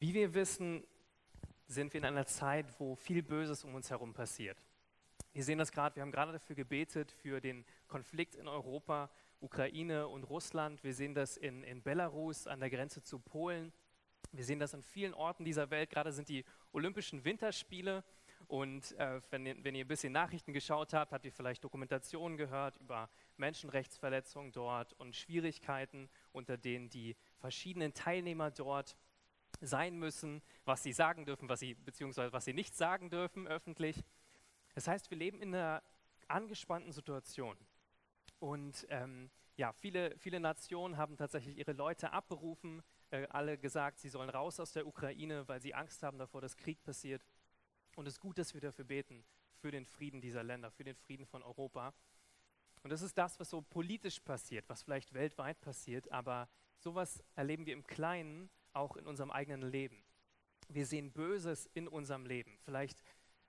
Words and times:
Wie 0.00 0.14
wir 0.14 0.32
wissen, 0.32 0.82
sind 1.66 1.92
wir 1.92 1.98
in 1.98 2.06
einer 2.06 2.24
Zeit, 2.24 2.64
wo 2.80 2.94
viel 2.94 3.22
Böses 3.22 3.64
um 3.64 3.74
uns 3.74 3.90
herum 3.90 4.14
passiert. 4.14 4.56
Wir 5.34 5.44
sehen 5.44 5.58
das 5.58 5.72
gerade, 5.72 5.94
wir 5.94 6.02
haben 6.02 6.10
gerade 6.10 6.32
dafür 6.32 6.56
gebetet, 6.56 7.12
für 7.12 7.42
den 7.42 7.66
Konflikt 7.86 8.34
in 8.34 8.48
Europa, 8.48 9.10
Ukraine 9.40 10.08
und 10.08 10.24
Russland. 10.24 10.82
Wir 10.82 10.94
sehen 10.94 11.14
das 11.14 11.36
in, 11.36 11.62
in 11.64 11.82
Belarus 11.82 12.46
an 12.46 12.60
der 12.60 12.70
Grenze 12.70 13.02
zu 13.02 13.18
Polen. 13.18 13.74
Wir 14.32 14.42
sehen 14.42 14.58
das 14.58 14.74
an 14.74 14.82
vielen 14.82 15.12
Orten 15.12 15.44
dieser 15.44 15.68
Welt. 15.68 15.90
Gerade 15.90 16.12
sind 16.12 16.30
die 16.30 16.46
Olympischen 16.72 17.22
Winterspiele. 17.26 18.02
Und 18.48 18.92
äh, 18.92 19.20
wenn, 19.28 19.44
ihr, 19.44 19.62
wenn 19.62 19.74
ihr 19.74 19.84
ein 19.84 19.88
bisschen 19.88 20.14
Nachrichten 20.14 20.54
geschaut 20.54 20.94
habt, 20.94 21.12
habt 21.12 21.26
ihr 21.26 21.32
vielleicht 21.32 21.62
Dokumentationen 21.62 22.38
gehört 22.38 22.78
über 22.78 23.10
Menschenrechtsverletzungen 23.36 24.50
dort 24.50 24.94
und 24.94 25.14
Schwierigkeiten, 25.14 26.08
unter 26.32 26.56
denen 26.56 26.88
die 26.88 27.16
verschiedenen 27.36 27.92
Teilnehmer 27.92 28.50
dort 28.50 28.96
sein 29.60 29.98
müssen, 29.98 30.42
was 30.64 30.82
sie 30.82 30.92
sagen 30.92 31.24
dürfen, 31.26 31.48
was 31.48 31.60
sie, 31.60 31.74
beziehungsweise 31.74 32.32
was 32.32 32.44
sie 32.44 32.54
nicht 32.54 32.76
sagen 32.76 33.10
dürfen 33.10 33.46
öffentlich. 33.46 34.04
Das 34.74 34.88
heißt, 34.88 35.10
wir 35.10 35.18
leben 35.18 35.40
in 35.40 35.54
einer 35.54 35.82
angespannten 36.28 36.92
Situation. 36.92 37.56
Und 38.38 38.86
ähm, 38.90 39.30
ja, 39.56 39.72
viele, 39.72 40.16
viele 40.18 40.40
Nationen 40.40 40.96
haben 40.96 41.16
tatsächlich 41.16 41.58
ihre 41.58 41.72
Leute 41.72 42.12
abberufen, 42.12 42.82
äh, 43.10 43.26
alle 43.28 43.58
gesagt, 43.58 43.98
sie 43.98 44.08
sollen 44.08 44.30
raus 44.30 44.60
aus 44.60 44.72
der 44.72 44.86
Ukraine, 44.86 45.46
weil 45.48 45.60
sie 45.60 45.74
Angst 45.74 46.02
haben 46.02 46.18
davor, 46.18 46.40
dass 46.40 46.56
Krieg 46.56 46.82
passiert. 46.82 47.22
Und 47.96 48.06
es 48.06 48.14
ist 48.14 48.20
gut, 48.20 48.38
dass 48.38 48.54
wir 48.54 48.60
dafür 48.60 48.84
beten, 48.84 49.24
für 49.58 49.70
den 49.70 49.84
Frieden 49.84 50.20
dieser 50.20 50.42
Länder, 50.42 50.70
für 50.70 50.84
den 50.84 50.96
Frieden 50.96 51.26
von 51.26 51.42
Europa. 51.42 51.92
Und 52.82 52.90
das 52.90 53.02
ist 53.02 53.18
das, 53.18 53.38
was 53.38 53.50
so 53.50 53.60
politisch 53.60 54.20
passiert, 54.20 54.66
was 54.68 54.82
vielleicht 54.82 55.12
weltweit 55.12 55.60
passiert, 55.60 56.10
aber 56.10 56.48
sowas 56.78 57.22
erleben 57.34 57.66
wir 57.66 57.74
im 57.74 57.86
Kleinen 57.86 58.48
auch 58.72 58.96
in 58.96 59.06
unserem 59.06 59.30
eigenen 59.30 59.70
Leben. 59.70 60.02
Wir 60.68 60.86
sehen 60.86 61.12
Böses 61.12 61.66
in 61.74 61.88
unserem 61.88 62.26
Leben. 62.26 62.58
Vielleicht 62.64 63.02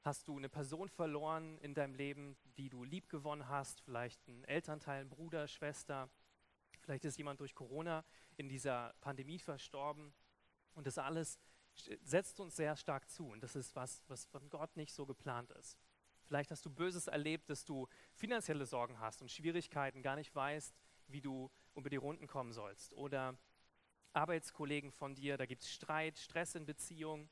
hast 0.03 0.27
du 0.27 0.37
eine 0.37 0.49
Person 0.49 0.89
verloren 0.89 1.57
in 1.59 1.73
deinem 1.73 1.93
Leben, 1.93 2.37
die 2.57 2.69
du 2.69 2.83
lieb 2.83 3.09
gewonnen 3.09 3.47
hast, 3.47 3.81
vielleicht 3.81 4.27
ein 4.27 4.43
Elternteil, 4.45 5.01
ein 5.01 5.09
Bruder, 5.09 5.47
Schwester. 5.47 6.09
Vielleicht 6.79 7.05
ist 7.05 7.17
jemand 7.17 7.39
durch 7.39 7.53
Corona 7.53 8.03
in 8.37 8.49
dieser 8.49 8.95
Pandemie 9.01 9.39
verstorben. 9.39 10.13
Und 10.73 10.87
das 10.87 10.97
alles 10.97 11.39
setzt 12.01 12.39
uns 12.39 12.55
sehr 12.55 12.75
stark 12.75 13.09
zu. 13.09 13.27
Und 13.29 13.43
das 13.43 13.55
ist 13.55 13.75
was, 13.75 14.01
was 14.07 14.25
von 14.25 14.49
Gott 14.49 14.75
nicht 14.75 14.93
so 14.93 15.05
geplant 15.05 15.51
ist. 15.51 15.77
Vielleicht 16.23 16.51
hast 16.51 16.65
du 16.65 16.69
Böses 16.69 17.07
erlebt, 17.07 17.49
dass 17.49 17.65
du 17.65 17.87
finanzielle 18.13 18.65
Sorgen 18.65 18.99
hast 18.99 19.21
und 19.21 19.29
Schwierigkeiten, 19.29 20.01
gar 20.01 20.15
nicht 20.15 20.33
weißt, 20.33 20.75
wie 21.07 21.21
du 21.21 21.51
über 21.75 21.89
die 21.89 21.97
Runden 21.97 22.27
kommen 22.27 22.53
sollst. 22.53 22.93
Oder 22.93 23.37
Arbeitskollegen 24.13 24.91
von 24.91 25.15
dir, 25.15 25.37
da 25.37 25.45
gibt 25.45 25.61
es 25.61 25.71
Streit, 25.71 26.17
Stress 26.17 26.55
in 26.55 26.65
Beziehungen. 26.65 27.29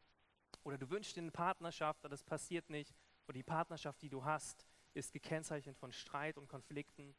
Oder 0.63 0.77
du 0.77 0.89
wünschst 0.89 1.15
dir 1.15 1.21
eine 1.21 1.31
Partnerschaft, 1.31 1.99
aber 2.01 2.09
das 2.09 2.23
passiert 2.23 2.69
nicht. 2.69 2.93
Und 3.27 3.35
die 3.35 3.43
Partnerschaft, 3.43 4.01
die 4.01 4.09
du 4.09 4.23
hast, 4.23 4.65
ist 4.93 5.13
gekennzeichnet 5.13 5.77
von 5.77 5.91
Streit 5.91 6.37
und 6.37 6.47
Konflikten. 6.47 7.15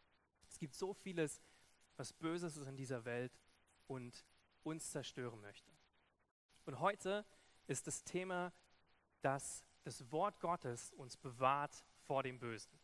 Es 0.48 0.58
gibt 0.58 0.74
so 0.74 0.92
vieles, 0.92 1.40
was 1.96 2.12
Böses 2.12 2.56
ist 2.56 2.66
in 2.66 2.76
dieser 2.76 3.04
Welt 3.04 3.38
und 3.86 4.24
uns 4.62 4.90
zerstören 4.90 5.40
möchte. 5.40 5.70
Und 6.64 6.80
heute 6.80 7.24
ist 7.66 7.86
das 7.86 8.02
Thema, 8.04 8.52
dass 9.20 9.64
das 9.82 10.10
Wort 10.10 10.40
Gottes 10.40 10.92
uns 10.92 11.16
bewahrt 11.16 11.84
vor 12.00 12.22
dem 12.22 12.38
Bösen. 12.38 12.78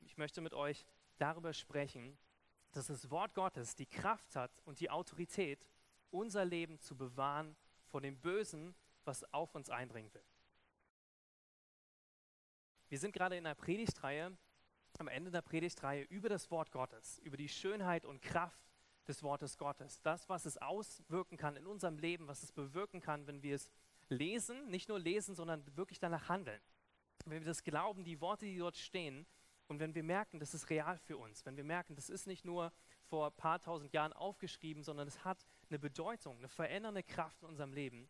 Ich 0.00 0.16
möchte 0.16 0.40
mit 0.40 0.54
euch 0.54 0.86
darüber 1.18 1.52
sprechen, 1.52 2.18
dass 2.72 2.86
das 2.86 3.10
Wort 3.10 3.34
Gottes 3.34 3.76
die 3.76 3.86
Kraft 3.86 4.34
hat 4.34 4.50
und 4.64 4.80
die 4.80 4.90
Autorität, 4.90 5.66
unser 6.12 6.44
Leben 6.44 6.78
zu 6.78 6.96
bewahren 6.96 7.56
vor 7.86 8.00
dem 8.00 8.18
Bösen, 8.20 8.74
was 9.04 9.24
auf 9.32 9.54
uns 9.54 9.70
eindringen 9.70 10.12
will. 10.14 10.24
Wir 12.88 12.98
sind 12.98 13.12
gerade 13.12 13.36
in 13.36 13.46
einer 13.46 13.54
Predigtreihe, 13.54 14.36
am 14.98 15.08
Ende 15.08 15.30
der 15.30 15.42
Predigtreihe 15.42 16.04
über 16.04 16.28
das 16.28 16.50
Wort 16.50 16.70
Gottes, 16.70 17.18
über 17.20 17.36
die 17.36 17.48
Schönheit 17.48 18.04
und 18.04 18.20
Kraft 18.20 18.60
des 19.08 19.22
Wortes 19.22 19.56
Gottes. 19.56 20.00
Das, 20.02 20.28
was 20.28 20.44
es 20.44 20.58
auswirken 20.58 21.36
kann 21.36 21.56
in 21.56 21.66
unserem 21.66 21.98
Leben, 21.98 22.28
was 22.28 22.42
es 22.42 22.52
bewirken 22.52 23.00
kann, 23.00 23.26
wenn 23.26 23.42
wir 23.42 23.56
es 23.56 23.70
lesen, 24.08 24.68
nicht 24.68 24.88
nur 24.88 24.98
lesen, 24.98 25.34
sondern 25.34 25.64
wirklich 25.76 25.98
danach 25.98 26.28
handeln. 26.28 26.60
Wenn 27.24 27.40
wir 27.40 27.46
das 27.46 27.64
glauben, 27.64 28.04
die 28.04 28.20
Worte, 28.20 28.44
die 28.44 28.58
dort 28.58 28.76
stehen, 28.76 29.26
und 29.68 29.78
wenn 29.78 29.94
wir 29.94 30.02
merken, 30.02 30.38
das 30.38 30.52
ist 30.52 30.68
real 30.68 30.98
für 30.98 31.16
uns, 31.16 31.46
wenn 31.46 31.56
wir 31.56 31.64
merken, 31.64 31.94
das 31.94 32.10
ist 32.10 32.26
nicht 32.26 32.44
nur 32.44 32.72
vor 33.04 33.28
ein 33.28 33.36
paar 33.36 33.58
tausend 33.58 33.92
Jahren 33.92 34.12
aufgeschrieben, 34.12 34.82
sondern 34.82 35.08
es 35.08 35.24
hat 35.24 35.46
eine 35.72 35.78
Bedeutung, 35.78 36.36
eine 36.36 36.48
verändernde 36.48 37.02
Kraft 37.02 37.42
in 37.42 37.48
unserem 37.48 37.72
Leben, 37.72 38.08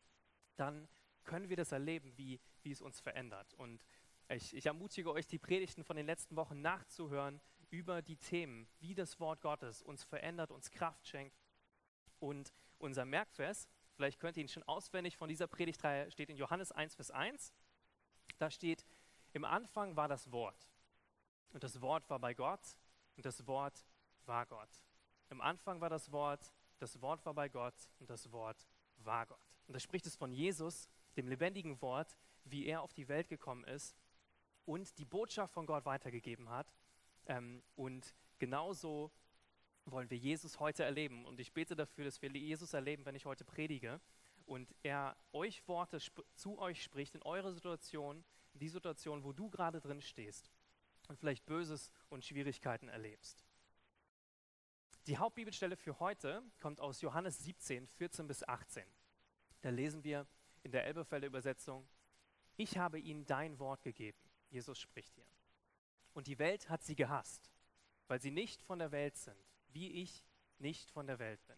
dann 0.56 0.88
können 1.24 1.48
wir 1.48 1.56
das 1.56 1.70
erleben, 1.70 2.12
wie, 2.16 2.40
wie 2.62 2.72
es 2.72 2.80
uns 2.80 3.00
verändert. 3.00 3.54
Und 3.54 3.84
ich, 4.28 4.54
ich 4.54 4.66
ermutige 4.66 5.12
euch, 5.12 5.26
die 5.26 5.38
Predigten 5.38 5.84
von 5.84 5.96
den 5.96 6.06
letzten 6.06 6.34
Wochen 6.36 6.60
nachzuhören 6.60 7.40
über 7.70 8.02
die 8.02 8.16
Themen, 8.16 8.68
wie 8.80 8.94
das 8.94 9.20
Wort 9.20 9.40
Gottes 9.40 9.80
uns 9.82 10.02
verändert, 10.02 10.50
uns 10.50 10.70
Kraft 10.70 11.06
schenkt. 11.06 11.40
Und 12.18 12.52
unser 12.78 13.04
Merkvers, 13.04 13.68
vielleicht 13.94 14.18
könnt 14.18 14.36
ihr 14.36 14.42
ihn 14.42 14.48
schon 14.48 14.64
auswendig 14.64 15.16
von 15.16 15.28
dieser 15.28 15.46
Predigtreihe, 15.46 16.10
steht 16.10 16.30
in 16.30 16.36
Johannes 16.36 16.72
1, 16.72 16.96
Vers 16.96 17.10
1. 17.12 17.52
Da 18.38 18.50
steht, 18.50 18.84
im 19.32 19.44
Anfang 19.44 19.96
war 19.96 20.08
das 20.08 20.32
Wort. 20.32 20.68
Und 21.50 21.62
das 21.62 21.80
Wort 21.80 22.10
war 22.10 22.18
bei 22.18 22.34
Gott 22.34 22.76
und 23.16 23.24
das 23.24 23.46
Wort 23.46 23.86
war 24.26 24.46
Gott. 24.46 24.82
Im 25.30 25.40
Anfang 25.40 25.80
war 25.80 25.90
das 25.90 26.10
Wort, 26.10 26.52
das 26.82 27.00
Wort 27.00 27.25
war 27.25 27.32
bei 27.32 27.48
Gott 27.48 27.76
und 28.00 28.10
das 28.10 28.32
Wort 28.32 28.66
war 28.97 29.25
Gott. 29.26 29.38
Und 29.69 29.75
da 29.75 29.78
spricht 29.78 30.04
es 30.04 30.16
von 30.16 30.32
Jesus, 30.32 30.88
dem 31.16 31.28
lebendigen 31.28 31.81
Wort, 31.81 32.19
wie 32.44 32.66
er 32.66 32.82
auf 32.82 32.93
die 32.93 33.06
Welt 33.06 33.28
gekommen 33.28 33.62
ist 33.65 33.97
und 34.65 34.98
die 34.98 35.04
Botschaft 35.04 35.54
von 35.54 35.65
Gott 35.65 35.84
weitergegeben 35.84 36.48
hat. 36.48 36.75
Ähm, 37.26 37.62
und 37.76 38.16
genauso 38.41 39.12
wollen 39.84 40.10
wir 40.10 40.19
Jesus 40.19 40.59
heute 40.59 40.82
erleben. 40.82 41.25
Und 41.25 41.38
ich 41.38 41.53
bete 41.53 41.76
dafür, 41.76 42.04
dass 42.04 42.21
wir 42.21 42.31
Jesus 42.31 42.72
erleben, 42.72 43.06
wenn 43.06 43.15
ich 43.15 43.26
heute 43.26 43.44
predige 43.44 44.00
und 44.44 44.75
er 44.82 45.16
euch 45.32 45.66
Worte 45.69 45.98
zu 46.34 46.59
euch 46.59 46.82
spricht 46.82 47.15
in 47.15 47.22
eure 47.22 47.53
Situation, 47.53 48.25
in 48.54 48.59
die 48.59 48.69
Situation, 48.69 49.22
wo 49.22 49.32
du 49.32 49.48
gerade 49.50 49.81
drin 49.81 50.03
stehst 50.03 50.50
und 51.06 51.16
vielleicht 51.16 51.47
Böses 51.47 51.92
und 52.09 52.25
Schwierigkeiten 52.25 52.88
erlebst. 52.88 53.44
Die 55.08 55.18
Hauptbibelstelle 55.18 55.76
für 55.76 55.98
heute 55.98 56.44
kommt 56.60 56.80
aus 56.80 57.00
Johannes 57.00 57.38
17, 57.40 57.88
14 57.88 58.28
bis 58.28 58.46
18. 58.46 58.84
Da 59.60 59.70
lesen 59.70 60.04
wir 60.04 60.28
in 60.62 60.70
der 60.70 60.84
Elberfelder 60.84 61.26
Übersetzung, 61.26 61.88
ich 62.56 62.78
habe 62.78 63.00
ihnen 63.00 63.26
dein 63.26 63.58
Wort 63.58 63.82
gegeben. 63.82 64.18
Jesus 64.48 64.78
spricht 64.78 65.12
hier. 65.16 65.26
Und 66.12 66.28
die 66.28 66.38
Welt 66.38 66.68
hat 66.68 66.84
sie 66.84 66.94
gehasst, 66.94 67.50
weil 68.06 68.20
sie 68.20 68.30
nicht 68.30 68.62
von 68.62 68.78
der 68.78 68.92
Welt 68.92 69.16
sind, 69.16 69.34
wie 69.70 69.91
ich 69.91 70.22
nicht 70.58 70.88
von 70.92 71.08
der 71.08 71.18
Welt 71.18 71.44
bin. 71.46 71.56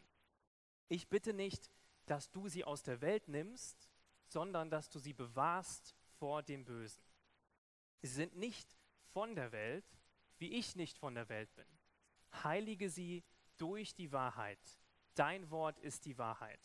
Ich 0.88 1.08
bitte 1.08 1.34
nicht, 1.34 1.70
dass 2.06 2.30
du 2.30 2.48
sie 2.48 2.64
aus 2.64 2.82
der 2.82 3.02
Welt 3.02 3.28
nimmst, 3.28 3.90
sondern 4.26 4.70
dass 4.70 4.88
du 4.88 4.98
sie 4.98 5.12
bewahrst 5.12 5.94
vor 6.18 6.42
dem 6.42 6.64
Bösen. 6.64 7.02
Sie 8.00 8.08
sind 8.08 8.36
nicht 8.36 8.74
von 9.12 9.34
der 9.34 9.52
Welt, 9.52 9.84
wie 10.38 10.54
ich 10.54 10.76
nicht 10.76 10.96
von 10.96 11.14
der 11.14 11.28
Welt 11.28 11.54
bin. 11.54 11.66
Heilige 12.42 12.88
sie 12.88 13.22
durch 13.58 13.94
die 13.94 14.12
Wahrheit. 14.12 14.58
Dein 15.14 15.50
Wort 15.50 15.78
ist 15.78 16.04
die 16.04 16.18
Wahrheit. 16.18 16.60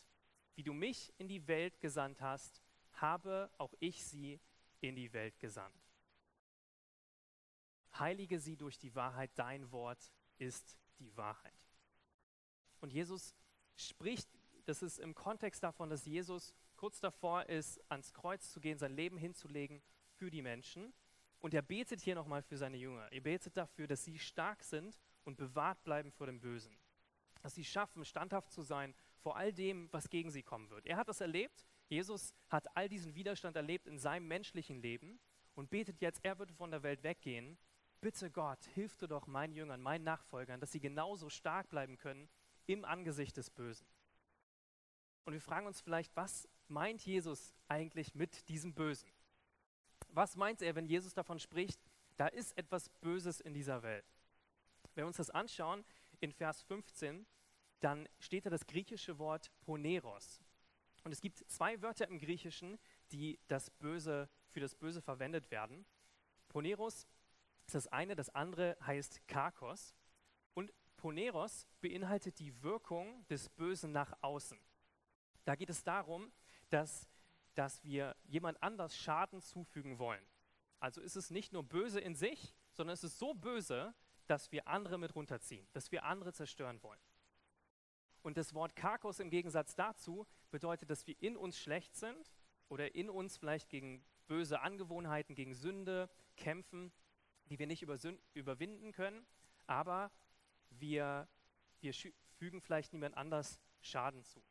Wie 0.55 0.63
du 0.63 0.73
mich 0.73 1.13
in 1.17 1.27
die 1.27 1.47
Welt 1.47 1.79
gesandt 1.79 2.21
hast, 2.21 2.61
habe 2.93 3.49
auch 3.57 3.73
ich 3.79 4.03
sie 4.03 4.39
in 4.81 4.95
die 4.95 5.13
Welt 5.13 5.39
gesandt. 5.39 5.75
Heilige 7.97 8.39
sie 8.39 8.55
durch 8.55 8.77
die 8.77 8.93
Wahrheit, 8.95 9.31
dein 9.35 9.71
Wort 9.71 10.11
ist 10.37 10.77
die 10.99 11.15
Wahrheit. 11.15 11.53
Und 12.81 12.93
Jesus 12.93 13.35
spricht, 13.75 14.29
das 14.65 14.81
ist 14.81 14.99
im 14.99 15.15
Kontext 15.15 15.63
davon, 15.63 15.89
dass 15.89 16.05
Jesus 16.05 16.53
kurz 16.75 16.99
davor 16.99 17.45
ist, 17.47 17.79
ans 17.89 18.13
Kreuz 18.13 18.51
zu 18.51 18.59
gehen, 18.59 18.77
sein 18.77 18.95
Leben 18.95 19.17
hinzulegen 19.17 19.81
für 20.13 20.29
die 20.29 20.41
Menschen. 20.41 20.93
Und 21.39 21.53
er 21.53 21.61
betet 21.61 22.01
hier 22.01 22.15
nochmal 22.15 22.41
für 22.41 22.57
seine 22.57 22.77
Jünger. 22.77 23.11
Er 23.11 23.21
betet 23.21 23.57
dafür, 23.57 23.87
dass 23.87 24.03
sie 24.03 24.19
stark 24.19 24.63
sind 24.63 24.99
und 25.23 25.37
bewahrt 25.37 25.83
bleiben 25.83 26.11
vor 26.11 26.27
dem 26.27 26.39
Bösen. 26.39 26.77
Dass 27.41 27.55
sie 27.55 27.63
schaffen, 27.63 28.05
standhaft 28.05 28.51
zu 28.51 28.61
sein 28.61 28.93
vor 29.19 29.35
all 29.37 29.53
dem, 29.53 29.89
was 29.91 30.09
gegen 30.09 30.31
sie 30.31 30.43
kommen 30.43 30.69
wird. 30.69 30.85
Er 30.85 30.97
hat 30.97 31.09
das 31.09 31.21
erlebt. 31.21 31.65
Jesus 31.87 32.33
hat 32.49 32.75
all 32.75 32.87
diesen 32.87 33.15
Widerstand 33.15 33.55
erlebt 33.55 33.87
in 33.87 33.97
seinem 33.97 34.27
menschlichen 34.27 34.81
Leben 34.81 35.19
und 35.55 35.69
betet 35.69 36.01
jetzt, 36.01 36.23
er 36.23 36.37
wird 36.39 36.51
von 36.51 36.71
der 36.71 36.83
Welt 36.83 37.03
weggehen. 37.03 37.57
Bitte 38.01 38.31
Gott, 38.31 38.63
hilf 38.73 38.95
du 38.95 39.07
doch 39.07 39.27
meinen 39.27 39.53
Jüngern, 39.53 39.81
meinen 39.81 40.03
Nachfolgern, 40.03 40.59
dass 40.61 40.71
sie 40.71 40.79
genauso 40.79 41.29
stark 41.29 41.69
bleiben 41.69 41.97
können 41.97 42.29
im 42.65 42.85
Angesicht 42.85 43.35
des 43.35 43.49
Bösen. 43.49 43.87
Und 45.25 45.33
wir 45.33 45.41
fragen 45.41 45.67
uns 45.67 45.81
vielleicht, 45.81 46.15
was 46.15 46.47
meint 46.67 47.05
Jesus 47.05 47.53
eigentlich 47.67 48.15
mit 48.15 48.47
diesem 48.47 48.73
Bösen? 48.73 49.11
Was 50.09 50.35
meint 50.35 50.61
er, 50.61 50.75
wenn 50.75 50.85
Jesus 50.85 51.13
davon 51.13 51.39
spricht, 51.39 51.79
da 52.15 52.27
ist 52.27 52.57
etwas 52.57 52.89
Böses 52.89 53.41
in 53.41 53.53
dieser 53.53 53.83
Welt? 53.83 54.05
Wenn 54.95 55.03
wir 55.03 55.07
uns 55.07 55.17
das 55.17 55.29
anschauen, 55.29 55.83
in 56.19 56.31
Vers 56.31 56.61
15, 56.63 57.25
dann 57.79 58.07
steht 58.19 58.45
da 58.45 58.49
das 58.49 58.65
griechische 58.67 59.19
Wort 59.19 59.51
Poneros. 59.61 60.41
Und 61.03 61.11
es 61.11 61.21
gibt 61.21 61.49
zwei 61.49 61.81
Wörter 61.81 62.07
im 62.07 62.19
Griechischen, 62.19 62.77
die 63.11 63.39
das 63.47 63.69
Böse, 63.69 64.29
für 64.49 64.59
das 64.59 64.75
Böse 64.75 65.01
verwendet 65.01 65.49
werden. 65.49 65.85
Poneros 66.49 67.07
ist 67.65 67.75
das 67.75 67.87
eine, 67.87 68.15
das 68.15 68.29
andere 68.29 68.77
heißt 68.81 69.27
Karkos. 69.27 69.95
Und 70.53 70.73
Poneros 70.97 71.67
beinhaltet 71.81 72.39
die 72.39 72.61
Wirkung 72.61 73.25
des 73.27 73.49
Bösen 73.49 73.91
nach 73.91 74.13
außen. 74.21 74.59
Da 75.45 75.55
geht 75.55 75.69
es 75.69 75.83
darum, 75.83 76.31
dass, 76.69 77.07
dass 77.55 77.83
wir 77.83 78.15
jemand 78.25 78.61
anders 78.61 78.97
Schaden 78.97 79.41
zufügen 79.41 79.97
wollen. 79.99 80.23
Also 80.79 81.01
ist 81.01 81.15
es 81.15 81.29
nicht 81.29 81.53
nur 81.53 81.63
böse 81.63 81.99
in 81.99 82.15
sich, 82.15 82.53
sondern 82.73 82.93
es 82.93 83.03
ist 83.03 83.17
so 83.17 83.33
böse, 83.33 83.93
dass 84.29 84.51
wir 84.51 84.67
andere 84.67 84.97
mit 84.97 85.15
runterziehen, 85.15 85.67
dass 85.73 85.91
wir 85.91 86.03
andere 86.03 86.33
zerstören 86.33 86.81
wollen. 86.83 86.99
Und 88.21 88.37
das 88.37 88.53
Wort 88.53 88.75
Karkos 88.75 89.19
im 89.19 89.29
Gegensatz 89.29 89.75
dazu 89.75 90.27
bedeutet, 90.51 90.89
dass 90.89 91.07
wir 91.07 91.15
in 91.21 91.35
uns 91.35 91.57
schlecht 91.57 91.95
sind 91.95 92.31
oder 92.67 92.93
in 92.93 93.09
uns 93.09 93.37
vielleicht 93.37 93.69
gegen 93.69 94.03
böse 94.27 94.61
Angewohnheiten, 94.61 95.35
gegen 95.35 95.55
Sünde 95.55 96.09
kämpfen, 96.35 96.91
die 97.45 97.57
wir 97.57 97.65
nicht 97.65 97.81
überwinden 98.33 98.91
können, 98.91 99.25
aber 99.65 100.11
wir, 100.69 101.27
wir 101.81 101.93
fügen 102.37 102.61
vielleicht 102.61 102.93
niemand 102.93 103.17
anders 103.17 103.59
Schaden 103.81 104.23
zu. 104.23 104.43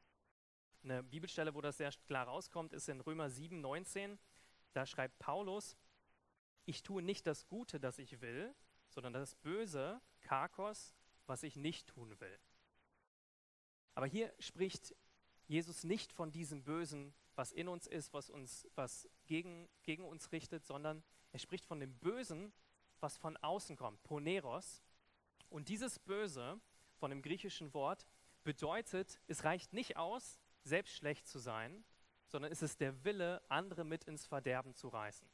Eine 0.83 1.03
Bibelstelle, 1.03 1.55
wo 1.55 1.61
das 1.61 1.77
sehr 1.77 1.93
klar 2.07 2.27
rauskommt, 2.27 2.73
ist 2.73 2.89
in 2.89 3.01
Römer 3.01 3.31
7, 3.31 3.61
19. 3.61 4.19
Da 4.73 4.87
schreibt 4.87 5.19
Paulus, 5.19 5.77
ich 6.65 6.83
tue 6.83 7.03
nicht 7.03 7.27
das 7.27 7.47
Gute, 7.47 7.79
das 7.79 7.99
ich 7.99 8.21
will, 8.21 8.55
sondern 8.89 9.13
das 9.13 9.35
Böse, 9.37 10.01
Karkos, 10.21 10.95
was 11.27 11.43
ich 11.43 11.57
nicht 11.57 11.89
tun 11.89 12.19
will. 12.21 12.39
Aber 13.95 14.07
hier 14.07 14.33
spricht 14.39 14.95
Jesus 15.47 15.85
nicht 15.85 16.13
von 16.13 16.31
diesem 16.31 16.63
Bösen, 16.63 17.15
was 17.35 17.53
in 17.53 17.69
uns 17.69 17.87
ist, 17.87 18.13
was 18.13 18.31
uns, 18.31 18.69
was 18.75 19.09
gegen, 19.27 19.69
gegen 19.83 20.05
uns 20.05 20.33
richtet, 20.33 20.65
sondern 20.65 21.03
er 21.33 21.39
spricht 21.39 21.65
von 21.65 21.81
dem 21.81 21.95
Bösen, 21.99 22.53
was 23.01 23.17
von 23.17 23.37
außen 23.37 23.77
kommt, 23.77 24.03
Poneros. 24.03 24.83
Und 25.49 25.69
dieses 25.69 25.99
Böse 25.99 26.61
von 26.97 27.11
dem 27.11 27.23
griechischen 27.23 27.73
Wort 27.75 28.07
bedeutet, 28.45 29.21
es 29.27 29.45
reicht 29.45 29.73
nicht 29.73 29.97
aus, 29.97 30.41
selbst 30.65 30.95
schlecht 30.95 31.27
zu 31.27 31.39
sein, 31.39 31.85
sondern 32.27 32.53
es 32.53 32.63
ist 32.63 32.81
der 32.81 33.05
Wille, 33.05 33.43
andere 33.49 33.85
mit 33.85 34.05
ins 34.05 34.27
Verderben 34.27 34.75
zu 34.75 34.89
reißen. 34.89 35.29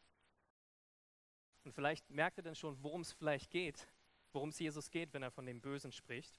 Und 1.65 1.73
vielleicht 1.73 2.09
merkt 2.11 2.39
ihr 2.39 2.43
dann 2.45 2.55
schon, 2.55 2.83
worum 2.83 3.01
es 3.01 3.13
vielleicht 3.13 3.51
geht, 3.51 3.89
worum 4.33 4.51
es 4.51 4.59
Jesus 4.59 4.91
geht, 4.91 5.13
wenn 5.13 5.23
er 5.23 5.31
von 5.31 5.47
dem 5.47 5.61
Bösen 5.61 5.93
spricht. 5.93 6.39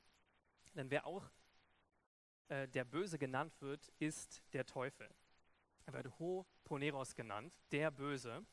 Denn 0.76 0.90
wer 0.92 1.06
auch 1.06 1.32
äh, 2.50 2.68
der 2.68 2.86
Böse 2.86 3.18
genannt 3.18 3.54
wird, 3.62 3.92
ist 4.00 4.44
der 4.54 4.66
Teufel. 4.66 5.10
Er 5.86 5.94
wird 5.94 6.20
Ho 6.20 6.46
Poneros 6.64 7.16
genannt, 7.16 7.58
der 7.72 7.92
Böse. 7.92 8.46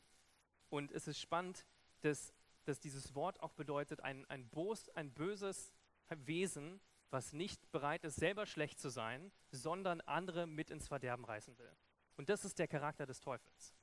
Und 0.70 0.92
es 0.92 1.08
ist 1.08 1.20
spannend, 1.20 1.66
dass, 2.00 2.32
dass 2.64 2.80
dieses 2.80 3.14
Wort 3.14 3.40
auch 3.40 3.52
bedeutet, 3.52 4.00
ein, 4.00 4.24
ein, 4.30 4.48
Bos, 4.48 4.88
ein 4.90 5.12
böses 5.12 5.72
Wesen, 6.08 6.80
was 7.10 7.32
nicht 7.32 7.70
bereit 7.70 8.04
ist, 8.04 8.16
selber 8.16 8.46
schlecht 8.46 8.80
zu 8.80 8.88
sein, 8.88 9.32
sondern 9.50 10.00
andere 10.02 10.46
mit 10.46 10.70
ins 10.70 10.88
Verderben 10.88 11.24
reißen 11.24 11.58
will. 11.58 11.76
Und 12.16 12.28
das 12.28 12.44
ist 12.44 12.58
der 12.58 12.68
Charakter 12.68 13.04
des 13.04 13.20
Teufels. 13.20 13.74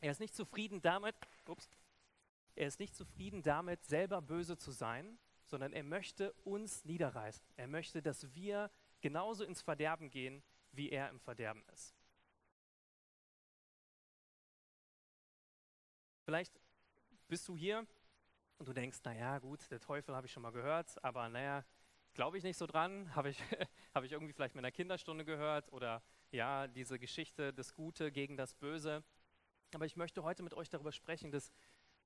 Er 0.00 0.10
ist 0.10 0.20
nicht 0.20 0.34
zufrieden 0.34 0.80
damit, 0.80 1.14
ups, 1.46 1.68
er 2.58 2.66
ist 2.66 2.80
nicht 2.80 2.96
zufrieden 2.96 3.42
damit, 3.42 3.84
selber 3.84 4.20
böse 4.20 4.56
zu 4.56 4.72
sein, 4.72 5.18
sondern 5.44 5.72
er 5.72 5.84
möchte 5.84 6.32
uns 6.44 6.84
niederreißen. 6.84 7.46
Er 7.56 7.68
möchte, 7.68 8.02
dass 8.02 8.34
wir 8.34 8.70
genauso 9.00 9.44
ins 9.44 9.62
Verderben 9.62 10.10
gehen, 10.10 10.42
wie 10.72 10.90
er 10.90 11.08
im 11.08 11.20
Verderben 11.20 11.62
ist. 11.72 11.94
Vielleicht 16.24 16.60
bist 17.28 17.46
du 17.48 17.56
hier 17.56 17.86
und 18.58 18.68
du 18.68 18.72
denkst, 18.72 18.98
naja, 19.04 19.38
gut, 19.38 19.70
der 19.70 19.80
Teufel 19.80 20.16
habe 20.16 20.26
ich 20.26 20.32
schon 20.32 20.42
mal 20.42 20.50
gehört, 20.50 21.02
aber 21.04 21.28
naja, 21.28 21.64
glaube 22.12 22.38
ich 22.38 22.44
nicht 22.44 22.56
so 22.56 22.66
dran, 22.66 23.14
habe 23.14 23.30
ich, 23.30 23.40
hab 23.94 24.02
ich 24.02 24.10
irgendwie 24.10 24.32
vielleicht 24.32 24.56
mit 24.56 24.64
einer 24.64 24.72
Kinderstunde 24.72 25.24
gehört 25.24 25.72
oder 25.72 26.02
ja, 26.32 26.66
diese 26.66 26.98
Geschichte, 26.98 27.54
das 27.54 27.72
Gute 27.72 28.10
gegen 28.10 28.36
das 28.36 28.54
Böse. 28.54 29.04
Aber 29.74 29.86
ich 29.86 29.96
möchte 29.96 30.22
heute 30.22 30.42
mit 30.42 30.54
euch 30.54 30.68
darüber 30.68 30.92
sprechen, 30.92 31.30
dass 31.30 31.52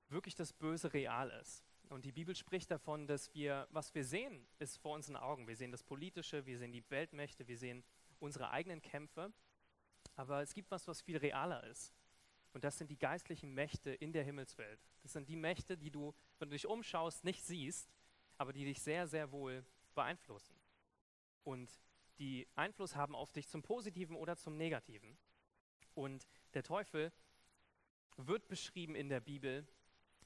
wirklich 0.09 0.35
das 0.35 0.53
Böse 0.53 0.93
real 0.93 1.29
ist. 1.41 1.63
Und 1.89 2.05
die 2.05 2.11
Bibel 2.11 2.35
spricht 2.35 2.71
davon, 2.71 3.07
dass 3.07 3.33
wir, 3.33 3.67
was 3.71 3.93
wir 3.93 4.03
sehen, 4.03 4.47
ist 4.59 4.77
vor 4.77 4.95
unseren 4.95 5.15
Augen. 5.15 5.47
Wir 5.47 5.55
sehen 5.55 5.71
das 5.71 5.83
Politische, 5.83 6.45
wir 6.45 6.57
sehen 6.57 6.71
die 6.71 6.83
Weltmächte, 6.89 7.47
wir 7.47 7.57
sehen 7.57 7.83
unsere 8.19 8.49
eigenen 8.49 8.81
Kämpfe. 8.81 9.31
Aber 10.15 10.41
es 10.41 10.53
gibt 10.53 10.71
was, 10.71 10.87
was 10.87 11.01
viel 11.01 11.17
realer 11.17 11.63
ist. 11.65 11.93
Und 12.53 12.63
das 12.63 12.77
sind 12.77 12.89
die 12.89 12.97
geistlichen 12.97 13.53
Mächte 13.53 13.91
in 13.91 14.13
der 14.13 14.23
Himmelswelt. 14.23 14.79
Das 15.01 15.13
sind 15.13 15.27
die 15.27 15.35
Mächte, 15.35 15.77
die 15.77 15.91
du, 15.91 16.13
wenn 16.39 16.49
du 16.49 16.53
dich 16.53 16.67
umschaust, 16.67 17.23
nicht 17.23 17.43
siehst, 17.43 17.91
aber 18.37 18.53
die 18.53 18.65
dich 18.65 18.81
sehr, 18.81 19.07
sehr 19.07 19.31
wohl 19.31 19.65
beeinflussen. 19.95 20.55
Und 21.43 21.79
die 22.19 22.47
Einfluss 22.55 22.95
haben 22.95 23.15
auf 23.15 23.31
dich 23.31 23.47
zum 23.47 23.63
Positiven 23.63 24.15
oder 24.15 24.37
zum 24.37 24.55
Negativen. 24.55 25.17
Und 25.95 26.27
der 26.53 26.63
Teufel 26.63 27.11
wird 28.17 28.47
beschrieben 28.47 28.95
in 28.95 29.09
der 29.09 29.19
Bibel 29.19 29.67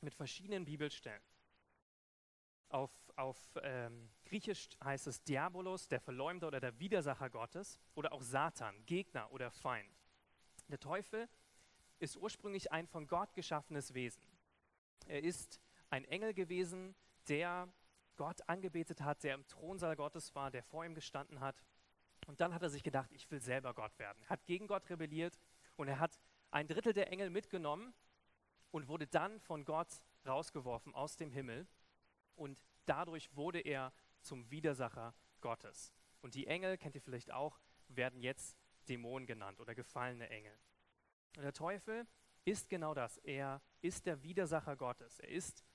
mit 0.04 0.14
verschiedenen 0.14 0.66
Bibelstellen. 0.66 1.22
Auf, 2.70 2.92
auf 3.16 3.38
ähm, 3.64 4.10
Griechisch 4.26 4.70
heißt 4.84 5.08
es 5.08 5.24
Diabolos, 5.24 5.88
der 5.88 6.02
Verleumder 6.02 6.48
oder 6.48 6.60
der 6.60 6.78
Widersacher 6.80 7.30
Gottes, 7.30 7.80
oder 7.96 8.12
auch 8.12 8.22
Satan, 8.22 8.86
Gegner 8.86 9.32
oder 9.32 9.52
Feind. 9.52 9.90
Der 10.68 10.80
Teufel 10.80 11.30
ist 12.00 12.18
ursprünglich 12.18 12.72
ein 12.72 12.88
von 12.88 13.08
Gott 13.08 13.34
geschaffenes 13.34 13.94
Wesen. 13.94 14.22
Er 15.06 15.24
ist 15.24 15.62
ein 15.90 16.04
Engel 16.06 16.34
gewesen, 16.34 16.96
der 17.30 17.70
Gott 18.18 18.48
angebetet 18.50 19.02
hat, 19.02 19.24
der 19.24 19.36
im 19.36 19.48
Thronsaal 19.48 19.96
Gottes 19.96 20.36
war, 20.36 20.52
der 20.52 20.64
vor 20.64 20.84
ihm 20.86 20.94
gestanden 20.94 21.40
hat. 21.40 21.64
Und 22.26 22.42
dann 22.42 22.54
hat 22.54 22.64
er 22.64 22.70
sich 22.70 22.84
gedacht, 22.84 23.12
ich 23.14 23.30
will 23.32 23.40
selber 23.40 23.74
Gott 23.74 23.98
werden. 24.00 24.22
Er 24.24 24.30
hat 24.30 24.46
gegen 24.46 24.68
Gott 24.68 24.90
rebelliert 24.90 25.40
und 25.78 25.88
er 25.88 26.00
hat 26.00 26.20
ein 26.52 26.68
Drittel 26.68 26.94
der 26.94 27.12
Engel 27.12 27.30
mitgenommen 27.30 27.94
und 28.78 28.88
wurde 28.88 29.08
dann 29.08 29.40
von 29.40 29.66
Gott 29.66 30.04
rausgeworfen 30.28 30.94
aus 30.94 31.16
dem 31.16 31.32
Himmel. 31.32 31.68
Und 32.36 32.64
dadurch 32.86 33.36
wurde 33.36 33.60
er 33.60 33.92
zum 34.22 34.52
Widersacher 34.52 35.16
Gottes. 35.42 35.92
Und 36.22 36.36
die 36.36 36.46
Engel, 36.46 36.78
kennt 36.78 36.94
ihr 36.94 37.02
vielleicht 37.02 37.32
auch, 37.32 37.60
werden 37.88 38.22
jetzt 38.22 38.56
Dämonen 38.88 39.26
genannt 39.26 39.60
oder 39.60 39.74
gefallene 39.74 40.30
Engel. 40.30 40.56
Und 41.38 41.42
der 41.42 41.54
Teufel 41.54 42.06
ist 42.46 42.70
genau 42.70 42.94
das. 42.94 43.18
Er 43.18 43.64
ist 43.82 44.06
der 44.06 44.22
Widersacher 44.22 44.76
Gottes. 44.76 45.20
Er 45.22 45.30
ist 45.30 45.66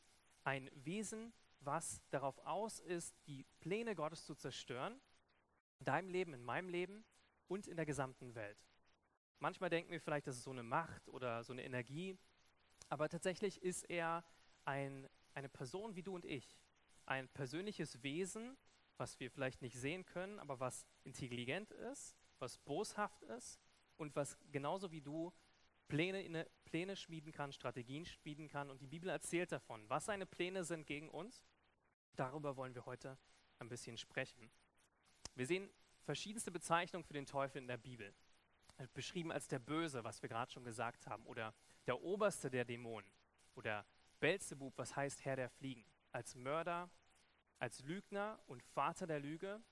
ein 0.45 0.71
Wesen, 0.73 1.33
was 1.59 2.01
darauf 2.11 2.39
aus 2.47 2.79
ist, 2.79 3.17
die 3.27 3.45
Pläne 3.59 3.97
Gottes 3.97 4.25
zu 4.25 4.37
zerstören, 4.37 5.01
in 5.81 5.87
deinem 5.87 6.09
Leben, 6.09 6.35
in 6.35 6.45
meinem 6.45 6.69
Leben 6.69 7.05
und 7.49 7.67
in 7.67 7.75
der 7.75 7.87
gesamten 7.87 8.37
Welt. 8.37 8.65
Manchmal 9.41 9.71
denken 9.71 9.91
wir 9.91 10.01
vielleicht, 10.01 10.29
das 10.29 10.37
ist 10.37 10.45
so 10.45 10.53
eine 10.53 10.63
Macht 10.63 11.09
oder 11.09 11.43
so 11.43 11.53
eine 11.53 11.65
Energie, 11.65 12.17
aber 12.93 13.09
tatsächlich 13.09 13.63
ist 13.63 13.89
er 13.89 14.23
ein, 14.67 15.09
eine 15.33 15.49
Person 15.49 15.97
wie 15.97 16.03
du 16.03 16.15
und 16.15 16.27
ich. 16.27 16.59
Ein 17.07 17.27
persönliches 17.31 18.03
Wesen, 18.03 18.59
was 18.99 19.19
wir 19.19 19.31
vielleicht 19.31 19.63
nicht 19.63 19.79
sehen 19.79 20.05
können, 20.05 20.39
aber 20.39 20.61
was 20.61 20.87
intelligent 21.03 21.71
ist, 21.71 22.15
was 22.39 22.59
boshaft 22.59 23.23
ist 23.23 23.59
und 23.97 24.15
was 24.15 24.37
genauso 24.51 24.93
wie 24.93 25.01
du 25.01 25.33
Pläne, 25.89 26.47
Pläne 26.67 26.95
schmieden 26.95 27.33
kann, 27.33 27.51
Strategien 27.55 28.05
schmieden 28.05 28.47
kann. 28.47 28.69
Und 28.69 28.83
die 28.83 28.87
Bibel 28.87 29.09
erzählt 29.09 29.53
davon, 29.53 29.89
was 29.89 30.05
seine 30.05 30.27
Pläne 30.27 30.63
sind 30.63 30.87
gegen 30.87 31.09
uns. 31.09 31.43
Darüber 32.15 32.59
wollen 32.59 32.75
wir 32.75 32.85
heute 32.85 33.17
ein 33.59 33.71
bisschen 33.71 33.97
sprechen. 33.97 34.51
Wir 35.35 35.47
sehen 35.47 35.71
verschiedenste 36.03 36.51
Bezeichnungen 36.51 37.05
für 37.05 37.15
den 37.15 37.25
Teufel 37.25 37.57
in 37.57 37.69
der 37.69 37.79
Bibel. 37.79 38.13
Beschrieben 38.93 39.33
als 39.33 39.49
der 39.49 39.61
Böse, 39.61 40.05
was 40.05 40.21
wir 40.21 40.29
gerade 40.29 40.53
schon 40.53 40.65
gesagt 40.65 41.07
haben, 41.07 41.25
oder 41.25 41.55
der 41.87 42.01
Oberste 42.01 42.51
der 42.51 42.65
Dämonen 42.65 43.11
oder 43.55 43.87
Belzebub, 44.21 44.77
was 44.77 44.95
heißt 44.95 45.25
Herr 45.25 45.37
der 45.37 45.51
Fliegen, 45.51 45.85
als 46.13 46.35
Mörder, 46.35 46.91
als 47.59 47.81
Lügner 47.81 48.41
und 48.47 48.63
Vater 48.63 49.07
der 49.07 49.21
Lüge, 49.21 49.63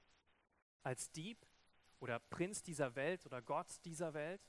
als 0.83 1.11
Dieb 1.11 1.47
oder 2.01 2.19
Prinz 2.19 2.63
dieser 2.63 2.95
Welt 2.95 3.27
oder 3.27 3.43
Gott 3.43 3.85
dieser 3.85 4.15
Welt, 4.15 4.41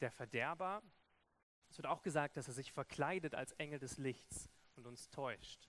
der 0.00 0.10
Verderber. 0.10 0.82
Es 1.70 1.78
wird 1.78 1.86
auch 1.86 2.02
gesagt, 2.02 2.36
dass 2.36 2.48
er 2.48 2.54
sich 2.54 2.72
verkleidet 2.72 3.34
als 3.34 3.52
Engel 3.52 3.78
des 3.78 3.98
Lichts 3.98 4.48
und 4.74 4.86
uns 4.86 5.08
täuscht. 5.08 5.68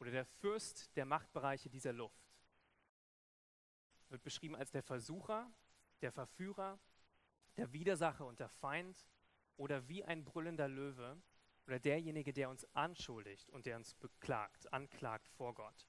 Oder 0.00 0.10
der 0.10 0.24
Fürst 0.24 0.94
der 0.96 1.04
Machtbereiche 1.04 1.68
dieser 1.68 1.92
Luft. 1.92 2.32
Wird 4.08 4.22
beschrieben 4.22 4.56
als 4.56 4.70
der 4.70 4.82
Versucher, 4.82 5.50
der 6.00 6.12
Verführer, 6.12 6.78
der 7.56 7.72
Widersacher 7.72 8.26
und 8.26 8.40
der 8.40 8.48
Feind, 8.48 9.06
oder 9.58 9.86
wie 9.88 10.04
ein 10.04 10.24
brüllender 10.24 10.68
Löwe 10.68 11.20
oder 11.66 11.78
derjenige, 11.78 12.32
der 12.32 12.48
uns 12.48 12.64
anschuldigt 12.74 13.50
und 13.50 13.66
der 13.66 13.76
uns 13.76 13.94
beklagt, 13.94 14.72
anklagt 14.72 15.28
vor 15.28 15.54
Gott. 15.54 15.86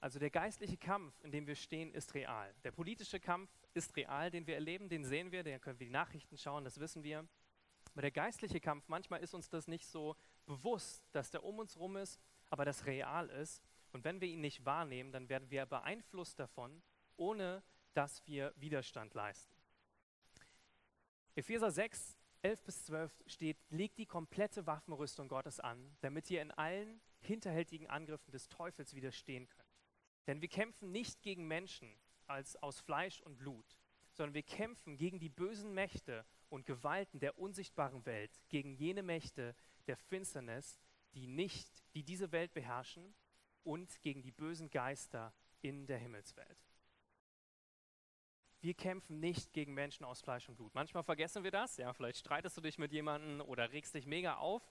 Also 0.00 0.18
der 0.18 0.30
geistliche 0.30 0.76
Kampf, 0.76 1.14
in 1.22 1.30
dem 1.30 1.46
wir 1.46 1.54
stehen, 1.54 1.92
ist 1.94 2.14
real. 2.14 2.52
Der 2.64 2.72
politische 2.72 3.20
Kampf 3.20 3.50
ist 3.72 3.96
real, 3.96 4.30
den 4.30 4.46
wir 4.46 4.56
erleben, 4.56 4.88
den 4.88 5.04
sehen 5.04 5.30
wir, 5.30 5.44
den 5.44 5.60
können 5.60 5.78
wir 5.78 5.86
die 5.86 5.92
Nachrichten 5.92 6.36
schauen, 6.36 6.64
das 6.64 6.80
wissen 6.80 7.04
wir. 7.04 7.26
Aber 7.92 8.02
der 8.02 8.10
geistliche 8.10 8.60
Kampf, 8.60 8.88
manchmal 8.88 9.20
ist 9.20 9.32
uns 9.32 9.48
das 9.48 9.68
nicht 9.68 9.86
so 9.86 10.16
bewusst, 10.44 11.06
dass 11.12 11.30
der 11.30 11.44
um 11.44 11.58
uns 11.60 11.78
rum 11.78 11.96
ist, 11.96 12.20
aber 12.50 12.64
das 12.64 12.86
real 12.86 13.30
ist. 13.30 13.62
Und 13.92 14.04
wenn 14.04 14.20
wir 14.20 14.28
ihn 14.28 14.40
nicht 14.40 14.64
wahrnehmen, 14.64 15.12
dann 15.12 15.28
werden 15.28 15.50
wir 15.50 15.66
beeinflusst 15.66 16.38
davon, 16.38 16.82
ohne 17.16 17.62
dass 17.94 18.26
wir 18.26 18.52
Widerstand 18.56 19.14
leisten. 19.14 19.61
Epheser 21.34 21.70
6, 21.70 22.18
11 22.42 22.62
bis 22.64 22.84
12 22.84 23.22
steht, 23.26 23.56
legt 23.70 23.98
die 23.98 24.06
komplette 24.06 24.66
Waffenrüstung 24.66 25.28
Gottes 25.28 25.60
an, 25.60 25.96
damit 26.00 26.30
ihr 26.30 26.42
in 26.42 26.50
allen 26.50 27.00
hinterhältigen 27.20 27.86
Angriffen 27.86 28.32
des 28.32 28.48
Teufels 28.48 28.94
widerstehen 28.94 29.48
könnt. 29.48 29.80
Denn 30.26 30.42
wir 30.42 30.48
kämpfen 30.48 30.92
nicht 30.92 31.22
gegen 31.22 31.48
Menschen 31.48 31.88
als 32.26 32.56
aus 32.56 32.80
Fleisch 32.80 33.22
und 33.22 33.38
Blut, 33.38 33.76
sondern 34.12 34.34
wir 34.34 34.42
kämpfen 34.42 34.96
gegen 34.96 35.18
die 35.18 35.30
bösen 35.30 35.72
Mächte 35.72 36.26
und 36.50 36.66
Gewalten 36.66 37.18
der 37.18 37.38
unsichtbaren 37.38 38.04
Welt, 38.04 38.30
gegen 38.50 38.74
jene 38.74 39.02
Mächte 39.02 39.54
der 39.86 39.96
Finsternis, 39.96 40.78
die 41.14 41.26
nicht, 41.26 41.82
die 41.94 42.04
diese 42.04 42.30
Welt 42.32 42.52
beherrschen 42.52 43.14
und 43.64 44.02
gegen 44.02 44.22
die 44.22 44.32
bösen 44.32 44.68
Geister 44.68 45.32
in 45.62 45.86
der 45.86 45.98
Himmelswelt. 45.98 46.71
Wir 48.62 48.74
kämpfen 48.74 49.18
nicht 49.18 49.52
gegen 49.52 49.74
Menschen 49.74 50.04
aus 50.04 50.20
Fleisch 50.20 50.48
und 50.48 50.54
Blut. 50.54 50.72
Manchmal 50.72 51.02
vergessen 51.02 51.42
wir 51.42 51.50
das, 51.50 51.78
ja, 51.78 51.92
vielleicht 51.92 52.18
streitest 52.18 52.56
du 52.56 52.60
dich 52.60 52.78
mit 52.78 52.92
jemandem 52.92 53.40
oder 53.40 53.72
regst 53.72 53.92
dich 53.92 54.06
mega 54.06 54.36
auf, 54.36 54.62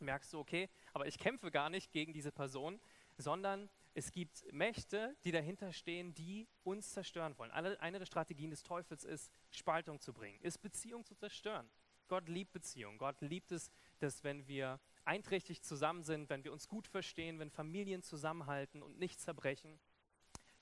merkst 0.00 0.32
du, 0.32 0.40
okay, 0.40 0.68
aber 0.92 1.06
ich 1.06 1.18
kämpfe 1.18 1.52
gar 1.52 1.70
nicht 1.70 1.92
gegen 1.92 2.12
diese 2.12 2.32
Person, 2.32 2.80
sondern 3.18 3.70
es 3.94 4.10
gibt 4.10 4.44
Mächte, 4.52 5.16
die 5.22 5.30
dahinter 5.30 5.72
stehen, 5.72 6.12
die 6.14 6.48
uns 6.64 6.90
zerstören 6.90 7.38
wollen. 7.38 7.52
Eine 7.52 7.98
der 8.00 8.06
Strategien 8.06 8.50
des 8.50 8.64
Teufels 8.64 9.04
ist, 9.04 9.30
Spaltung 9.52 10.00
zu 10.00 10.12
bringen, 10.12 10.40
ist 10.40 10.58
Beziehung 10.58 11.04
zu 11.04 11.14
zerstören. 11.14 11.70
Gott 12.08 12.28
liebt 12.28 12.52
Beziehung. 12.52 12.98
Gott 12.98 13.20
liebt 13.20 13.52
es, 13.52 13.70
dass 14.00 14.24
wenn 14.24 14.48
wir 14.48 14.80
einträchtig 15.04 15.62
zusammen 15.62 16.02
sind, 16.02 16.28
wenn 16.28 16.42
wir 16.42 16.52
uns 16.52 16.66
gut 16.66 16.88
verstehen, 16.88 17.38
wenn 17.38 17.50
Familien 17.50 18.02
zusammenhalten 18.02 18.82
und 18.82 18.98
nicht 18.98 19.20
zerbrechen. 19.20 19.78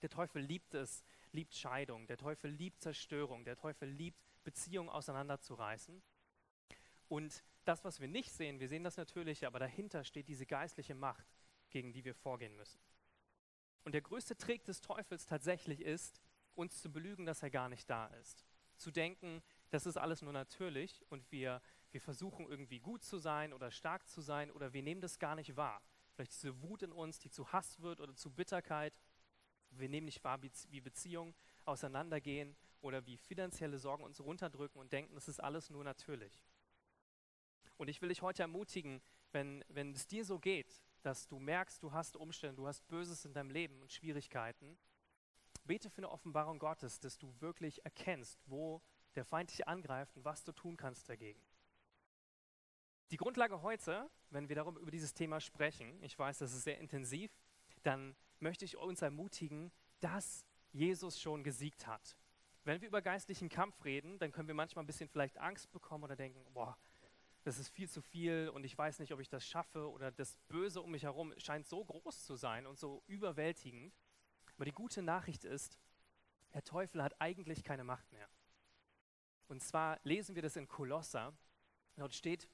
Der 0.02 0.10
Teufel 0.10 0.42
liebt 0.42 0.74
es, 0.74 1.02
liebt 1.32 1.54
Scheidung. 1.54 2.06
Der 2.06 2.16
Teufel 2.16 2.50
liebt 2.50 2.80
Zerstörung. 2.80 3.44
Der 3.44 3.56
Teufel 3.56 3.88
liebt 3.88 4.18
Beziehungen 4.44 4.88
auseinanderzureißen. 4.88 6.02
Und 7.08 7.42
das, 7.64 7.84
was 7.84 8.00
wir 8.00 8.08
nicht 8.08 8.32
sehen, 8.32 8.60
wir 8.60 8.68
sehen 8.68 8.84
das 8.84 8.96
Natürliche, 8.96 9.46
aber 9.46 9.58
dahinter 9.58 10.04
steht 10.04 10.28
diese 10.28 10.46
geistliche 10.46 10.94
Macht, 10.94 11.26
gegen 11.70 11.92
die 11.92 12.04
wir 12.04 12.14
vorgehen 12.14 12.56
müssen. 12.56 12.80
Und 13.84 13.92
der 13.92 14.02
größte 14.02 14.36
Trick 14.36 14.64
des 14.64 14.80
Teufels 14.80 15.26
tatsächlich 15.26 15.80
ist, 15.80 16.20
uns 16.54 16.80
zu 16.80 16.92
belügen, 16.92 17.26
dass 17.26 17.42
er 17.42 17.50
gar 17.50 17.68
nicht 17.68 17.88
da 17.88 18.06
ist. 18.20 18.44
Zu 18.76 18.90
denken, 18.90 19.42
das 19.70 19.86
ist 19.86 19.96
alles 19.96 20.22
nur 20.22 20.32
natürlich 20.32 21.04
und 21.10 21.30
wir, 21.30 21.60
wir 21.90 22.00
versuchen 22.00 22.46
irgendwie 22.46 22.80
gut 22.80 23.02
zu 23.04 23.18
sein 23.18 23.52
oder 23.52 23.70
stark 23.70 24.08
zu 24.08 24.20
sein 24.20 24.50
oder 24.50 24.72
wir 24.72 24.82
nehmen 24.82 25.00
das 25.00 25.18
gar 25.18 25.34
nicht 25.34 25.56
wahr. 25.56 25.82
Vielleicht 26.14 26.32
diese 26.32 26.62
Wut 26.62 26.82
in 26.82 26.92
uns, 26.92 27.18
die 27.18 27.30
zu 27.30 27.52
Hass 27.52 27.80
wird 27.80 28.00
oder 28.00 28.14
zu 28.14 28.30
Bitterkeit. 28.30 28.98
Wir 29.70 29.88
nehmen 29.88 30.06
nicht 30.06 30.22
wahr, 30.24 30.40
wie 30.42 30.80
Beziehungen 30.80 31.34
auseinandergehen 31.64 32.56
oder 32.80 33.04
wie 33.06 33.16
finanzielle 33.16 33.78
Sorgen 33.78 34.04
uns 34.04 34.20
runterdrücken 34.20 34.80
und 34.80 34.92
denken, 34.92 35.14
das 35.14 35.28
ist 35.28 35.40
alles 35.40 35.70
nur 35.70 35.84
natürlich. 35.84 36.42
Und 37.76 37.88
ich 37.88 38.02
will 38.02 38.08
dich 38.08 38.22
heute 38.22 38.42
ermutigen, 38.42 39.00
wenn, 39.32 39.64
wenn 39.68 39.92
es 39.92 40.06
dir 40.06 40.24
so 40.24 40.38
geht, 40.38 40.82
dass 41.02 41.26
du 41.26 41.38
merkst, 41.38 41.82
du 41.82 41.92
hast 41.92 42.16
Umstände, 42.16 42.56
du 42.56 42.66
hast 42.66 42.86
Böses 42.88 43.24
in 43.24 43.32
deinem 43.32 43.50
Leben 43.50 43.80
und 43.80 43.92
Schwierigkeiten, 43.92 44.78
bete 45.64 45.88
für 45.88 45.98
eine 45.98 46.10
Offenbarung 46.10 46.58
Gottes, 46.58 46.98
dass 47.00 47.16
du 47.16 47.32
wirklich 47.40 47.84
erkennst, 47.84 48.38
wo 48.46 48.82
der 49.14 49.24
Feind 49.24 49.50
dich 49.50 49.66
angreift 49.66 50.16
und 50.16 50.24
was 50.24 50.44
du 50.44 50.52
tun 50.52 50.76
kannst 50.76 51.08
dagegen. 51.08 51.40
Die 53.10 53.16
Grundlage 53.16 53.62
heute, 53.62 54.08
wenn 54.30 54.48
wir 54.48 54.56
darum 54.56 54.76
über 54.76 54.90
dieses 54.90 55.14
Thema 55.14 55.40
sprechen, 55.40 56.00
ich 56.02 56.18
weiß, 56.18 56.38
das 56.38 56.52
ist 56.52 56.62
sehr 56.62 56.78
intensiv, 56.78 57.32
dann 57.82 58.14
möchte 58.40 58.64
ich 58.64 58.76
uns 58.76 59.02
ermutigen, 59.02 59.70
dass 60.00 60.44
Jesus 60.72 61.20
schon 61.20 61.44
gesiegt 61.44 61.86
hat. 61.86 62.16
Wenn 62.64 62.80
wir 62.80 62.88
über 62.88 63.02
geistlichen 63.02 63.48
Kampf 63.48 63.84
reden, 63.84 64.18
dann 64.18 64.32
können 64.32 64.48
wir 64.48 64.54
manchmal 64.54 64.84
ein 64.84 64.86
bisschen 64.86 65.08
vielleicht 65.08 65.38
Angst 65.38 65.70
bekommen 65.72 66.04
oder 66.04 66.16
denken, 66.16 66.44
boah, 66.52 66.76
das 67.42 67.58
ist 67.58 67.70
viel 67.70 67.88
zu 67.88 68.02
viel 68.02 68.50
und 68.52 68.64
ich 68.64 68.76
weiß 68.76 68.98
nicht, 68.98 69.12
ob 69.12 69.20
ich 69.20 69.28
das 69.28 69.46
schaffe 69.46 69.90
oder 69.90 70.10
das 70.10 70.36
Böse 70.48 70.82
um 70.82 70.90
mich 70.90 71.04
herum 71.04 71.32
scheint 71.38 71.66
so 71.66 71.84
groß 71.84 72.24
zu 72.24 72.36
sein 72.36 72.66
und 72.66 72.78
so 72.78 73.02
überwältigend. 73.06 73.94
Aber 74.56 74.66
die 74.66 74.72
gute 74.72 75.02
Nachricht 75.02 75.44
ist, 75.44 75.78
der 76.52 76.62
Teufel 76.64 77.02
hat 77.02 77.18
eigentlich 77.18 77.64
keine 77.64 77.84
Macht 77.84 78.12
mehr. 78.12 78.28
Und 79.48 79.62
zwar 79.62 79.98
lesen 80.04 80.34
wir 80.34 80.42
das 80.42 80.56
in 80.56 80.68
Kolosser. 80.68 81.32
Dort 81.96 82.14
steht, 82.14 82.48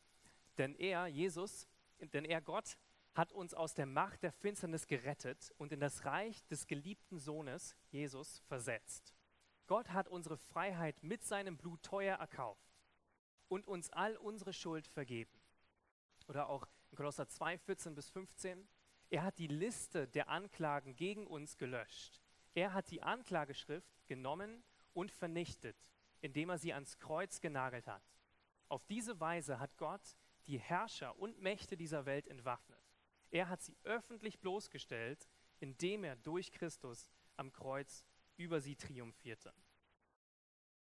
denn 0.57 0.75
er, 0.76 1.09
Jesus, 1.09 1.66
denn 1.99 2.25
er, 2.25 2.40
Gott, 2.40 2.78
hat 3.16 3.32
uns 3.32 3.54
aus 3.54 3.73
der 3.73 3.87
Macht 3.87 4.23
der 4.23 4.30
Finsternis 4.30 4.87
gerettet 4.87 5.50
und 5.56 5.73
in 5.73 5.80
das 5.80 6.04
Reich 6.04 6.46
des 6.49 6.66
geliebten 6.66 7.18
Sohnes, 7.18 7.75
Jesus, 7.88 8.40
versetzt. 8.46 9.14
Gott 9.66 9.88
hat 9.88 10.06
unsere 10.06 10.37
Freiheit 10.37 11.02
mit 11.02 11.25
seinem 11.25 11.56
Blut 11.56 11.82
teuer 11.82 12.18
erkauft 12.18 12.78
und 13.49 13.66
uns 13.66 13.90
all 13.90 14.16
unsere 14.18 14.52
Schuld 14.52 14.87
vergeben. 14.87 15.32
Oder 16.28 16.50
auch 16.50 16.68
in 16.90 16.96
Kolosser 16.96 17.26
2, 17.26 17.56
14 17.56 17.94
bis 17.94 18.11
15. 18.11 18.68
Er 19.08 19.23
hat 19.23 19.38
die 19.38 19.46
Liste 19.46 20.06
der 20.08 20.28
Anklagen 20.28 20.94
gegen 20.94 21.26
uns 21.26 21.56
gelöscht. 21.56 22.20
Er 22.54 22.75
hat 22.75 22.90
die 22.90 23.02
Anklageschrift 23.02 24.06
genommen 24.08 24.62
und 24.92 25.11
vernichtet, 25.11 25.76
indem 26.20 26.50
er 26.50 26.58
sie 26.58 26.75
ans 26.75 26.99
Kreuz 26.99 27.40
genagelt 27.40 27.87
hat. 27.87 28.02
Auf 28.68 28.85
diese 28.85 29.20
Weise 29.20 29.58
hat 29.58 29.78
Gott 29.78 30.16
die 30.46 30.58
Herrscher 30.58 31.18
und 31.18 31.40
Mächte 31.40 31.78
dieser 31.78 32.04
Welt 32.04 32.28
entwaffnet. 32.28 32.75
Er 33.30 33.49
hat 33.49 33.62
sie 33.62 33.76
öffentlich 33.85 34.40
bloßgestellt, 34.40 35.28
indem 35.61 36.04
er 36.04 36.16
durch 36.16 36.52
Christus 36.52 37.09
am 37.37 37.52
Kreuz 37.52 38.04
über 38.37 38.61
sie 38.61 38.76
triumphierte. 38.76 39.52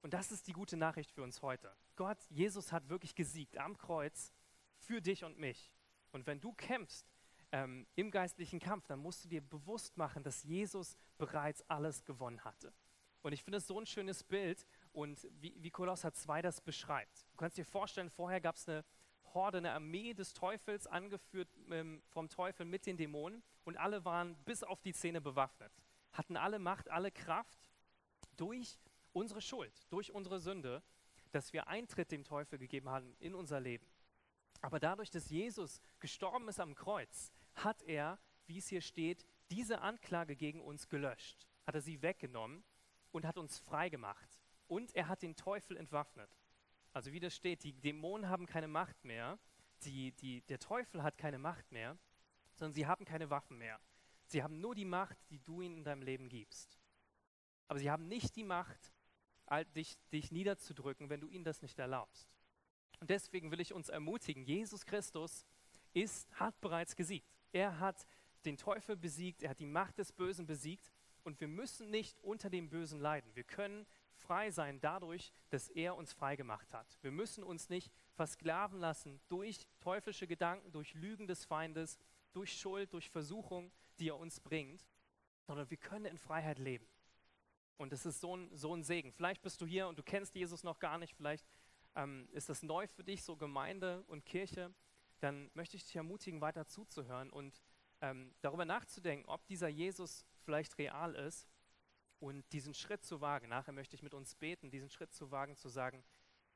Und 0.01 0.13
das 0.13 0.31
ist 0.31 0.47
die 0.47 0.53
gute 0.53 0.77
Nachricht 0.77 1.11
für 1.11 1.23
uns 1.23 1.41
heute. 1.41 1.75
Gott, 1.95 2.19
Jesus 2.29 2.71
hat 2.71 2.89
wirklich 2.89 3.15
gesiegt 3.15 3.57
am 3.57 3.77
Kreuz 3.77 4.33
für 4.77 5.01
dich 5.01 5.23
und 5.23 5.37
mich. 5.37 5.73
Und 6.11 6.25
wenn 6.25 6.39
du 6.39 6.53
kämpfst 6.53 7.05
ähm, 7.51 7.85
im 7.95 8.11
geistlichen 8.11 8.59
Kampf, 8.59 8.87
dann 8.87 8.99
musst 8.99 9.25
du 9.25 9.27
dir 9.27 9.41
bewusst 9.41 9.97
machen, 9.97 10.23
dass 10.23 10.43
Jesus 10.43 10.97
bereits 11.17 11.61
alles 11.69 12.05
gewonnen 12.05 12.43
hatte. 12.45 12.73
Und 13.21 13.33
ich 13.33 13.43
finde 13.43 13.57
es 13.57 13.67
so 13.67 13.77
ein 13.77 13.85
schönes 13.85 14.23
Bild 14.23 14.65
und 14.93 15.27
wie, 15.41 15.53
wie 15.61 15.71
Kolosser 15.71 16.13
2 16.13 16.41
das 16.41 16.61
beschreibt. 16.61 17.25
Du 17.31 17.37
kannst 17.37 17.57
dir 17.57 17.65
vorstellen, 17.65 18.09
vorher 18.09 18.39
gab 18.39 18.55
es 18.55 18.69
eine 18.69 18.85
Horde, 19.33 19.59
eine 19.59 19.73
Armee 19.73 20.13
des 20.13 20.33
Teufels, 20.33 20.87
angeführt 20.87 21.49
ähm, 21.69 22.01
vom 22.09 22.29
Teufel 22.29 22.65
mit 22.65 22.85
den 22.85 22.97
Dämonen 22.97 23.43
und 23.63 23.77
alle 23.77 24.05
waren 24.05 24.35
bis 24.45 24.63
auf 24.63 24.81
die 24.81 24.93
Zähne 24.93 25.21
bewaffnet, 25.21 25.71
hatten 26.11 26.37
alle 26.37 26.59
Macht, 26.59 26.89
alle 26.89 27.11
Kraft 27.11 27.69
durch 28.37 28.79
unsere 29.13 29.41
Schuld, 29.41 29.73
durch 29.89 30.11
unsere 30.11 30.39
Sünde, 30.39 30.83
dass 31.31 31.53
wir 31.53 31.67
Eintritt 31.67 32.11
dem 32.11 32.23
Teufel 32.23 32.57
gegeben 32.57 32.89
haben 32.89 33.15
in 33.19 33.35
unser 33.35 33.59
Leben. 33.59 33.87
Aber 34.61 34.79
dadurch, 34.79 35.09
dass 35.09 35.29
Jesus 35.29 35.81
gestorben 35.99 36.47
ist 36.49 36.59
am 36.59 36.75
Kreuz, 36.75 37.31
hat 37.55 37.81
er, 37.83 38.19
wie 38.47 38.57
es 38.57 38.67
hier 38.67 38.81
steht, 38.81 39.25
diese 39.51 39.81
Anklage 39.81 40.35
gegen 40.35 40.61
uns 40.61 40.89
gelöscht, 40.89 41.47
hat 41.65 41.75
er 41.75 41.81
sie 41.81 42.01
weggenommen 42.01 42.63
und 43.11 43.25
hat 43.25 43.37
uns 43.37 43.57
frei 43.57 43.89
gemacht. 43.89 44.39
Und 44.67 44.95
er 44.95 45.07
hat 45.07 45.21
den 45.21 45.35
Teufel 45.35 45.77
entwaffnet. 45.77 46.29
Also 46.93 47.11
wie 47.11 47.19
das 47.19 47.35
steht, 47.35 47.63
die 47.63 47.73
Dämonen 47.73 48.29
haben 48.29 48.45
keine 48.45 48.67
Macht 48.67 49.03
mehr, 49.03 49.39
die, 49.83 50.11
die, 50.13 50.41
der 50.41 50.59
Teufel 50.59 51.03
hat 51.03 51.17
keine 51.17 51.37
Macht 51.37 51.71
mehr, 51.71 51.97
sondern 52.55 52.73
sie 52.73 52.87
haben 52.87 53.05
keine 53.05 53.29
Waffen 53.29 53.57
mehr. 53.57 53.79
Sie 54.25 54.43
haben 54.43 54.59
nur 54.59 54.75
die 54.75 54.85
Macht, 54.85 55.17
die 55.29 55.39
du 55.39 55.61
ihnen 55.61 55.77
in 55.77 55.83
deinem 55.83 56.01
Leben 56.01 56.29
gibst. 56.29 56.79
Aber 57.67 57.79
sie 57.79 57.89
haben 57.89 58.07
nicht 58.07 58.35
die 58.35 58.43
Macht, 58.43 58.93
dich, 59.75 59.97
dich 60.11 60.31
niederzudrücken, 60.31 61.09
wenn 61.09 61.21
du 61.21 61.27
ihnen 61.27 61.43
das 61.43 61.61
nicht 61.61 61.79
erlaubst. 61.79 62.27
Und 62.99 63.09
deswegen 63.09 63.51
will 63.51 63.61
ich 63.61 63.73
uns 63.73 63.89
ermutigen, 63.89 64.43
Jesus 64.43 64.85
Christus 64.85 65.45
ist, 65.93 66.29
hat 66.39 66.59
bereits 66.61 66.95
gesiegt. 66.95 67.31
Er 67.51 67.79
hat 67.79 68.05
den 68.45 68.57
Teufel 68.57 68.95
besiegt, 68.95 69.41
er 69.41 69.51
hat 69.51 69.59
die 69.59 69.65
Macht 69.65 69.97
des 69.97 70.11
Bösen 70.11 70.45
besiegt 70.45 70.91
und 71.23 71.39
wir 71.39 71.47
müssen 71.47 71.89
nicht 71.89 72.19
unter 72.21 72.49
dem 72.49 72.69
Bösen 72.69 72.99
leiden. 72.99 73.35
Wir 73.35 73.43
können 73.43 73.85
frei 74.29 74.51
sein 74.51 74.79
dadurch, 74.79 75.33
dass 75.49 75.69
er 75.69 75.95
uns 75.95 76.13
frei 76.13 76.35
gemacht 76.35 76.71
hat. 76.71 76.99
Wir 77.01 77.09
müssen 77.09 77.43
uns 77.43 77.67
nicht 77.67 77.91
versklaven 78.13 78.79
lassen 78.79 79.19
durch 79.27 79.67
teuflische 79.79 80.27
Gedanken, 80.27 80.71
durch 80.71 80.93
Lügen 80.93 81.25
des 81.25 81.45
Feindes, 81.45 81.97
durch 82.31 82.53
Schuld, 82.53 82.93
durch 82.93 83.09
Versuchung, 83.09 83.71
die 83.97 84.09
er 84.09 84.19
uns 84.19 84.39
bringt, 84.39 84.85
sondern 85.41 85.67
wir 85.71 85.77
können 85.77 86.05
in 86.05 86.19
Freiheit 86.19 86.59
leben. 86.59 86.87
Und 87.77 87.91
es 87.91 88.05
ist 88.05 88.21
so 88.21 88.37
ein, 88.37 88.55
so 88.55 88.75
ein 88.75 88.83
Segen. 88.83 89.11
Vielleicht 89.11 89.41
bist 89.41 89.61
du 89.61 89.65
hier 89.65 89.87
und 89.87 89.97
du 89.97 90.03
kennst 90.03 90.35
Jesus 90.35 90.63
noch 90.63 90.77
gar 90.77 90.99
nicht, 90.99 91.15
vielleicht 91.15 91.47
ähm, 91.95 92.29
ist 92.31 92.49
das 92.49 92.61
neu 92.61 92.85
für 92.85 93.03
dich, 93.03 93.23
so 93.23 93.35
Gemeinde 93.35 94.03
und 94.05 94.27
Kirche. 94.27 94.71
Dann 95.21 95.49
möchte 95.55 95.75
ich 95.75 95.85
dich 95.85 95.95
ermutigen, 95.95 96.39
weiter 96.39 96.67
zuzuhören 96.67 97.31
und 97.31 97.63
ähm, 98.01 98.35
darüber 98.41 98.65
nachzudenken, 98.65 99.27
ob 99.27 99.47
dieser 99.47 99.69
Jesus 99.69 100.23
vielleicht 100.43 100.77
real 100.77 101.15
ist 101.15 101.47
und 102.19 102.43
diesen 102.51 102.73
Schritt 102.73 103.03
zu 103.03 103.21
wagen. 103.21 103.49
Nachher 103.49 103.71
möchte 103.71 103.95
ich 103.95 104.03
mit 104.03 104.13
uns 104.13 104.35
beten, 104.35 104.69
diesen 104.69 104.89
Schritt 104.89 105.13
zu 105.13 105.31
wagen, 105.31 105.55
zu 105.55 105.69
sagen, 105.69 106.03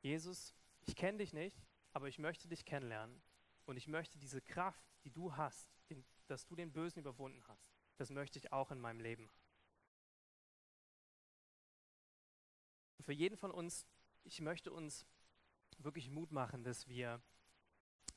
Jesus, 0.00 0.54
ich 0.80 0.94
kenne 0.94 1.18
dich 1.18 1.32
nicht, 1.32 1.64
aber 1.92 2.08
ich 2.08 2.18
möchte 2.18 2.48
dich 2.48 2.64
kennenlernen 2.64 3.22
und 3.64 3.76
ich 3.76 3.88
möchte 3.88 4.18
diese 4.18 4.42
Kraft, 4.42 4.84
die 5.04 5.10
du 5.10 5.36
hast, 5.36 5.70
den, 5.88 6.04
dass 6.26 6.46
du 6.46 6.54
den 6.54 6.72
Bösen 6.72 7.00
überwunden 7.00 7.42
hast, 7.48 7.66
das 7.96 8.10
möchte 8.10 8.38
ich 8.38 8.52
auch 8.52 8.70
in 8.70 8.80
meinem 8.80 9.00
Leben. 9.00 9.30
Für 13.00 13.12
jeden 13.12 13.36
von 13.36 13.50
uns, 13.50 13.86
ich 14.24 14.40
möchte 14.40 14.72
uns 14.72 15.06
wirklich 15.78 16.10
Mut 16.10 16.32
machen, 16.32 16.64
dass 16.64 16.88
wir, 16.88 17.22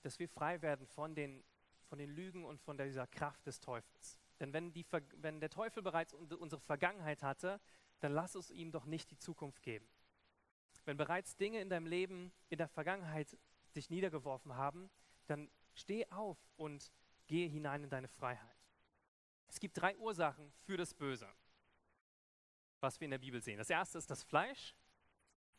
dass 0.01 0.20
wir 0.20 0.30
frei 0.30 0.62
werden 0.62 0.88
von 0.88 1.16
den, 1.16 1.44
von 1.88 1.98
den 1.98 2.10
Lügen 2.10 2.46
und 2.46 2.62
von 2.62 2.77
dieser 2.77 3.08
Kraft 3.08 3.46
des 3.46 3.60
Teufels. 3.60 4.18
Denn 4.39 4.53
wenn, 4.53 4.74
die, 4.74 4.86
wenn 5.17 5.39
der 5.39 5.50
Teufel 5.50 5.82
bereits 5.82 6.13
unsere 6.13 6.62
Vergangenheit 6.62 7.24
hatte, 7.24 7.60
dann 8.00 8.13
lass 8.13 8.36
es 8.36 8.51
ihm 8.51 8.72
doch 8.72 8.86
nicht 8.86 9.10
die 9.12 9.17
Zukunft 9.17 9.63
geben. 9.63 9.88
Wenn 10.86 10.98
bereits 10.98 11.36
Dinge 11.36 11.60
in 11.60 11.70
deinem 11.70 11.88
Leben 11.88 12.32
in 12.50 12.58
der 12.58 12.67
Vergangenheit 12.70 13.38
dich 13.75 13.89
niedergeworfen 13.89 14.56
haben, 14.56 14.89
dann 15.25 15.50
steh 15.74 16.06
auf 16.12 16.38
und 16.56 16.91
gehe 17.27 17.50
hinein 17.50 17.84
in 17.84 17.89
deine 17.89 18.08
Freiheit. 18.08 18.58
Es 19.48 19.60
gibt 19.60 19.77
drei 19.77 19.98
Ursachen 19.98 20.51
für 20.65 20.77
das 20.77 20.94
Böse, 20.94 21.27
was 22.79 23.00
wir 23.00 23.06
in 23.06 23.12
der 23.12 23.17
Bibel 23.17 23.41
sehen. 23.41 23.58
Das 23.58 23.70
erste 23.70 23.98
ist 23.98 24.10
das 24.10 24.24
Fleisch, 24.24 24.75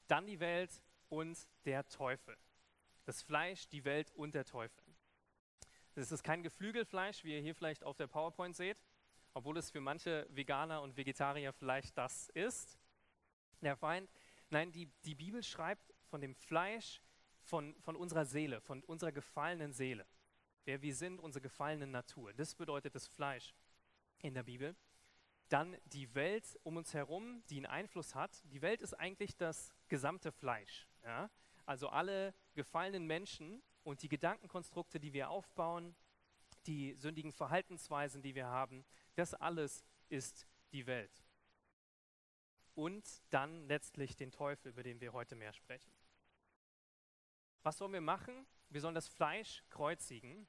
dann 0.06 0.26
die 0.26 0.40
Welt 0.40 0.82
und 1.08 1.48
der 1.64 1.86
Teufel. 1.88 2.36
Das 3.04 3.22
Fleisch, 3.22 3.68
die 3.68 3.84
Welt 3.84 4.10
und 4.12 4.34
der 4.34 4.44
Teufel. 4.44 4.87
Das 5.98 6.12
ist 6.12 6.22
kein 6.22 6.44
Geflügelfleisch, 6.44 7.24
wie 7.24 7.34
ihr 7.34 7.40
hier 7.40 7.56
vielleicht 7.56 7.82
auf 7.82 7.96
der 7.96 8.06
PowerPoint 8.06 8.54
seht, 8.54 8.78
obwohl 9.34 9.58
es 9.58 9.72
für 9.72 9.80
manche 9.80 10.28
Veganer 10.30 10.80
und 10.80 10.96
Vegetarier 10.96 11.52
vielleicht 11.52 11.98
das 11.98 12.28
ist. 12.28 12.78
Der 13.62 13.74
Feind. 13.74 14.08
Nein, 14.48 14.70
die, 14.70 14.86
die 15.04 15.16
Bibel 15.16 15.42
schreibt 15.42 15.92
von 16.04 16.20
dem 16.20 16.36
Fleisch, 16.36 17.02
von, 17.42 17.74
von 17.80 17.96
unserer 17.96 18.26
Seele, 18.26 18.60
von 18.60 18.84
unserer 18.84 19.10
gefallenen 19.10 19.72
Seele. 19.72 20.06
Wer 20.66 20.82
wir 20.82 20.94
sind, 20.94 21.18
unsere 21.18 21.42
gefallene 21.42 21.88
Natur. 21.88 22.32
Das 22.32 22.54
bedeutet 22.54 22.94
das 22.94 23.08
Fleisch 23.08 23.52
in 24.20 24.34
der 24.34 24.44
Bibel. 24.44 24.76
Dann 25.48 25.76
die 25.86 26.14
Welt 26.14 26.60
um 26.62 26.76
uns 26.76 26.94
herum, 26.94 27.42
die 27.50 27.56
einen 27.56 27.66
Einfluss 27.66 28.14
hat. 28.14 28.40
Die 28.52 28.62
Welt 28.62 28.82
ist 28.82 28.94
eigentlich 28.94 29.36
das 29.36 29.74
gesamte 29.88 30.30
Fleisch. 30.30 30.86
Ja? 31.02 31.28
Also 31.66 31.88
alle 31.88 32.34
gefallenen 32.54 33.04
Menschen 33.04 33.64
und 33.88 34.02
die 34.02 34.08
Gedankenkonstrukte, 34.10 35.00
die 35.00 35.14
wir 35.14 35.30
aufbauen, 35.30 35.96
die 36.66 36.94
sündigen 36.96 37.32
Verhaltensweisen, 37.32 38.20
die 38.20 38.34
wir 38.34 38.46
haben, 38.46 38.84
das 39.14 39.32
alles 39.32 39.82
ist 40.10 40.46
die 40.72 40.86
Welt. 40.86 41.24
Und 42.74 43.22
dann 43.30 43.66
letztlich 43.66 44.14
den 44.14 44.30
Teufel, 44.30 44.72
über 44.72 44.82
den 44.82 45.00
wir 45.00 45.14
heute 45.14 45.36
mehr 45.36 45.54
sprechen. 45.54 45.90
Was 47.62 47.78
sollen 47.78 47.94
wir 47.94 48.02
machen? 48.02 48.46
Wir 48.68 48.82
sollen 48.82 48.94
das 48.94 49.08
Fleisch 49.08 49.64
kreuzigen. 49.70 50.46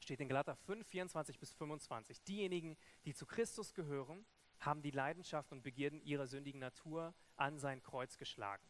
Steht 0.00 0.20
in 0.20 0.28
Galater 0.28 0.56
5, 0.56 0.88
24 0.88 1.38
bis 1.38 1.52
25. 1.52 2.22
Diejenigen, 2.22 2.78
die 3.04 3.12
zu 3.12 3.26
Christus 3.26 3.74
gehören, 3.74 4.24
haben 4.60 4.80
die 4.80 4.92
Leidenschaft 4.92 5.52
und 5.52 5.62
Begierden 5.62 6.00
ihrer 6.00 6.26
sündigen 6.26 6.60
Natur 6.60 7.14
an 7.36 7.58
sein 7.58 7.82
Kreuz 7.82 8.16
geschlagen. 8.16 8.66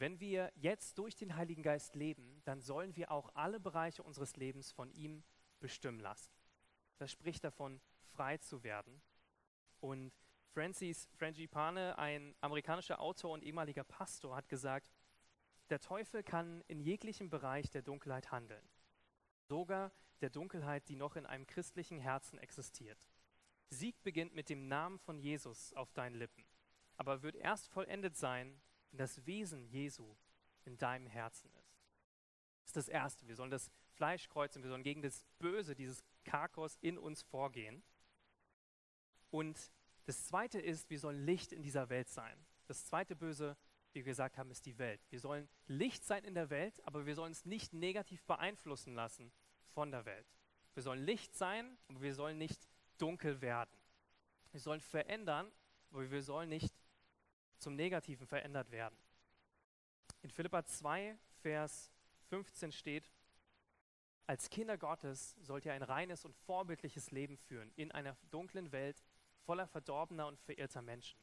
Wenn 0.00 0.20
wir 0.20 0.52
jetzt 0.54 0.96
durch 0.98 1.16
den 1.16 1.34
Heiligen 1.34 1.64
Geist 1.64 1.96
leben, 1.96 2.40
dann 2.44 2.60
sollen 2.60 2.94
wir 2.94 3.10
auch 3.10 3.34
alle 3.34 3.58
Bereiche 3.58 4.04
unseres 4.04 4.36
Lebens 4.36 4.70
von 4.70 4.92
ihm 4.92 5.24
bestimmen 5.58 5.98
lassen. 5.98 6.30
Das 6.98 7.10
spricht 7.10 7.42
davon, 7.42 7.80
frei 8.12 8.38
zu 8.38 8.62
werden. 8.62 9.02
Und 9.80 10.12
Francis 10.52 11.08
Frangipane, 11.16 11.98
ein 11.98 12.36
amerikanischer 12.40 13.00
Autor 13.00 13.32
und 13.32 13.42
ehemaliger 13.42 13.82
Pastor, 13.82 14.36
hat 14.36 14.48
gesagt, 14.48 14.88
der 15.68 15.80
Teufel 15.80 16.22
kann 16.22 16.62
in 16.68 16.80
jeglichem 16.80 17.28
Bereich 17.28 17.68
der 17.70 17.82
Dunkelheit 17.82 18.30
handeln, 18.30 18.68
sogar 19.48 19.90
der 20.20 20.30
Dunkelheit, 20.30 20.88
die 20.88 20.96
noch 20.96 21.16
in 21.16 21.26
einem 21.26 21.46
christlichen 21.46 21.98
Herzen 21.98 22.38
existiert. 22.38 22.98
Sieg 23.70 24.00
beginnt 24.04 24.32
mit 24.32 24.48
dem 24.48 24.68
Namen 24.68 24.98
von 25.00 25.18
Jesus 25.18 25.72
auf 25.74 25.92
deinen 25.92 26.14
Lippen, 26.14 26.44
aber 26.96 27.22
wird 27.22 27.34
erst 27.34 27.68
vollendet 27.68 28.16
sein, 28.16 28.60
wenn 28.90 28.98
das 28.98 29.26
Wesen 29.26 29.64
Jesu 29.64 30.16
in 30.64 30.78
deinem 30.78 31.06
Herzen 31.06 31.50
ist. 31.60 31.82
Das 32.62 32.70
ist 32.70 32.76
das 32.76 32.88
Erste. 32.88 33.26
Wir 33.26 33.36
sollen 33.36 33.50
das 33.50 33.70
Fleisch 33.94 34.28
kreuzen, 34.28 34.62
wir 34.62 34.70
sollen 34.70 34.82
gegen 34.82 35.02
das 35.02 35.24
Böse, 35.38 35.74
dieses 35.74 36.04
Karkos 36.24 36.76
in 36.80 36.98
uns 36.98 37.22
vorgehen. 37.22 37.82
Und 39.30 39.72
das 40.04 40.26
Zweite 40.26 40.60
ist, 40.60 40.88
wir 40.88 40.98
sollen 40.98 41.24
Licht 41.24 41.52
in 41.52 41.62
dieser 41.62 41.88
Welt 41.88 42.08
sein. 42.08 42.46
Das 42.66 42.86
zweite 42.86 43.16
Böse, 43.16 43.56
wie 43.92 44.00
wir 44.00 44.04
gesagt 44.04 44.38
haben, 44.38 44.50
ist 44.50 44.66
die 44.66 44.78
Welt. 44.78 45.00
Wir 45.10 45.20
sollen 45.20 45.48
Licht 45.66 46.04
sein 46.04 46.24
in 46.24 46.34
der 46.34 46.50
Welt, 46.50 46.80
aber 46.86 47.06
wir 47.06 47.14
sollen 47.14 47.32
es 47.32 47.44
nicht 47.44 47.72
negativ 47.72 48.22
beeinflussen 48.24 48.94
lassen 48.94 49.32
von 49.74 49.90
der 49.90 50.04
Welt. 50.04 50.26
Wir 50.74 50.82
sollen 50.82 51.04
Licht 51.04 51.34
sein, 51.34 51.76
aber 51.88 52.02
wir 52.02 52.14
sollen 52.14 52.38
nicht 52.38 52.68
dunkel 52.98 53.40
werden. 53.40 53.76
Wir 54.52 54.60
sollen 54.60 54.80
verändern, 54.80 55.50
aber 55.90 56.10
wir 56.10 56.22
sollen 56.22 56.48
nicht 56.48 56.72
zum 57.58 57.76
Negativen 57.76 58.26
verändert 58.26 58.70
werden. 58.70 58.96
In 60.22 60.30
Philippa 60.30 60.64
2, 60.64 61.16
Vers 61.42 61.90
15 62.28 62.72
steht, 62.72 63.10
als 64.26 64.50
Kinder 64.50 64.76
Gottes 64.76 65.36
sollt 65.40 65.64
ihr 65.64 65.72
ein 65.72 65.82
reines 65.82 66.24
und 66.24 66.36
vorbildliches 66.36 67.10
Leben 67.10 67.38
führen 67.38 67.72
in 67.76 67.92
einer 67.92 68.16
dunklen 68.30 68.72
Welt 68.72 69.02
voller 69.44 69.66
verdorbener 69.66 70.26
und 70.26 70.38
verirrter 70.40 70.82
Menschen, 70.82 71.18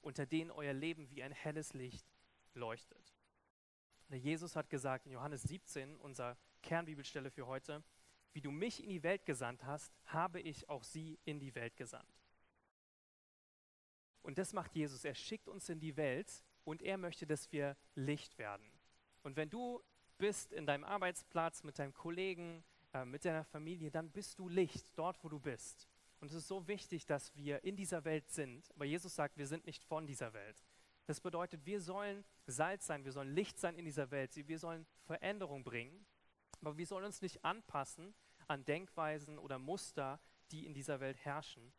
unter 0.00 0.24
denen 0.24 0.50
euer 0.50 0.72
Leben 0.72 1.10
wie 1.10 1.22
ein 1.22 1.32
helles 1.32 1.74
Licht 1.74 2.06
leuchtet. 2.54 3.14
Jesus 4.08 4.56
hat 4.56 4.70
gesagt 4.70 5.04
in 5.04 5.12
Johannes 5.12 5.42
17, 5.42 5.96
unser 5.96 6.38
Kernbibelstelle 6.62 7.30
für 7.30 7.46
heute, 7.46 7.84
wie 8.32 8.40
du 8.40 8.50
mich 8.50 8.82
in 8.82 8.88
die 8.88 9.02
Welt 9.02 9.26
gesandt 9.26 9.64
hast, 9.64 9.92
habe 10.06 10.40
ich 10.40 10.68
auch 10.70 10.84
sie 10.84 11.18
in 11.24 11.40
die 11.40 11.54
Welt 11.54 11.76
gesandt. 11.76 12.17
Und 14.28 14.36
das 14.36 14.52
macht 14.52 14.74
Jesus. 14.76 15.06
Er 15.06 15.14
schickt 15.14 15.48
uns 15.48 15.70
in 15.70 15.80
die 15.80 15.96
Welt 15.96 16.44
und 16.64 16.82
er 16.82 16.98
möchte, 16.98 17.26
dass 17.26 17.50
wir 17.50 17.78
Licht 17.94 18.36
werden. 18.36 18.70
Und 19.22 19.36
wenn 19.36 19.48
du 19.48 19.82
bist 20.18 20.52
in 20.52 20.66
deinem 20.66 20.84
Arbeitsplatz 20.84 21.62
mit 21.62 21.78
deinem 21.78 21.94
Kollegen, 21.94 22.62
äh, 22.92 23.06
mit 23.06 23.24
deiner 23.24 23.44
Familie, 23.44 23.90
dann 23.90 24.10
bist 24.10 24.38
du 24.38 24.50
Licht 24.50 24.92
dort, 24.98 25.24
wo 25.24 25.30
du 25.30 25.40
bist. 25.40 25.88
Und 26.20 26.28
es 26.28 26.34
ist 26.34 26.46
so 26.46 26.68
wichtig, 26.68 27.06
dass 27.06 27.34
wir 27.36 27.64
in 27.64 27.74
dieser 27.74 28.04
Welt 28.04 28.28
sind. 28.28 28.70
Aber 28.74 28.84
Jesus 28.84 29.14
sagt, 29.14 29.38
wir 29.38 29.46
sind 29.46 29.64
nicht 29.64 29.82
von 29.82 30.06
dieser 30.06 30.34
Welt. 30.34 30.62
Das 31.06 31.22
bedeutet, 31.22 31.64
wir 31.64 31.80
sollen 31.80 32.22
Salz 32.46 32.86
sein, 32.86 33.06
wir 33.06 33.12
sollen 33.12 33.34
Licht 33.34 33.58
sein 33.58 33.76
in 33.76 33.86
dieser 33.86 34.10
Welt, 34.10 34.36
wir 34.36 34.58
sollen 34.58 34.86
Veränderung 35.06 35.64
bringen, 35.64 36.04
aber 36.60 36.76
wir 36.76 36.86
sollen 36.86 37.06
uns 37.06 37.22
nicht 37.22 37.42
anpassen 37.46 38.14
an 38.46 38.62
Denkweisen 38.66 39.38
oder 39.38 39.58
Muster, 39.58 40.20
die 40.50 40.66
in 40.66 40.74
dieser 40.74 41.00
Welt 41.00 41.16
herrschen, 41.24 41.72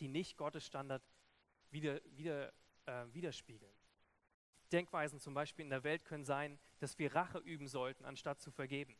die 0.00 0.08
nicht 0.08 0.36
Gottes 0.36 0.66
Standard 0.66 1.04
wieder, 1.70 2.00
wieder, 2.16 2.52
äh, 2.86 3.04
widerspiegeln. 3.12 3.72
Denkweisen 4.72 5.20
zum 5.20 5.34
Beispiel 5.34 5.64
in 5.64 5.70
der 5.70 5.84
Welt 5.84 6.04
können 6.04 6.24
sein, 6.24 6.58
dass 6.78 6.98
wir 6.98 7.14
Rache 7.14 7.38
üben 7.38 7.68
sollten, 7.68 8.04
anstatt 8.04 8.40
zu 8.40 8.50
vergeben. 8.50 8.96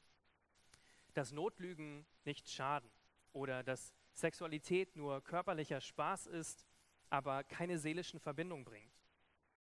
Dass 1.14 1.33
Notlügen 1.33 2.07
nicht 2.24 2.48
schaden 2.48 2.90
oder 3.33 3.62
dass 3.62 3.94
Sexualität 4.12 4.96
nur 4.96 5.22
körperlicher 5.22 5.81
Spaß 5.81 6.26
ist, 6.26 6.66
aber 7.11 7.44
keine 7.44 7.79
seelischen 7.79 8.20
Verbindungen 8.20 8.64
bringt. 8.64 8.92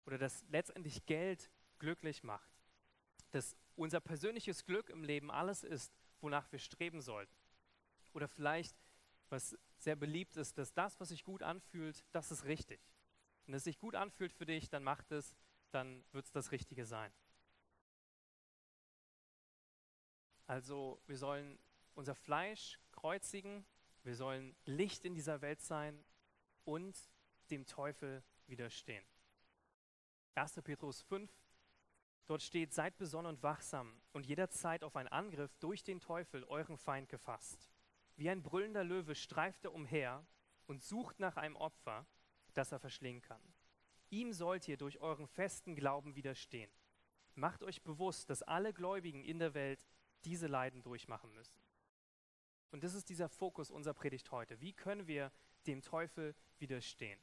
Oder 0.06 0.18
dass 0.18 0.44
letztendlich 0.50 1.06
Geld 1.06 1.50
glücklich 1.80 2.24
macht. 2.24 2.52
Dass 3.32 3.56
unser 3.76 4.00
persönliches 4.00 4.66
Glück 4.66 4.90
im 4.90 5.04
Leben 5.04 5.32
alles 5.32 5.64
ist, 5.64 5.92
wonach 6.22 6.52
wir 6.52 6.60
streben 6.60 7.02
sollten. 7.02 7.36
Oder 8.14 8.28
vielleicht, 8.28 8.76
was 9.30 9.58
sehr 9.78 9.96
beliebt 9.96 10.38
ist, 10.38 10.58
dass 10.58 10.74
das, 10.74 11.00
was 11.00 11.10
sich 11.10 11.24
gut 11.24 11.44
anfühlt, 11.44 12.06
das 12.12 12.32
ist 12.32 12.46
richtig. 12.46 12.82
Wenn 13.46 13.56
es 13.56 13.64
sich 13.64 13.78
gut 13.78 13.96
anfühlt 13.96 14.34
für 14.34 14.46
dich, 14.46 14.70
dann 14.70 14.84
macht 14.84 15.12
es, 15.12 15.36
dann 15.72 16.04
wird 16.12 16.26
es 16.26 16.32
das 16.32 16.52
Richtige 16.52 16.86
sein. 16.86 17.12
Also 20.48 21.02
wir 21.08 21.18
sollen 21.18 21.60
unser 21.96 22.16
Fleisch 22.16 22.80
kreuzigen, 22.92 23.66
wir 24.04 24.16
sollen 24.16 24.56
Licht 24.66 25.06
in 25.06 25.16
dieser 25.16 25.42
Welt 25.42 25.62
sein 25.62 26.04
und 26.64 26.96
dem 27.50 27.66
Teufel 27.66 28.24
widerstehen. 28.48 29.04
1. 30.36 30.62
Petrus 30.64 31.02
5, 31.04 31.32
dort 32.26 32.44
steht, 32.44 32.74
seid 32.74 32.98
besonnen 32.98 33.36
und 33.36 33.44
wachsam 33.44 34.02
und 34.12 34.26
jederzeit 34.26 34.84
auf 34.84 34.96
einen 34.96 35.08
Angriff 35.08 35.56
durch 35.58 35.84
den 35.84 36.00
Teufel, 36.00 36.44
euren 36.44 36.78
Feind, 36.78 37.10
gefasst. 37.10 37.72
Wie 38.16 38.30
ein 38.30 38.44
brüllender 38.44 38.84
Löwe 38.84 39.16
streift 39.16 39.66
er 39.66 39.74
umher 39.74 40.26
und 40.68 40.84
sucht 40.84 41.20
nach 41.20 41.38
einem 41.38 41.56
Opfer, 41.56 42.06
das 42.54 42.72
er 42.72 42.80
verschlingen 42.80 43.22
kann. 43.22 43.42
Ihm 44.10 44.32
sollt 44.32 44.68
ihr 44.68 44.78
durch 44.78 45.00
euren 45.02 45.28
festen 45.28 45.76
Glauben 45.76 46.16
widerstehen. 46.16 46.72
Macht 47.34 47.64
euch 47.64 47.84
bewusst, 47.84 48.30
dass 48.30 48.44
alle 48.44 48.74
Gläubigen 48.74 49.24
in 49.24 49.40
der 49.40 49.54
Welt 49.54 49.86
diese 50.24 50.48
Leiden 50.48 50.82
durchmachen 50.84 51.34
müssen. 51.34 51.60
Und 52.72 52.84
das 52.84 52.94
ist 52.94 53.10
dieser 53.10 53.30
Fokus 53.30 53.72
unserer 53.72 53.94
Predigt 53.94 54.32
heute. 54.32 54.60
Wie 54.62 54.74
können 54.74 55.08
wir 55.08 55.32
dem 55.66 55.82
Teufel 55.82 56.36
widerstehen. 56.60 57.20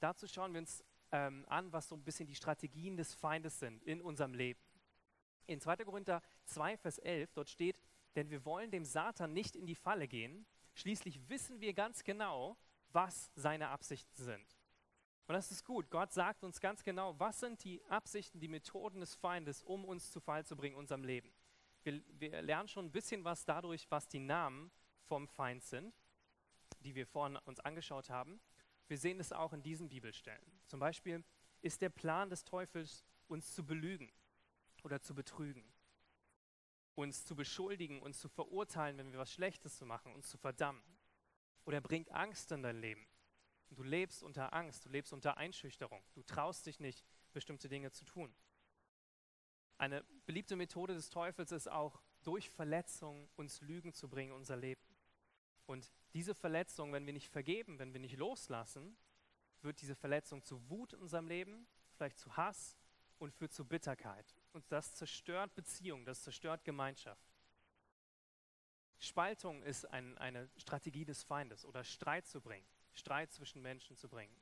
Dazu 0.00 0.26
schauen 0.26 0.52
wir 0.52 0.60
uns 0.60 0.84
ähm, 1.12 1.44
an, 1.48 1.72
was 1.72 1.88
so 1.88 1.96
ein 1.96 2.04
bisschen 2.04 2.26
die 2.26 2.34
Strategien 2.34 2.96
des 2.96 3.14
Feindes 3.14 3.58
sind 3.58 3.82
in 3.84 4.00
unserem 4.00 4.34
Leben. 4.34 4.60
In 5.46 5.60
2. 5.60 5.76
Korinther 5.76 6.22
2, 6.44 6.76
Vers 6.76 6.98
11, 6.98 7.32
dort 7.32 7.48
steht, 7.48 7.80
denn 8.18 8.30
wir 8.30 8.44
wollen 8.44 8.72
dem 8.72 8.84
Satan 8.84 9.32
nicht 9.32 9.54
in 9.54 9.64
die 9.64 9.76
Falle 9.76 10.08
gehen, 10.08 10.44
schließlich 10.74 11.28
wissen 11.28 11.60
wir 11.60 11.72
ganz 11.72 12.02
genau, 12.02 12.58
was 12.90 13.30
seine 13.36 13.68
Absichten 13.68 14.16
sind. 14.16 14.58
Und 15.28 15.34
das 15.34 15.52
ist 15.52 15.64
gut. 15.64 15.88
Gott 15.88 16.12
sagt 16.12 16.42
uns 16.42 16.60
ganz 16.60 16.82
genau, 16.82 17.16
was 17.20 17.38
sind 17.38 17.62
die 17.62 17.80
Absichten, 17.84 18.40
die 18.40 18.48
Methoden 18.48 18.98
des 18.98 19.14
Feindes, 19.14 19.62
um 19.62 19.84
uns 19.84 20.10
zu 20.10 20.18
Fall 20.18 20.44
zu 20.44 20.56
bringen 20.56 20.74
in 20.74 20.80
unserem 20.80 21.04
Leben. 21.04 21.32
Wir, 21.84 22.02
wir 22.18 22.42
lernen 22.42 22.66
schon 22.66 22.86
ein 22.86 22.90
bisschen 22.90 23.22
was 23.22 23.44
dadurch, 23.44 23.88
was 23.88 24.08
die 24.08 24.18
Namen 24.18 24.72
vom 25.04 25.28
Feind 25.28 25.62
sind, 25.62 25.94
die 26.80 26.96
wir 26.96 27.06
vorhin 27.06 27.36
uns 27.44 27.60
angeschaut 27.60 28.10
haben. 28.10 28.40
Wir 28.88 28.98
sehen 28.98 29.20
es 29.20 29.32
auch 29.32 29.52
in 29.52 29.62
diesen 29.62 29.88
Bibelstellen. 29.88 30.60
Zum 30.66 30.80
Beispiel 30.80 31.22
ist 31.60 31.82
der 31.82 31.90
Plan 31.90 32.30
des 32.30 32.42
Teufels, 32.42 33.04
uns 33.28 33.54
zu 33.54 33.64
belügen 33.64 34.10
oder 34.82 35.00
zu 35.00 35.14
betrügen, 35.14 35.62
uns 36.98 37.24
zu 37.24 37.36
beschuldigen, 37.36 38.02
uns 38.02 38.18
zu 38.18 38.28
verurteilen, 38.28 38.98
wenn 38.98 39.12
wir 39.12 39.20
was 39.20 39.32
Schlechtes 39.32 39.76
zu 39.76 39.86
machen, 39.86 40.12
uns 40.14 40.28
zu 40.28 40.36
verdammen. 40.36 40.82
Oder 41.64 41.76
er 41.76 41.80
bringt 41.80 42.10
Angst 42.10 42.50
in 42.50 42.64
dein 42.64 42.80
Leben. 42.80 43.06
Und 43.70 43.78
du 43.78 43.84
lebst 43.84 44.24
unter 44.24 44.52
Angst, 44.52 44.84
du 44.84 44.88
lebst 44.88 45.12
unter 45.12 45.36
Einschüchterung, 45.36 46.02
du 46.14 46.24
traust 46.24 46.66
dich 46.66 46.80
nicht, 46.80 47.04
bestimmte 47.32 47.68
Dinge 47.68 47.92
zu 47.92 48.04
tun. 48.04 48.34
Eine 49.76 50.02
beliebte 50.26 50.56
Methode 50.56 50.94
des 50.94 51.08
Teufels 51.08 51.52
ist 51.52 51.70
auch, 51.70 52.02
durch 52.24 52.50
Verletzung 52.50 53.30
uns 53.36 53.60
Lügen 53.60 53.92
zu 53.92 54.08
bringen, 54.08 54.32
unser 54.32 54.56
Leben. 54.56 54.82
Und 55.66 55.92
diese 56.14 56.34
Verletzung, 56.34 56.92
wenn 56.92 57.06
wir 57.06 57.12
nicht 57.12 57.28
vergeben, 57.28 57.78
wenn 57.78 57.92
wir 57.92 58.00
nicht 58.00 58.16
loslassen, 58.16 58.96
wird 59.62 59.80
diese 59.80 59.94
Verletzung 59.94 60.42
zu 60.42 60.68
Wut 60.68 60.94
in 60.94 61.02
unserem 61.02 61.28
Leben, 61.28 61.68
vielleicht 61.92 62.18
zu 62.18 62.36
Hass 62.36 62.76
und 63.18 63.32
führt 63.32 63.52
zu 63.52 63.64
Bitterkeit. 63.64 64.37
Und 64.52 64.64
das 64.70 64.94
zerstört 64.94 65.54
Beziehung, 65.54 66.04
das 66.04 66.22
zerstört 66.22 66.64
Gemeinschaft. 66.64 67.28
Spaltung 68.98 69.62
ist 69.62 69.84
ein, 69.86 70.18
eine 70.18 70.48
Strategie 70.56 71.04
des 71.04 71.22
Feindes 71.22 71.64
oder 71.64 71.84
Streit 71.84 72.26
zu 72.26 72.40
bringen, 72.40 72.66
Streit 72.92 73.32
zwischen 73.32 73.62
Menschen 73.62 73.96
zu 73.96 74.08
bringen. 74.08 74.34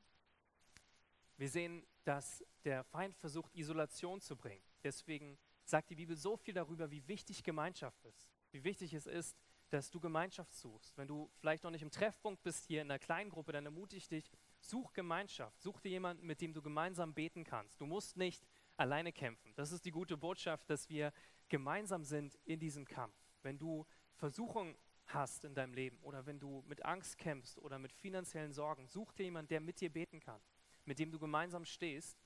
Wir 1.37 1.49
sehen, 1.49 1.85
dass 2.03 2.43
der 2.63 2.83
Feind 2.83 3.15
versucht, 3.15 3.53
Isolation 3.53 4.19
zu 4.19 4.35
bringen. 4.35 4.63
Deswegen 4.83 5.37
sagt 5.63 5.91
die 5.91 5.95
Bibel 5.95 6.15
so 6.15 6.35
viel 6.35 6.55
darüber, 6.55 6.89
wie 6.89 7.07
wichtig 7.07 7.43
Gemeinschaft 7.43 8.03
ist, 8.05 8.27
wie 8.51 8.63
wichtig 8.63 8.93
es 8.93 9.05
ist, 9.05 9.37
dass 9.69 9.91
du 9.91 9.99
Gemeinschaft 9.99 10.53
suchst. 10.53 10.97
Wenn 10.97 11.07
du 11.07 11.29
vielleicht 11.35 11.63
noch 11.63 11.71
nicht 11.71 11.81
im 11.81 11.91
Treffpunkt 11.91 12.41
bist 12.41 12.65
hier 12.65 12.81
in 12.81 12.89
einer 12.89 12.99
kleinen 12.99 13.29
Gruppe, 13.29 13.51
dann 13.51 13.65
ermutige 13.65 14.07
dich, 14.07 14.31
such 14.59 14.93
Gemeinschaft. 14.93 15.61
Such 15.61 15.81
dir 15.81 15.89
jemanden, 15.89 16.25
mit 16.25 16.41
dem 16.41 16.53
du 16.53 16.61
gemeinsam 16.61 17.13
beten 17.13 17.43
kannst. 17.43 17.79
Du 17.81 17.85
musst 17.85 18.15
nicht 18.17 18.47
alleine 18.77 19.11
kämpfen. 19.11 19.53
Das 19.55 19.71
ist 19.71 19.85
die 19.85 19.91
gute 19.91 20.17
Botschaft, 20.17 20.69
dass 20.69 20.89
wir 20.89 21.11
gemeinsam 21.49 22.03
sind 22.03 22.35
in 22.45 22.59
diesem 22.59 22.85
Kampf. 22.85 23.15
Wenn 23.41 23.57
du 23.57 23.85
Versuchung 24.15 24.77
hast 25.07 25.45
in 25.45 25.55
deinem 25.55 25.73
Leben 25.73 25.97
oder 26.01 26.25
wenn 26.25 26.39
du 26.39 26.63
mit 26.67 26.83
Angst 26.83 27.17
kämpfst 27.17 27.57
oder 27.59 27.79
mit 27.79 27.93
finanziellen 27.93 28.53
Sorgen, 28.53 28.87
such 28.87 29.13
dir 29.13 29.23
jemanden, 29.23 29.49
der 29.49 29.61
mit 29.61 29.79
dir 29.79 29.91
beten 29.91 30.19
kann, 30.19 30.41
mit 30.85 30.99
dem 30.99 31.11
du 31.11 31.19
gemeinsam 31.19 31.65
stehst. 31.65 32.17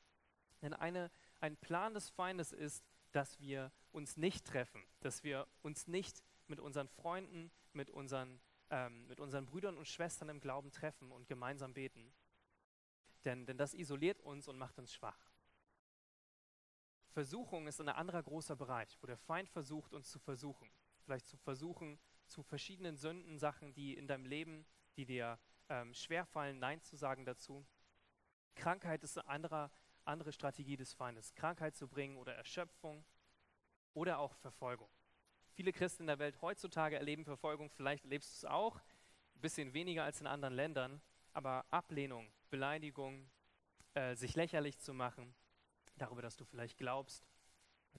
Denn 0.62 0.74
eine, 0.74 1.12
ein 1.40 1.58
Plan 1.58 1.94
des 1.94 2.10
Feindes 2.10 2.52
ist, 2.52 2.84
dass 3.12 3.40
wir 3.40 3.72
uns 3.92 4.18
nicht 4.18 4.46
treffen, 4.46 4.84
dass 5.02 5.24
wir 5.24 5.48
uns 5.62 5.88
nicht 5.88 6.24
mit 6.48 6.60
unseren 6.60 6.88
Freunden, 6.88 7.52
mit 7.74 7.90
unseren, 7.90 8.40
ähm, 8.70 9.08
mit 9.08 9.20
unseren 9.20 9.46
Brüdern 9.46 9.78
und 9.78 9.88
Schwestern 9.88 10.30
im 10.30 10.40
Glauben 10.40 10.72
treffen 10.72 11.12
und 11.12 11.28
gemeinsam 11.28 11.74
beten. 11.74 12.14
Denn, 13.26 13.46
denn 13.46 13.58
das 13.58 13.74
isoliert 13.74 14.22
uns 14.22 14.48
und 14.48 14.58
macht 14.58 14.80
uns 14.80 14.94
schwach. 14.94 15.31
Versuchung 17.12 17.68
ist 17.68 17.82
ein 17.82 17.90
anderer 17.90 18.24
großer 18.24 18.56
Bereich, 18.56 18.98
wo 19.02 19.08
der 19.08 19.18
Feind 19.18 19.50
versucht, 19.50 19.94
uns 19.94 20.10
zu 20.10 20.20
versuchen. 20.20 20.70
Vielleicht 21.04 21.28
zu 21.28 21.38
versuchen, 21.38 22.00
zu 22.28 22.42
verschiedenen 22.42 22.96
Sünden, 22.96 23.38
Sachen, 23.38 23.74
die 23.74 23.96
in 23.96 24.08
deinem 24.08 24.26
Leben, 24.26 24.66
die 24.96 25.06
dir 25.06 25.38
ähm, 25.70 25.94
schwerfallen, 25.94 26.60
Nein 26.60 26.82
zu 26.82 26.96
sagen 26.96 27.26
dazu. 27.26 27.66
Krankheit 28.56 29.04
ist 29.04 29.18
eine 29.18 29.28
andere, 29.28 29.72
andere 30.06 30.32
Strategie 30.32 30.78
des 30.78 30.94
Feindes. 30.94 31.34
Krankheit 31.36 31.76
zu 31.76 31.88
bringen 31.88 32.18
oder 32.18 32.34
Erschöpfung 32.34 33.04
oder 33.94 34.20
auch 34.20 34.36
Verfolgung. 34.36 34.90
Viele 35.54 35.74
Christen 35.74 36.04
in 36.04 36.08
der 36.08 36.20
Welt 36.20 36.42
heutzutage 36.42 36.98
erleben 36.98 37.26
Verfolgung, 37.26 37.70
vielleicht 37.70 38.06
erlebst 38.06 38.32
du 38.32 38.36
es 38.36 38.52
auch, 38.52 38.78
ein 39.36 39.42
bisschen 39.42 39.74
weniger 39.74 40.06
als 40.06 40.22
in 40.22 40.28
anderen 40.28 40.54
Ländern, 40.54 41.02
aber 41.34 41.66
Ablehnung, 41.70 42.32
Beleidigung, 42.50 43.30
äh, 43.94 44.16
sich 44.16 44.36
lächerlich 44.36 44.80
zu 44.80 44.94
machen, 44.94 45.36
darüber, 45.98 46.22
dass 46.22 46.38
du 46.38 46.46
vielleicht 46.46 46.78
glaubst, 46.78 47.26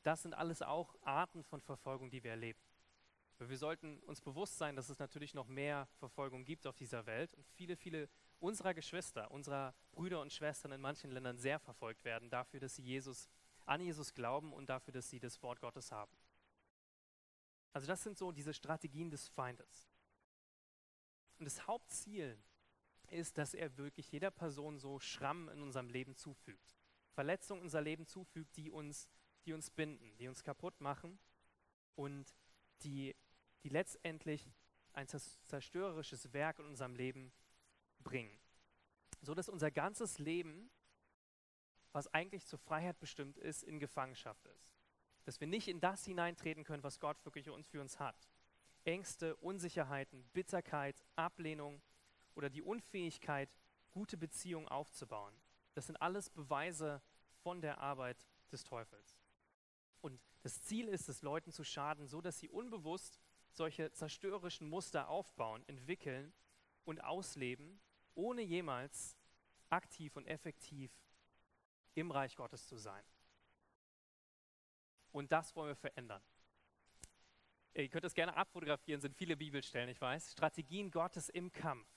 das 0.02 0.22
sind 0.22 0.34
alles 0.34 0.62
auch 0.62 0.96
Arten 1.02 1.44
von 1.44 1.60
Verfolgung, 1.60 2.10
die 2.10 2.22
wir 2.24 2.32
erleben. 2.32 2.60
Wir 3.38 3.58
sollten 3.58 3.98
uns 4.00 4.20
bewusst 4.20 4.56
sein, 4.56 4.76
dass 4.76 4.88
es 4.88 4.98
natürlich 4.98 5.34
noch 5.34 5.48
mehr 5.48 5.88
Verfolgung 5.98 6.44
gibt 6.44 6.66
auf 6.66 6.76
dieser 6.76 7.06
Welt 7.06 7.34
und 7.34 7.46
viele, 7.48 7.76
viele 7.76 8.08
unserer 8.38 8.72
Geschwister, 8.72 9.30
unserer 9.30 9.74
Brüder 9.90 10.20
und 10.20 10.32
Schwestern 10.32 10.72
in 10.72 10.80
manchen 10.80 11.10
Ländern 11.10 11.38
sehr 11.38 11.58
verfolgt 11.58 12.04
werden 12.04 12.30
dafür, 12.30 12.60
dass 12.60 12.76
sie 12.76 12.82
Jesus, 12.82 13.28
an 13.66 13.80
Jesus 13.80 14.14
glauben 14.14 14.52
und 14.52 14.68
dafür, 14.68 14.92
dass 14.92 15.10
sie 15.10 15.18
das 15.18 15.42
Wort 15.42 15.60
Gottes 15.60 15.90
haben. 15.90 16.12
Also 17.72 17.86
das 17.86 18.02
sind 18.02 18.18
so 18.18 18.32
diese 18.32 18.54
Strategien 18.54 19.10
des 19.10 19.28
Feindes. 19.28 19.88
Und 21.38 21.44
das 21.46 21.66
Hauptziel 21.66 22.38
ist, 23.08 23.38
dass 23.38 23.54
er 23.54 23.76
wirklich 23.76 24.10
jeder 24.12 24.30
Person 24.30 24.78
so 24.78 25.00
Schramm 25.00 25.48
in 25.48 25.62
unserem 25.62 25.88
Leben 25.88 26.14
zufügt. 26.14 26.72
Verletzungen 27.12 27.62
unser 27.62 27.80
Leben 27.80 28.06
zufügt, 28.06 28.56
die 28.56 28.70
uns, 28.70 29.08
die 29.44 29.52
uns 29.52 29.70
binden, 29.70 30.16
die 30.18 30.28
uns 30.28 30.42
kaputt 30.42 30.80
machen 30.80 31.18
und 31.94 32.34
die, 32.82 33.14
die 33.62 33.68
letztendlich 33.68 34.50
ein 34.92 35.06
zerstörerisches 35.08 36.32
Werk 36.32 36.58
in 36.58 36.66
unserem 36.66 36.94
Leben 36.94 37.32
bringen. 38.00 38.38
So 39.20 39.34
dass 39.34 39.48
unser 39.48 39.70
ganzes 39.70 40.18
Leben, 40.18 40.70
was 41.92 42.08
eigentlich 42.08 42.46
zur 42.46 42.58
Freiheit 42.58 42.98
bestimmt 42.98 43.38
ist, 43.38 43.62
in 43.62 43.78
Gefangenschaft 43.78 44.44
ist 44.46 44.72
dass 45.24 45.40
wir 45.40 45.46
nicht 45.46 45.68
in 45.68 45.80
das 45.80 46.04
hineintreten 46.04 46.64
können, 46.64 46.82
was 46.82 47.00
Gott 47.00 47.24
wirklich 47.24 47.48
für 47.66 47.80
uns 47.80 47.98
hat. 47.98 48.28
Ängste, 48.84 49.36
Unsicherheiten, 49.36 50.24
Bitterkeit, 50.32 51.04
Ablehnung 51.14 51.80
oder 52.34 52.50
die 52.50 52.62
Unfähigkeit, 52.62 53.48
gute 53.90 54.16
Beziehungen 54.16 54.68
aufzubauen. 54.68 55.34
Das 55.74 55.86
sind 55.86 55.96
alles 55.96 56.30
Beweise 56.30 57.02
von 57.42 57.60
der 57.60 57.78
Arbeit 57.78 58.28
des 58.50 58.64
Teufels. 58.64 59.18
Und 60.00 60.20
das 60.42 60.62
Ziel 60.62 60.88
ist 60.88 61.08
es, 61.08 61.22
Leuten 61.22 61.52
zu 61.52 61.64
schaden, 61.64 62.06
so 62.06 62.20
dass 62.20 62.38
sie 62.38 62.48
unbewusst 62.48 63.20
solche 63.52 63.92
zerstörerischen 63.92 64.68
Muster 64.68 65.08
aufbauen, 65.08 65.64
entwickeln 65.68 66.32
und 66.84 67.02
ausleben, 67.04 67.80
ohne 68.14 68.42
jemals 68.42 69.16
aktiv 69.70 70.16
und 70.16 70.26
effektiv 70.26 70.90
im 71.94 72.10
Reich 72.10 72.36
Gottes 72.36 72.66
zu 72.66 72.76
sein. 72.76 73.04
Und 75.12 75.30
das 75.30 75.54
wollen 75.54 75.68
wir 75.68 75.76
verändern. 75.76 76.22
Ihr 77.74 77.88
könnt 77.88 78.04
es 78.04 78.14
gerne 78.14 78.36
abfotografieren, 78.36 79.00
sind 79.00 79.16
viele 79.16 79.36
Bibelstellen, 79.36 79.88
ich 79.88 80.00
weiß. 80.00 80.32
Strategien 80.32 80.90
Gottes 80.90 81.28
im 81.28 81.52
Kampf. 81.52 81.88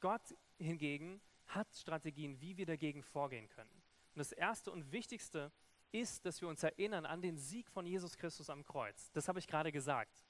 Gott 0.00 0.34
hingegen 0.58 1.20
hat 1.46 1.74
Strategien, 1.74 2.40
wie 2.40 2.56
wir 2.56 2.66
dagegen 2.66 3.02
vorgehen 3.02 3.48
können. 3.48 3.70
Und 4.14 4.18
das 4.18 4.32
Erste 4.32 4.70
und 4.70 4.92
Wichtigste 4.92 5.52
ist, 5.92 6.24
dass 6.24 6.40
wir 6.40 6.48
uns 6.48 6.62
erinnern 6.62 7.06
an 7.06 7.22
den 7.22 7.38
Sieg 7.38 7.70
von 7.70 7.86
Jesus 7.86 8.16
Christus 8.16 8.50
am 8.50 8.64
Kreuz. 8.64 9.10
Das 9.12 9.28
habe 9.28 9.38
ich 9.38 9.46
gerade 9.46 9.72
gesagt. 9.72 10.24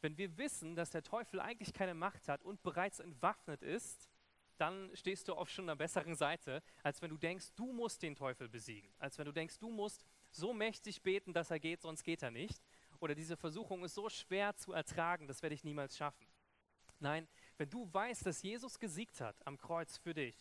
Wenn 0.00 0.16
wir 0.18 0.36
wissen, 0.36 0.74
dass 0.74 0.90
der 0.90 1.02
Teufel 1.02 1.40
eigentlich 1.40 1.72
keine 1.72 1.94
Macht 1.94 2.28
hat 2.28 2.42
und 2.42 2.62
bereits 2.62 2.98
entwaffnet 2.98 3.62
ist, 3.62 4.08
dann 4.56 4.90
stehst 4.94 5.28
du 5.28 5.34
auf 5.34 5.48
schon 5.48 5.64
einer 5.64 5.76
besseren 5.76 6.14
Seite, 6.14 6.62
als 6.82 7.02
wenn 7.02 7.10
du 7.10 7.16
denkst, 7.16 7.52
du 7.56 7.72
musst 7.72 8.02
den 8.02 8.14
Teufel 8.14 8.48
besiegen. 8.48 8.92
Als 8.98 9.18
wenn 9.18 9.26
du 9.26 9.32
denkst, 9.32 9.58
du 9.58 9.70
musst 9.70 10.04
so 10.30 10.52
mächtig 10.52 11.02
beten, 11.02 11.32
dass 11.32 11.50
er 11.50 11.58
geht, 11.58 11.82
sonst 11.82 12.04
geht 12.04 12.22
er 12.22 12.30
nicht. 12.30 12.62
Oder 13.00 13.14
diese 13.14 13.36
Versuchung 13.36 13.84
ist 13.84 13.94
so 13.94 14.08
schwer 14.08 14.54
zu 14.56 14.72
ertragen, 14.72 15.26
das 15.26 15.42
werde 15.42 15.54
ich 15.54 15.64
niemals 15.64 15.96
schaffen. 15.96 16.26
Nein, 17.00 17.26
wenn 17.58 17.68
du 17.68 17.92
weißt, 17.92 18.24
dass 18.24 18.42
Jesus 18.42 18.78
gesiegt 18.78 19.20
hat 19.20 19.44
am 19.46 19.58
Kreuz 19.58 19.96
für 19.98 20.14
dich, 20.14 20.36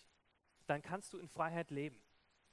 dann 0.71 0.81
kannst 0.81 1.11
du 1.11 1.17
in 1.17 1.27
Freiheit 1.27 1.69
leben. 1.69 2.01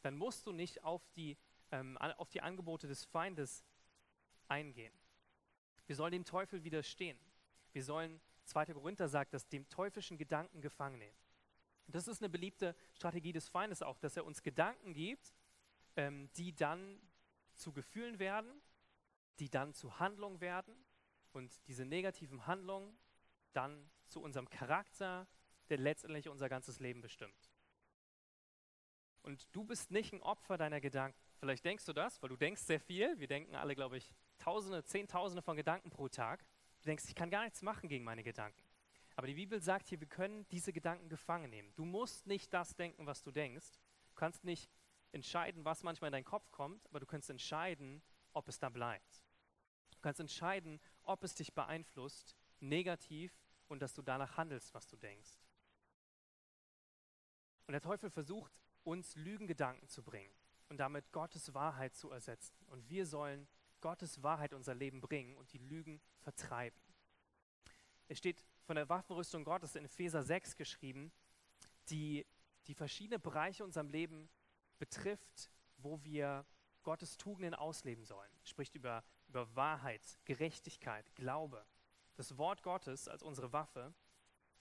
Dann 0.02 0.16
musst 0.16 0.44
du 0.44 0.52
nicht 0.52 0.82
auf 0.82 1.08
die, 1.10 1.38
ähm, 1.70 1.96
auf 1.98 2.28
die 2.30 2.40
Angebote 2.40 2.88
des 2.88 3.04
Feindes 3.04 3.64
eingehen. 4.48 4.92
Wir 5.86 5.94
sollen 5.94 6.10
dem 6.10 6.24
Teufel 6.24 6.64
widerstehen. 6.64 7.16
Wir 7.72 7.84
sollen, 7.84 8.20
2. 8.46 8.66
Korinther 8.74 9.08
sagt, 9.08 9.34
dass 9.34 9.46
dem 9.46 9.68
teuflischen 9.68 10.18
Gedanken 10.18 10.60
gefangen 10.60 10.98
nehmen. 10.98 11.16
Das 11.86 12.08
ist 12.08 12.20
eine 12.20 12.28
beliebte 12.28 12.74
Strategie 12.92 13.32
des 13.32 13.48
Feindes 13.48 13.82
auch, 13.82 13.98
dass 13.98 14.16
er 14.16 14.24
uns 14.24 14.42
Gedanken 14.42 14.94
gibt, 14.94 15.32
ähm, 15.94 16.28
die 16.32 16.56
dann 16.56 17.00
zu 17.54 17.72
Gefühlen 17.72 18.18
werden, 18.18 18.50
die 19.38 19.48
dann 19.48 19.74
zu 19.74 20.00
Handlungen 20.00 20.40
werden 20.40 20.74
und 21.30 21.52
diese 21.68 21.84
negativen 21.84 22.48
Handlungen 22.48 22.98
dann 23.52 23.88
zu 24.08 24.20
unserem 24.20 24.50
Charakter, 24.50 25.28
der 25.68 25.78
letztendlich 25.78 26.28
unser 26.28 26.48
ganzes 26.48 26.80
Leben 26.80 27.00
bestimmt. 27.00 27.47
Und 29.28 29.46
du 29.54 29.62
bist 29.62 29.90
nicht 29.90 30.14
ein 30.14 30.22
Opfer 30.22 30.56
deiner 30.56 30.80
Gedanken. 30.80 31.20
Vielleicht 31.38 31.62
denkst 31.62 31.84
du 31.84 31.92
das, 31.92 32.22
weil 32.22 32.30
du 32.30 32.36
denkst 32.36 32.62
sehr 32.62 32.80
viel. 32.80 33.20
Wir 33.20 33.28
denken 33.28 33.56
alle, 33.56 33.74
glaube 33.74 33.98
ich, 33.98 34.10
Tausende, 34.38 34.82
Zehntausende 34.82 35.42
von 35.42 35.54
Gedanken 35.54 35.90
pro 35.90 36.08
Tag. 36.08 36.46
Du 36.80 36.86
denkst, 36.86 37.04
ich 37.08 37.14
kann 37.14 37.28
gar 37.28 37.44
nichts 37.44 37.60
machen 37.60 37.90
gegen 37.90 38.04
meine 38.04 38.22
Gedanken. 38.22 38.62
Aber 39.16 39.26
die 39.26 39.34
Bibel 39.34 39.60
sagt 39.60 39.90
hier, 39.90 40.00
wir 40.00 40.06
können 40.06 40.48
diese 40.48 40.72
Gedanken 40.72 41.10
gefangen 41.10 41.50
nehmen. 41.50 41.74
Du 41.76 41.84
musst 41.84 42.26
nicht 42.26 42.54
das 42.54 42.74
denken, 42.74 43.04
was 43.04 43.22
du 43.22 43.30
denkst. 43.30 43.66
Du 44.08 44.14
kannst 44.14 44.44
nicht 44.44 44.70
entscheiden, 45.12 45.62
was 45.62 45.82
manchmal 45.82 46.08
in 46.08 46.12
deinen 46.12 46.24
Kopf 46.24 46.50
kommt, 46.50 46.88
aber 46.88 46.98
du 46.98 47.04
kannst 47.04 47.28
entscheiden, 47.28 48.00
ob 48.32 48.48
es 48.48 48.58
da 48.58 48.70
bleibt. 48.70 49.22
Du 49.90 49.98
kannst 50.00 50.20
entscheiden, 50.20 50.80
ob 51.02 51.22
es 51.22 51.34
dich 51.34 51.52
beeinflusst, 51.52 52.34
negativ, 52.60 53.38
und 53.66 53.82
dass 53.82 53.92
du 53.92 54.00
danach 54.00 54.38
handelst, 54.38 54.72
was 54.72 54.86
du 54.86 54.96
denkst. 54.96 55.32
Und 57.66 57.72
der 57.72 57.82
Teufel 57.82 58.08
versucht, 58.08 58.58
uns 58.88 59.14
Lügengedanken 59.16 59.86
zu 59.88 60.02
bringen 60.02 60.32
und 60.70 60.78
damit 60.78 61.12
Gottes 61.12 61.52
Wahrheit 61.52 61.94
zu 61.94 62.10
ersetzen. 62.10 62.56
Und 62.68 62.88
wir 62.88 63.04
sollen 63.04 63.46
Gottes 63.80 64.22
Wahrheit 64.22 64.54
unser 64.54 64.74
Leben 64.74 65.00
bringen 65.00 65.36
und 65.36 65.52
die 65.52 65.58
Lügen 65.58 66.00
vertreiben. 66.20 66.80
Es 68.08 68.16
steht 68.18 68.42
von 68.64 68.76
der 68.76 68.88
Waffenrüstung 68.88 69.44
Gottes 69.44 69.76
in 69.76 69.84
Epheser 69.84 70.22
6 70.22 70.56
geschrieben, 70.56 71.12
die 71.90 72.26
die 72.66 72.74
verschiedenen 72.74 73.20
Bereiche 73.20 73.62
unserem 73.62 73.88
Leben 73.88 74.30
betrifft, 74.78 75.50
wo 75.76 76.02
wir 76.02 76.46
Gottes 76.82 77.18
Tugenden 77.18 77.54
ausleben 77.54 78.04
sollen. 78.04 78.30
Spricht 78.42 78.74
über, 78.74 79.04
über 79.28 79.54
Wahrheit, 79.54 80.18
Gerechtigkeit, 80.24 81.14
Glaube. 81.14 81.66
Das 82.16 82.38
Wort 82.38 82.62
Gottes 82.62 83.06
als 83.06 83.22
unsere 83.22 83.52
Waffe 83.52 83.92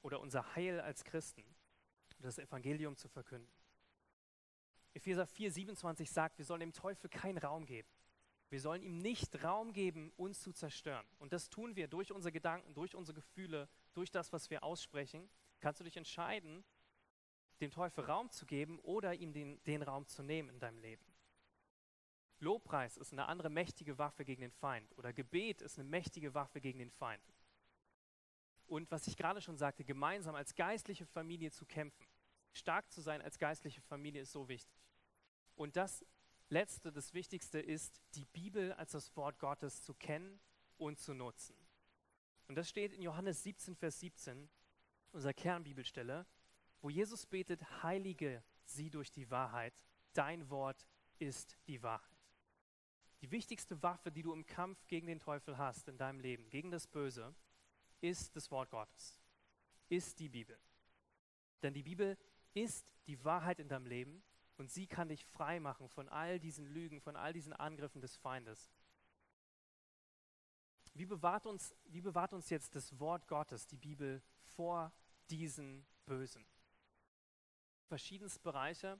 oder 0.01 0.19
unser 0.19 0.55
Heil 0.55 0.81
als 0.81 1.05
Christen 1.05 1.43
das 2.19 2.39
Evangelium 2.39 2.95
zu 2.95 3.07
verkünden. 3.07 3.56
Epheser 4.93 5.25
4, 5.25 5.51
27 5.51 6.09
sagt, 6.09 6.37
wir 6.37 6.45
sollen 6.45 6.61
dem 6.61 6.73
Teufel 6.73 7.09
keinen 7.09 7.37
Raum 7.37 7.65
geben. 7.65 7.89
Wir 8.49 8.61
sollen 8.61 8.81
ihm 8.81 8.97
nicht 8.97 9.43
Raum 9.43 9.73
geben, 9.73 10.11
uns 10.15 10.39
zu 10.41 10.53
zerstören. 10.53 11.05
Und 11.19 11.33
das 11.33 11.49
tun 11.49 11.75
wir 11.75 11.87
durch 11.87 12.11
unsere 12.11 12.31
Gedanken, 12.31 12.73
durch 12.73 12.95
unsere 12.95 13.15
Gefühle, 13.15 13.67
durch 13.93 14.09
das, 14.09 14.31
was 14.31 14.49
wir 14.49 14.63
aussprechen. 14.63 15.29
Kannst 15.59 15.81
du 15.81 15.83
dich 15.83 15.97
entscheiden, 15.97 16.63
dem 17.59 17.71
Teufel 17.71 18.05
Raum 18.05 18.29
zu 18.29 18.45
geben 18.45 18.79
oder 18.79 19.13
ihm 19.15 19.33
den, 19.33 19.61
den 19.65 19.81
Raum 19.81 20.07
zu 20.07 20.23
nehmen 20.23 20.49
in 20.49 20.59
deinem 20.59 20.79
Leben. 20.79 21.03
Lobpreis 22.39 22.97
ist 22.97 23.13
eine 23.13 23.25
andere 23.25 23.49
mächtige 23.49 23.97
Waffe 23.97 24.23
gegen 24.23 24.41
den 24.41 24.51
Feind 24.51 24.95
oder 24.97 25.11
Gebet 25.11 25.61
ist 25.61 25.79
eine 25.79 25.89
mächtige 25.89 26.33
Waffe 26.33 26.61
gegen 26.61 26.79
den 26.79 26.91
Feind. 26.91 27.23
Und 28.67 28.91
was 28.91 29.07
ich 29.07 29.17
gerade 29.17 29.41
schon 29.41 29.57
sagte, 29.57 29.83
gemeinsam 29.83 30.35
als 30.35 30.53
geistliche 30.53 31.05
Familie 31.05 31.51
zu 31.51 31.65
kämpfen, 31.65 32.05
stark 32.51 32.91
zu 32.91 33.01
sein 33.01 33.21
als 33.21 33.39
geistliche 33.39 33.81
Familie 33.81 34.21
ist 34.21 34.31
so 34.31 34.47
wichtig. 34.47 34.76
Und 35.57 35.75
das 35.75 36.05
Letzte, 36.47 36.93
das 36.93 37.13
Wichtigste 37.13 37.59
ist, 37.59 38.01
die 38.15 38.23
Bibel 38.23 38.71
als 38.73 38.91
das 38.91 39.13
Wort 39.17 39.37
Gottes 39.39 39.81
zu 39.81 39.93
kennen 39.93 40.39
und 40.77 40.97
zu 40.97 41.13
nutzen. 41.13 41.57
Und 42.47 42.55
das 42.55 42.69
steht 42.69 42.93
in 42.93 43.01
Johannes 43.01 43.43
17, 43.43 43.75
Vers 43.75 43.99
17, 43.99 44.49
unserer 45.11 45.33
Kernbibelstelle 45.33 46.25
wo 46.81 46.89
Jesus 46.89 47.25
betet, 47.25 47.83
heilige 47.83 48.43
sie 48.65 48.89
durch 48.89 49.11
die 49.11 49.29
Wahrheit, 49.29 49.73
dein 50.13 50.49
Wort 50.49 50.87
ist 51.19 51.57
die 51.67 51.81
Wahrheit. 51.81 52.17
Die 53.21 53.31
wichtigste 53.31 53.81
Waffe, 53.81 54.11
die 54.11 54.21
du 54.21 54.33
im 54.33 54.45
Kampf 54.45 54.85
gegen 54.87 55.07
den 55.07 55.19
Teufel 55.19 55.57
hast 55.57 55.87
in 55.87 55.97
deinem 55.97 56.19
Leben, 56.19 56.49
gegen 56.49 56.69
das 56.69 56.87
Böse, 56.87 57.33
ist 57.99 58.35
das 58.35 58.51
Wort 58.51 58.69
Gottes, 58.69 59.19
ist 59.89 60.19
die 60.19 60.29
Bibel. 60.29 60.57
Denn 61.63 61.73
die 61.73 61.83
Bibel 61.83 62.17
ist 62.53 62.93
die 63.07 63.23
Wahrheit 63.23 63.59
in 63.59 63.67
deinem 63.67 63.87
Leben 63.87 64.23
und 64.57 64.71
sie 64.71 64.87
kann 64.87 65.09
dich 65.09 65.25
frei 65.25 65.59
machen 65.59 65.87
von 65.89 66.09
all 66.09 66.39
diesen 66.39 66.65
Lügen, 66.65 66.99
von 66.99 67.15
all 67.15 67.33
diesen 67.33 67.53
Angriffen 67.53 68.01
des 68.01 68.15
Feindes. 68.17 68.71
Wie 70.93 71.05
bewahrt 71.05 71.45
uns, 71.45 71.75
wie 71.85 72.01
bewahrt 72.01 72.33
uns 72.33 72.49
jetzt 72.49 72.75
das 72.75 72.99
Wort 72.99 73.27
Gottes, 73.27 73.67
die 73.67 73.77
Bibel, 73.77 74.21
vor 74.41 74.91
diesen 75.29 75.85
Bösen? 76.05 76.45
verschiedenste 77.87 78.39
Bereiche. 78.41 78.99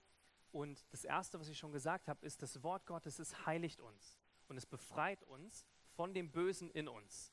Und 0.50 0.84
das 0.90 1.04
Erste, 1.04 1.38
was 1.38 1.48
ich 1.48 1.58
schon 1.58 1.72
gesagt 1.72 2.08
habe, 2.08 2.24
ist, 2.24 2.42
das 2.42 2.62
Wort 2.62 2.86
Gottes, 2.86 3.18
es 3.18 3.46
heiligt 3.46 3.80
uns 3.80 4.18
und 4.48 4.56
es 4.56 4.66
befreit 4.66 5.22
uns 5.24 5.66
von 5.94 6.14
dem 6.14 6.32
Bösen 6.32 6.70
in 6.70 6.88
uns. 6.88 7.32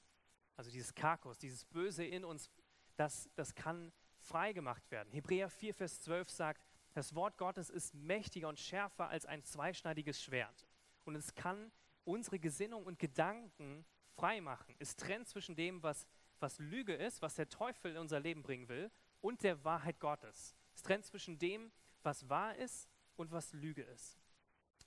Also 0.58 0.70
dieses 0.70 0.94
Karkos, 0.94 1.38
dieses 1.38 1.66
Böse 1.66 2.06
in 2.06 2.26
uns, 2.26 2.50
das, 2.98 3.30
das 3.36 3.56
kann 3.56 3.92
freigemacht 4.20 4.90
werden. 4.92 5.12
Hebräer 5.12 5.50
4, 5.50 5.74
Vers 5.74 6.02
12 6.02 6.30
sagt, 6.30 6.65
das 6.96 7.14
Wort 7.14 7.38
Gottes 7.38 7.70
ist 7.70 7.94
mächtiger 7.94 8.48
und 8.48 8.58
schärfer 8.58 9.10
als 9.10 9.26
ein 9.26 9.44
zweischneidiges 9.44 10.24
Schwert. 10.24 10.66
Und 11.04 11.16
es 11.16 11.36
kann 11.36 11.72
unsere 12.06 12.40
Gesinnung 12.40 12.86
und 12.86 13.00
Gedanken 13.00 13.86
freimachen. 14.16 14.76
Es 14.80 14.96
trennt 14.96 15.28
zwischen 15.28 15.58
dem, 15.58 15.84
was, 15.84 16.08
was 16.40 16.58
Lüge 16.58 16.94
ist, 16.94 17.22
was 17.22 17.36
der 17.36 17.50
Teufel 17.50 17.92
in 17.92 17.98
unser 17.98 18.22
Leben 18.22 18.44
bringen 18.44 18.70
will, 18.70 18.90
und 19.20 19.44
der 19.44 19.62
Wahrheit 19.66 20.00
Gottes. 20.00 20.56
Es 20.74 20.84
trennt 20.84 21.06
zwischen 21.06 21.38
dem, 21.38 21.70
was 22.02 22.30
wahr 22.30 22.56
ist 22.56 22.88
und 23.18 23.30
was 23.30 23.52
Lüge 23.52 23.82
ist. 23.82 24.18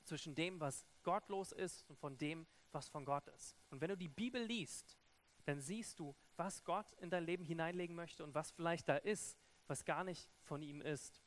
Zwischen 0.05 0.35
dem, 0.35 0.61
was 0.61 0.87
gottlos 1.03 1.53
ist 1.53 1.85
und 1.91 1.99
von 1.99 2.17
dem, 2.17 2.47
was 2.73 2.89
von 2.89 3.05
Gott 3.05 3.29
ist. 3.29 3.55
Und 3.69 3.83
wenn 3.83 3.91
du 3.91 3.99
die 3.99 4.09
Bibel 4.09 4.43
liest, 4.43 4.97
dann 5.45 5.61
siehst 5.61 5.99
du, 5.99 6.17
was 6.37 6.65
Gott 6.65 6.91
in 7.01 7.11
dein 7.11 7.27
Leben 7.27 7.45
hineinlegen 7.45 7.95
möchte 7.95 8.25
und 8.25 8.35
was 8.35 8.51
vielleicht 8.51 8.89
da 8.89 8.97
ist, 8.97 9.37
was 9.67 9.85
gar 9.85 10.05
nicht 10.05 10.31
von 10.45 10.63
ihm 10.63 10.81
ist, 10.81 11.21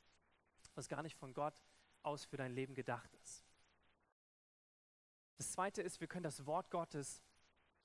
was 0.76 0.88
gar 0.88 1.02
nicht 1.04 1.16
von 1.16 1.34
Gott 1.34 1.54
aus 2.04 2.26
für 2.26 2.38
dein 2.38 2.54
Leben 2.54 2.74
gedacht 2.74 3.14
ist. 3.16 3.46
Das 5.38 5.52
Zweite 5.52 5.82
ist, 5.82 6.00
wir 6.00 6.08
können 6.08 6.24
das 6.24 6.46
Wort 6.46 6.70
Gottes 6.70 7.24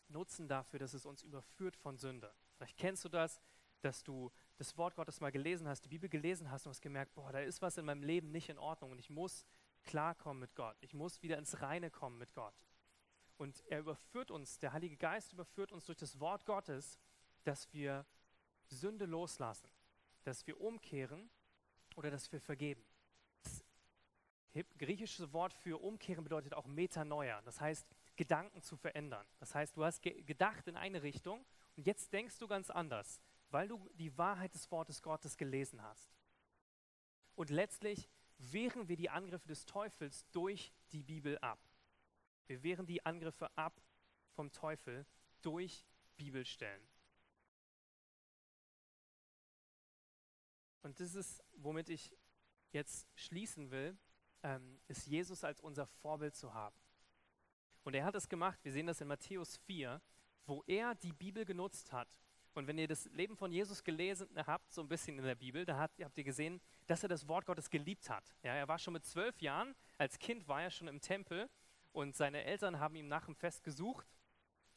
nutzen 0.08 0.48
dafür, 0.48 0.78
dass 0.78 0.94
es 0.94 1.06
uns 1.06 1.22
überführt 1.22 1.76
von 1.76 1.96
Sünde. 1.96 2.34
Vielleicht 2.56 2.76
kennst 2.76 3.04
du 3.04 3.08
das, 3.08 3.40
dass 3.80 4.02
du 4.02 4.30
das 4.56 4.76
Wort 4.76 4.94
Gottes 4.94 5.20
mal 5.20 5.32
gelesen 5.32 5.68
hast, 5.68 5.82
die 5.82 5.88
Bibel 5.88 6.08
gelesen 6.08 6.50
hast 6.50 6.66
und 6.66 6.70
hast 6.70 6.80
gemerkt, 6.80 7.14
boah, 7.14 7.32
da 7.32 7.40
ist 7.40 7.62
was 7.62 7.76
in 7.76 7.84
meinem 7.84 8.02
Leben 8.02 8.30
nicht 8.30 8.48
in 8.48 8.58
Ordnung 8.58 8.90
und 8.92 8.98
ich 8.98 9.10
muss 9.10 9.46
klarkommen 9.84 10.40
mit 10.40 10.54
Gott. 10.54 10.76
Ich 10.80 10.94
muss 10.94 11.22
wieder 11.22 11.38
ins 11.38 11.60
Reine 11.60 11.90
kommen 11.90 12.18
mit 12.18 12.34
Gott. 12.34 12.54
Und 13.36 13.64
er 13.68 13.80
überführt 13.80 14.30
uns, 14.30 14.58
der 14.58 14.72
Heilige 14.72 14.96
Geist 14.96 15.32
überführt 15.32 15.72
uns 15.72 15.84
durch 15.84 15.98
das 15.98 16.18
Wort 16.20 16.46
Gottes, 16.46 16.98
dass 17.44 17.72
wir 17.72 18.06
Sünde 18.68 19.04
loslassen, 19.04 19.70
dass 20.24 20.46
wir 20.46 20.60
umkehren 20.60 21.30
oder 21.96 22.10
dass 22.10 22.30
wir 22.30 22.40
vergeben. 22.40 22.84
Das 23.42 23.64
griechische 24.78 25.32
Wort 25.32 25.52
für 25.52 25.82
umkehren 25.82 26.24
bedeutet 26.24 26.54
auch 26.54 26.66
Metanoia, 26.66 27.42
das 27.42 27.60
heißt 27.60 27.86
Gedanken 28.14 28.62
zu 28.62 28.76
verändern. 28.76 29.26
Das 29.38 29.54
heißt, 29.54 29.76
du 29.76 29.84
hast 29.84 30.00
ge 30.00 30.22
gedacht 30.22 30.66
in 30.68 30.76
eine 30.76 31.02
Richtung 31.02 31.44
und 31.76 31.86
jetzt 31.86 32.12
denkst 32.12 32.38
du 32.38 32.46
ganz 32.46 32.70
anders 32.70 33.20
weil 33.50 33.68
du 33.68 33.88
die 33.94 34.16
Wahrheit 34.18 34.54
des 34.54 34.70
Wortes 34.70 35.02
Gottes 35.02 35.36
gelesen 35.36 35.82
hast. 35.82 36.14
Und 37.34 37.50
letztlich 37.50 38.08
wehren 38.38 38.88
wir 38.88 38.96
die 38.96 39.10
Angriffe 39.10 39.48
des 39.48 39.66
Teufels 39.66 40.28
durch 40.30 40.72
die 40.92 41.02
Bibel 41.02 41.38
ab. 41.38 41.58
Wir 42.46 42.62
wehren 42.62 42.86
die 42.86 43.04
Angriffe 43.04 43.50
ab 43.56 43.80
vom 44.34 44.52
Teufel 44.52 45.06
durch 45.42 45.84
Bibelstellen. 46.16 46.86
Und 50.86 51.00
das 51.00 51.16
ist, 51.16 51.42
womit 51.56 51.88
ich 51.88 52.16
jetzt 52.70 53.08
schließen 53.16 53.72
will, 53.72 53.98
ähm, 54.44 54.78
ist 54.86 55.08
Jesus 55.08 55.42
als 55.42 55.60
unser 55.60 55.84
Vorbild 55.84 56.36
zu 56.36 56.54
haben. 56.54 56.76
Und 57.82 57.94
er 57.94 58.04
hat 58.04 58.14
es 58.14 58.28
gemacht, 58.28 58.60
wir 58.62 58.70
sehen 58.70 58.86
das 58.86 59.00
in 59.00 59.08
Matthäus 59.08 59.56
4, 59.56 60.00
wo 60.46 60.62
er 60.64 60.94
die 60.94 61.12
Bibel 61.12 61.44
genutzt 61.44 61.90
hat, 61.90 62.20
und 62.54 62.68
wenn 62.68 62.78
ihr 62.78 62.86
das 62.86 63.06
Leben 63.06 63.36
von 63.36 63.50
Jesus 63.50 63.82
gelesen 63.82 64.28
habt, 64.46 64.72
so 64.72 64.80
ein 64.80 64.86
bisschen 64.88 65.18
in 65.18 65.24
der 65.24 65.34
Bibel, 65.34 65.64
da 65.64 65.76
habt, 65.76 66.00
habt 66.00 66.16
ihr 66.16 66.24
gesehen, 66.24 66.60
dass 66.86 67.02
er 67.02 67.08
das 67.08 67.26
Wort 67.26 67.46
Gottes 67.46 67.68
geliebt 67.68 68.08
hat. 68.08 68.36
Ja, 68.44 68.54
er 68.54 68.68
war 68.68 68.78
schon 68.78 68.92
mit 68.92 69.04
zwölf 69.04 69.40
Jahren, 69.40 69.74
als 69.98 70.20
Kind 70.20 70.46
war 70.46 70.62
er 70.62 70.70
schon 70.70 70.86
im 70.86 71.00
Tempel 71.00 71.50
und 71.92 72.14
seine 72.14 72.44
Eltern 72.44 72.78
haben 72.78 72.94
ihn 72.94 73.08
nach 73.08 73.24
dem 73.24 73.34
Fest 73.34 73.64
gesucht, 73.64 74.06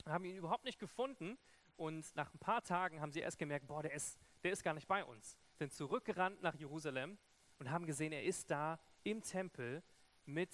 haben 0.08 0.26
ihn 0.26 0.38
überhaupt 0.38 0.65
nicht 0.65 0.80
gefunden 0.80 1.38
und 1.78 2.15
nach 2.15 2.34
ein 2.34 2.39
paar 2.39 2.63
Tagen 2.63 3.00
haben 3.00 3.12
sie 3.12 3.19
erst 3.19 3.38
gemerkt, 3.38 3.67
boah, 3.67 3.84
der 3.84 3.93
ist, 3.93 4.19
der 4.43 4.54
ist 4.54 4.63
gar 4.63 4.74
nicht 4.74 4.88
bei 4.88 5.06
uns. 5.06 5.38
Sind 5.60 5.74
zurückgerannt 5.74 6.41
nach 6.41 6.56
Jerusalem 6.56 7.17
und 7.60 7.69
haben 7.69 7.86
gesehen, 7.86 8.13
er 8.13 8.24
ist 8.24 8.50
da 8.50 8.80
im 9.04 9.22
Tempel 9.22 9.84
mit, 10.26 10.50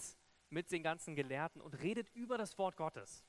mit 0.50 0.72
den 0.72 0.82
ganzen 0.82 1.16
Gelehrten 1.16 1.62
und 1.62 1.76
redet 1.76 2.10
über 2.16 2.40
das 2.40 2.58
Wort 2.58 2.76
Gottes. 2.76 3.24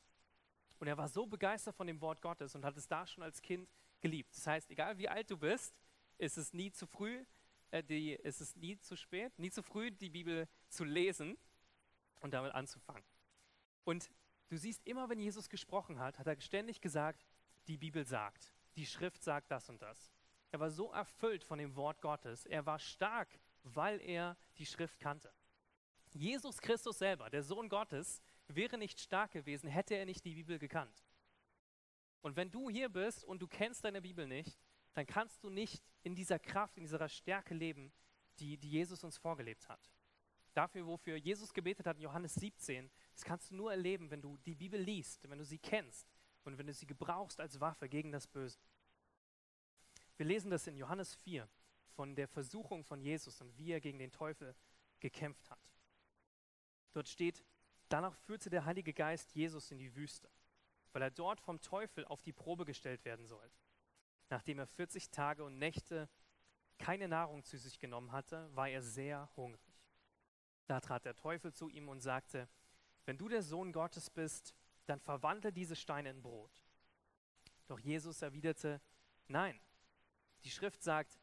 Und 0.78 0.86
er 0.86 0.96
war 0.96 1.08
so 1.08 1.26
begeistert 1.26 1.76
von 1.76 1.86
dem 1.86 2.00
Wort 2.00 2.22
Gottes 2.22 2.54
und 2.54 2.64
hat 2.64 2.76
es 2.78 2.88
da 2.88 3.06
schon 3.06 3.22
als 3.22 3.42
Kind 3.42 3.68
geliebt. 4.00 4.34
Das 4.34 4.46
heißt, 4.46 4.70
egal 4.70 4.96
wie 4.96 5.08
alt 5.08 5.30
du 5.30 5.36
bist, 5.36 5.74
ist 6.16 6.38
es 6.38 6.54
nie 6.54 6.72
zu 6.72 6.86
früh, 6.86 7.24
äh, 7.70 7.82
die, 7.82 8.12
ist 8.12 8.40
es 8.40 8.56
nie 8.56 8.78
zu 8.78 8.96
spät, 8.96 9.38
nie 9.38 9.50
zu 9.50 9.62
früh, 9.62 9.90
die 9.90 10.10
Bibel 10.10 10.48
zu 10.68 10.84
lesen 10.84 11.36
und 12.20 12.32
damit 12.32 12.52
anzufangen. 12.54 13.04
Und 13.84 14.10
du 14.48 14.56
siehst 14.56 14.86
immer, 14.86 15.10
wenn 15.10 15.20
Jesus 15.20 15.50
gesprochen 15.50 15.98
hat, 15.98 16.18
hat 16.18 16.26
er 16.26 16.40
ständig 16.40 16.80
gesagt, 16.80 17.26
die 17.68 17.76
Bibel 17.76 18.06
sagt, 18.06 18.54
die 18.76 18.86
Schrift 18.86 19.22
sagt 19.22 19.50
das 19.50 19.68
und 19.68 19.82
das. 19.82 20.15
Er 20.52 20.60
war 20.60 20.70
so 20.70 20.92
erfüllt 20.92 21.44
von 21.44 21.58
dem 21.58 21.74
Wort 21.76 22.00
Gottes. 22.00 22.46
Er 22.46 22.64
war 22.66 22.78
stark, 22.78 23.28
weil 23.62 24.00
er 24.00 24.36
die 24.58 24.66
Schrift 24.66 24.98
kannte. 25.00 25.32
Jesus 26.12 26.58
Christus 26.58 26.98
selber, 26.98 27.28
der 27.30 27.42
Sohn 27.42 27.68
Gottes, 27.68 28.22
wäre 28.48 28.78
nicht 28.78 29.00
stark 29.00 29.32
gewesen, 29.32 29.68
hätte 29.68 29.94
er 29.94 30.06
nicht 30.06 30.24
die 30.24 30.34
Bibel 30.34 30.58
gekannt. 30.58 31.04
Und 32.22 32.36
wenn 32.36 32.50
du 32.50 32.70
hier 32.70 32.88
bist 32.88 33.24
und 33.24 33.40
du 33.42 33.46
kennst 33.46 33.84
deine 33.84 34.00
Bibel 34.00 34.26
nicht, 34.26 34.58
dann 34.94 35.06
kannst 35.06 35.44
du 35.44 35.50
nicht 35.50 35.82
in 36.02 36.14
dieser 36.14 36.38
Kraft, 36.38 36.76
in 36.76 36.84
dieser 36.84 37.08
Stärke 37.08 37.54
leben, 37.54 37.92
die, 38.38 38.56
die 38.56 38.70
Jesus 38.70 39.04
uns 39.04 39.18
vorgelebt 39.18 39.68
hat. 39.68 39.90
Dafür, 40.54 40.86
wofür 40.86 41.16
Jesus 41.16 41.52
gebetet 41.52 41.86
hat 41.86 41.96
in 41.96 42.04
Johannes 42.04 42.34
17, 42.34 42.90
das 43.12 43.24
kannst 43.24 43.50
du 43.50 43.56
nur 43.56 43.70
erleben, 43.70 44.10
wenn 44.10 44.22
du 44.22 44.38
die 44.38 44.54
Bibel 44.54 44.80
liest, 44.80 45.28
wenn 45.28 45.38
du 45.38 45.44
sie 45.44 45.58
kennst 45.58 46.08
und 46.44 46.56
wenn 46.56 46.66
du 46.66 46.72
sie 46.72 46.86
gebrauchst 46.86 47.40
als 47.40 47.60
Waffe 47.60 47.88
gegen 47.88 48.10
das 48.10 48.26
Böse. 48.26 48.58
Wir 50.16 50.26
lesen 50.26 50.50
das 50.50 50.66
in 50.66 50.76
Johannes 50.76 51.14
4 51.16 51.48
von 51.94 52.14
der 52.14 52.28
Versuchung 52.28 52.84
von 52.84 53.00
Jesus 53.00 53.40
und 53.40 53.56
wie 53.56 53.72
er 53.72 53.80
gegen 53.80 53.98
den 53.98 54.10
Teufel 54.10 54.54
gekämpft 55.00 55.50
hat. 55.50 55.58
Dort 56.92 57.08
steht, 57.08 57.44
danach 57.88 58.14
führte 58.14 58.48
der 58.48 58.64
Heilige 58.64 58.94
Geist 58.94 59.34
Jesus 59.34 59.70
in 59.70 59.78
die 59.78 59.94
Wüste, 59.94 60.30
weil 60.92 61.02
er 61.02 61.10
dort 61.10 61.40
vom 61.40 61.60
Teufel 61.60 62.04
auf 62.06 62.22
die 62.22 62.32
Probe 62.32 62.64
gestellt 62.64 63.04
werden 63.04 63.26
sollte. 63.26 63.60
Nachdem 64.30 64.58
er 64.58 64.66
40 64.66 65.10
Tage 65.10 65.44
und 65.44 65.58
Nächte 65.58 66.08
keine 66.78 67.08
Nahrung 67.08 67.44
zu 67.44 67.58
sich 67.58 67.78
genommen 67.78 68.12
hatte, 68.12 68.54
war 68.54 68.68
er 68.68 68.82
sehr 68.82 69.30
hungrig. 69.36 69.82
Da 70.66 70.80
trat 70.80 71.04
der 71.04 71.14
Teufel 71.14 71.52
zu 71.52 71.68
ihm 71.68 71.88
und 71.88 72.00
sagte, 72.00 72.48
wenn 73.04 73.18
du 73.18 73.28
der 73.28 73.42
Sohn 73.42 73.72
Gottes 73.72 74.10
bist, 74.10 74.54
dann 74.86 75.00
verwandle 75.00 75.52
diese 75.52 75.76
Steine 75.76 76.10
in 76.10 76.22
Brot. 76.22 76.62
Doch 77.66 77.78
Jesus 77.78 78.22
erwiderte, 78.22 78.80
nein, 79.28 79.58
die 80.46 80.52
Schrift 80.52 80.80
sagt, 80.80 81.18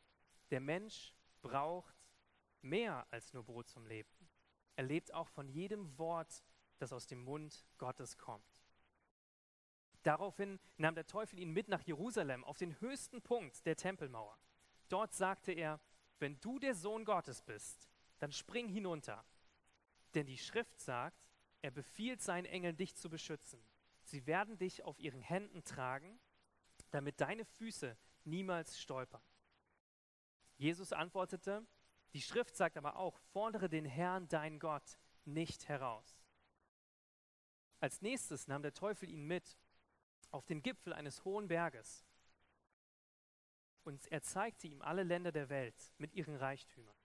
der 0.51 0.59
Mensch 0.59 1.15
braucht 1.41 1.95
mehr 2.62 3.07
als 3.09 3.31
nur 3.31 3.45
Brot 3.45 3.69
zum 3.69 3.88
Leben. 3.88 4.12
Er 4.75 4.83
lebt 4.83 5.13
auch 5.13 5.29
von 5.29 5.47
jedem 5.47 5.97
Wort, 5.97 6.43
das 6.77 6.91
aus 6.91 7.07
dem 7.07 7.23
Mund 7.23 7.65
Gottes 7.77 8.17
kommt. 8.17 8.65
Daraufhin 10.01 10.59
nahm 10.75 10.95
der 10.95 11.07
Teufel 11.07 11.39
ihn 11.39 11.51
mit 11.51 11.69
nach 11.69 11.83
Jerusalem 11.83 12.43
auf 12.43 12.57
den 12.57 12.77
höchsten 12.81 13.21
Punkt 13.21 13.65
der 13.65 13.77
Tempelmauer. 13.77 14.38
Dort 14.89 15.13
sagte 15.13 15.53
er, 15.53 15.79
wenn 16.19 16.38
du 16.41 16.59
der 16.59 16.75
Sohn 16.75 17.05
Gottes 17.05 17.41
bist, 17.41 17.88
dann 18.19 18.33
spring 18.33 18.67
hinunter. 18.67 19.23
Denn 20.15 20.25
die 20.25 20.38
Schrift 20.38 20.81
sagt, 20.81 21.29
er 21.62 21.71
befiehlt 21.71 22.21
seinen 22.21 22.45
Engeln, 22.45 22.75
dich 22.75 22.97
zu 22.97 23.09
beschützen. 23.09 23.63
Sie 24.03 24.27
werden 24.27 24.57
dich 24.57 24.83
auf 24.83 24.99
ihren 24.99 25.21
Händen 25.21 25.63
tragen, 25.63 26.19
damit 26.91 27.21
deine 27.21 27.45
Füße 27.45 27.97
niemals 28.25 28.79
stolpern. 28.79 29.21
Jesus 30.57 30.93
antwortete, 30.93 31.65
die 32.13 32.21
Schrift 32.21 32.55
sagt 32.55 32.77
aber 32.77 32.95
auch, 32.95 33.17
fordere 33.31 33.69
den 33.69 33.86
Herrn, 33.86 34.27
dein 34.27 34.59
Gott, 34.59 34.99
nicht 35.25 35.67
heraus. 35.67 36.23
Als 37.79 38.01
nächstes 38.01 38.47
nahm 38.47 38.62
der 38.62 38.73
Teufel 38.73 39.09
ihn 39.09 39.25
mit 39.25 39.57
auf 40.31 40.45
den 40.45 40.62
Gipfel 40.62 40.93
eines 40.93 41.25
hohen 41.25 41.47
Berges 41.47 42.05
und 43.83 44.07
er 44.12 44.21
zeigte 44.21 44.67
ihm 44.67 44.81
alle 44.81 45.03
Länder 45.03 45.31
der 45.31 45.49
Welt 45.49 45.91
mit 45.97 46.13
ihren 46.13 46.36
Reichtümern. 46.36 46.95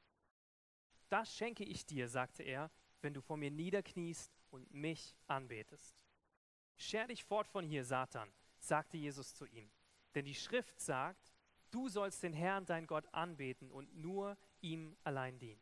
Das 1.08 1.34
schenke 1.34 1.64
ich 1.64 1.86
dir, 1.86 2.08
sagte 2.08 2.42
er, 2.42 2.70
wenn 3.00 3.14
du 3.14 3.20
vor 3.20 3.36
mir 3.36 3.50
niederkniest 3.50 4.38
und 4.50 4.72
mich 4.72 5.16
anbetest. 5.26 5.96
Scher 6.76 7.06
dich 7.06 7.24
fort 7.24 7.48
von 7.48 7.64
hier, 7.64 7.84
Satan, 7.84 8.32
sagte 8.58 8.96
Jesus 8.96 9.34
zu 9.34 9.46
ihm. 9.46 9.70
Denn 10.14 10.24
die 10.24 10.34
Schrift 10.34 10.80
sagt, 10.80 11.32
du 11.70 11.88
sollst 11.88 12.22
den 12.22 12.32
Herrn, 12.32 12.66
dein 12.66 12.86
Gott, 12.86 13.06
anbeten 13.12 13.70
und 13.70 13.94
nur 13.96 14.36
ihm 14.60 14.96
allein 15.04 15.38
dienen. 15.38 15.60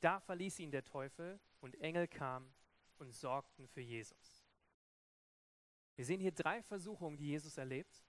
Da 0.00 0.20
verließ 0.20 0.58
ihn 0.58 0.70
der 0.70 0.84
Teufel 0.84 1.40
und 1.60 1.80
Engel 1.80 2.08
kamen 2.08 2.52
und 2.98 3.12
sorgten 3.12 3.68
für 3.68 3.80
Jesus. 3.80 4.44
Wir 5.94 6.04
sehen 6.04 6.20
hier 6.20 6.32
drei 6.32 6.62
Versuchungen, 6.62 7.16
die 7.16 7.28
Jesus 7.28 7.58
erlebt. 7.58 8.04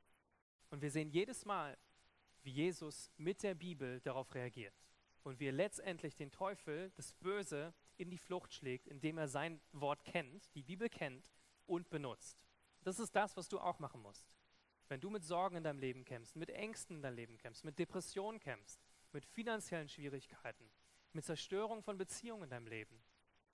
Und 0.69 0.81
wir 0.81 0.89
sehen 0.89 1.09
jedes 1.09 1.45
Mal, 1.45 1.77
wie 2.41 2.51
Jesus 2.51 3.11
mit 3.17 3.43
der 3.43 3.53
Bibel 3.53 4.01
darauf 4.01 4.33
reagiert. 4.33 4.73
Und 5.21 5.39
wie 5.39 5.47
er 5.47 5.51
letztendlich 5.51 6.15
den 6.15 6.31
Teufel, 6.31 6.91
das 6.95 7.13
Böse, 7.13 7.73
in 7.97 8.09
die 8.09 8.17
Flucht 8.17 8.53
schlägt, 8.53 8.87
indem 8.87 9.17
er 9.17 9.27
sein 9.27 9.61
Wort 9.71 10.03
kennt, 10.03 10.53
die 10.55 10.63
Bibel 10.63 10.89
kennt 10.89 11.29
und 11.67 11.89
benutzt. 11.89 12.37
Das 12.81 12.99
ist 12.99 13.15
das, 13.15 13.37
was 13.37 13.47
du 13.47 13.59
auch 13.59 13.79
machen 13.79 14.01
musst. 14.01 14.25
Wenn 14.89 15.01
du 15.01 15.09
mit 15.09 15.23
Sorgen 15.23 15.57
in 15.57 15.63
deinem 15.63 15.79
Leben 15.79 16.05
kämpfst, 16.05 16.35
mit 16.35 16.49
Ängsten 16.49 16.97
in 16.97 17.01
deinem 17.01 17.15
Leben 17.15 17.37
kämpfst, 17.37 17.63
mit 17.63 17.79
Depressionen 17.79 18.39
kämpfst, 18.39 18.79
mit 19.11 19.25
finanziellen 19.25 19.89
Schwierigkeiten, 19.89 20.69
mit 21.13 21.25
Zerstörung 21.25 21.83
von 21.83 21.97
Beziehungen 21.97 22.43
in 22.43 22.49
deinem 22.49 22.67
Leben, 22.67 23.03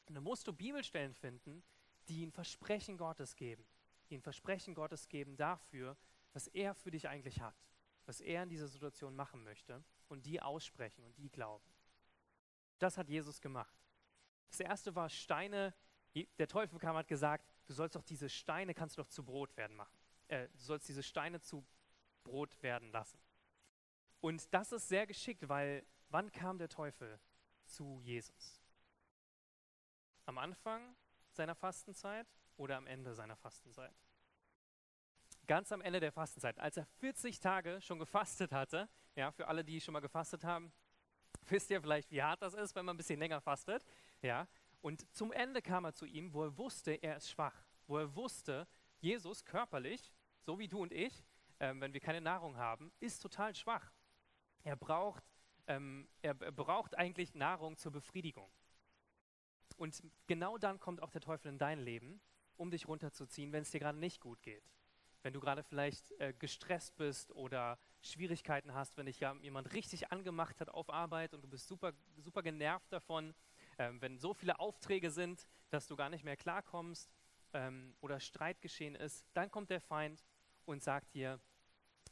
dann 0.07 0.23
musst 0.23 0.47
du 0.47 0.53
Bibelstellen 0.53 1.13
finden, 1.13 1.63
die 2.07 2.25
ein 2.25 2.31
Versprechen 2.31 2.97
Gottes 2.97 3.35
geben, 3.35 3.65
die 4.09 4.17
ein 4.17 4.21
Versprechen 4.21 4.73
Gottes 4.73 5.07
geben 5.07 5.37
dafür, 5.37 5.97
was 6.33 6.47
er 6.47 6.73
für 6.73 6.91
dich 6.91 7.07
eigentlich 7.07 7.41
hat, 7.41 7.55
was 8.05 8.21
er 8.21 8.43
in 8.43 8.49
dieser 8.49 8.67
Situation 8.67 9.15
machen 9.15 9.43
möchte 9.43 9.83
und 10.07 10.25
die 10.25 10.41
aussprechen 10.41 11.03
und 11.03 11.17
die 11.17 11.29
glauben. 11.29 11.69
Das 12.79 12.97
hat 12.97 13.09
Jesus 13.09 13.41
gemacht. 13.41 13.75
Das 14.49 14.59
erste 14.61 14.95
war 14.95 15.09
Steine. 15.09 15.75
Der 16.39 16.47
Teufel 16.47 16.79
kam 16.79 16.91
und 16.91 16.99
hat 16.99 17.07
gesagt, 17.07 17.45
du 17.67 17.73
sollst 17.73 17.95
doch 17.95 18.03
diese 18.03 18.29
Steine, 18.29 18.73
kannst 18.73 18.97
du 18.97 19.03
doch 19.03 19.09
zu 19.09 19.23
Brot 19.23 19.55
werden 19.57 19.75
machen. 19.75 19.98
Äh, 20.29 20.47
du 20.49 20.57
sollst 20.59 20.87
diese 20.87 21.03
Steine 21.03 21.41
zu 21.41 21.65
Brot 22.23 22.61
werden 22.63 22.91
lassen. 22.91 23.19
Und 24.21 24.53
das 24.53 24.71
ist 24.71 24.87
sehr 24.87 25.07
geschickt, 25.07 25.47
weil 25.49 25.85
wann 26.09 26.31
kam 26.31 26.57
der 26.57 26.69
Teufel 26.69 27.19
zu 27.65 27.99
Jesus? 28.01 28.61
Am 30.25 30.37
Anfang 30.37 30.95
seiner 31.31 31.55
Fastenzeit 31.55 32.27
oder 32.57 32.77
am 32.77 32.87
Ende 32.87 33.13
seiner 33.13 33.35
Fastenzeit? 33.35 33.95
Ganz 35.47 35.71
am 35.71 35.81
Ende 35.81 35.99
der 35.99 36.11
Fastenzeit, 36.11 36.59
als 36.59 36.77
er 36.77 36.85
40 36.85 37.39
Tage 37.39 37.81
schon 37.81 37.97
gefastet 37.97 38.51
hatte, 38.51 38.87
ja, 39.15 39.31
für 39.31 39.47
alle, 39.47 39.63
die 39.63 39.81
schon 39.81 39.93
mal 39.93 39.99
gefastet 39.99 40.43
haben, 40.43 40.71
wisst 41.49 41.71
ihr 41.71 41.81
vielleicht, 41.81 42.11
wie 42.11 42.21
hart 42.21 42.41
das 42.41 42.53
ist, 42.53 42.75
wenn 42.75 42.85
man 42.85 42.95
ein 42.95 42.97
bisschen 42.97 43.19
länger 43.19 43.41
fastet. 43.41 43.83
Ja? 44.21 44.47
Und 44.81 45.11
zum 45.15 45.31
Ende 45.31 45.61
kam 45.61 45.85
er 45.85 45.93
zu 45.93 46.05
ihm, 46.05 46.33
wo 46.33 46.43
er 46.43 46.57
wusste, 46.57 46.91
er 46.91 47.17
ist 47.17 47.31
schwach. 47.31 47.55
Wo 47.87 47.97
er 47.97 48.13
wusste, 48.15 48.67
Jesus 48.99 49.43
körperlich, 49.43 50.13
so 50.41 50.59
wie 50.59 50.67
du 50.67 50.81
und 50.81 50.91
ich, 50.91 51.25
ähm, 51.59 51.81
wenn 51.81 51.93
wir 51.93 51.99
keine 51.99 52.21
Nahrung 52.21 52.57
haben, 52.57 52.91
ist 52.99 53.21
total 53.21 53.55
schwach. 53.55 53.91
Er 54.63 54.75
braucht, 54.75 55.23
ähm, 55.67 56.07
er, 56.21 56.33
braucht 56.33 56.97
eigentlich 56.97 57.35
Nahrung 57.35 57.77
zur 57.77 57.91
Befriedigung. 57.91 58.49
Und 59.77 60.01
genau 60.27 60.57
dann 60.57 60.79
kommt 60.79 61.01
auch 61.01 61.11
der 61.11 61.21
Teufel 61.21 61.49
in 61.49 61.57
dein 61.57 61.79
Leben, 61.79 62.21
um 62.57 62.71
dich 62.71 62.87
runterzuziehen, 62.87 63.51
wenn 63.53 63.61
es 63.61 63.71
dir 63.71 63.79
gerade 63.79 63.97
nicht 63.97 64.19
gut 64.19 64.41
geht. 64.41 64.63
Wenn 65.21 65.33
du 65.33 65.39
gerade 65.39 65.63
vielleicht 65.63 66.11
äh, 66.19 66.33
gestresst 66.37 66.95
bist 66.95 67.31
oder 67.31 67.77
Schwierigkeiten 68.01 68.73
hast, 68.73 68.97
wenn 68.97 69.05
dich 69.05 69.19
jemand 69.19 69.73
richtig 69.73 70.11
angemacht 70.11 70.61
hat 70.61 70.69
auf 70.69 70.89
Arbeit 70.89 71.33
und 71.33 71.41
du 71.41 71.47
bist 71.47 71.67
super, 71.67 71.93
super 72.17 72.41
genervt 72.41 72.91
davon, 72.91 73.33
ähm, 73.77 74.01
wenn 74.01 74.17
so 74.17 74.33
viele 74.33 74.59
Aufträge 74.59 75.11
sind, 75.11 75.47
dass 75.69 75.87
du 75.87 75.95
gar 75.95 76.09
nicht 76.09 76.23
mehr 76.23 76.37
klarkommst 76.37 77.09
ähm, 77.53 77.95
oder 78.01 78.19
Streit 78.19 78.61
geschehen 78.61 78.95
ist, 78.95 79.25
dann 79.33 79.51
kommt 79.51 79.69
der 79.69 79.81
Feind 79.81 80.23
und 80.65 80.83
sagt 80.83 81.13
dir, 81.13 81.39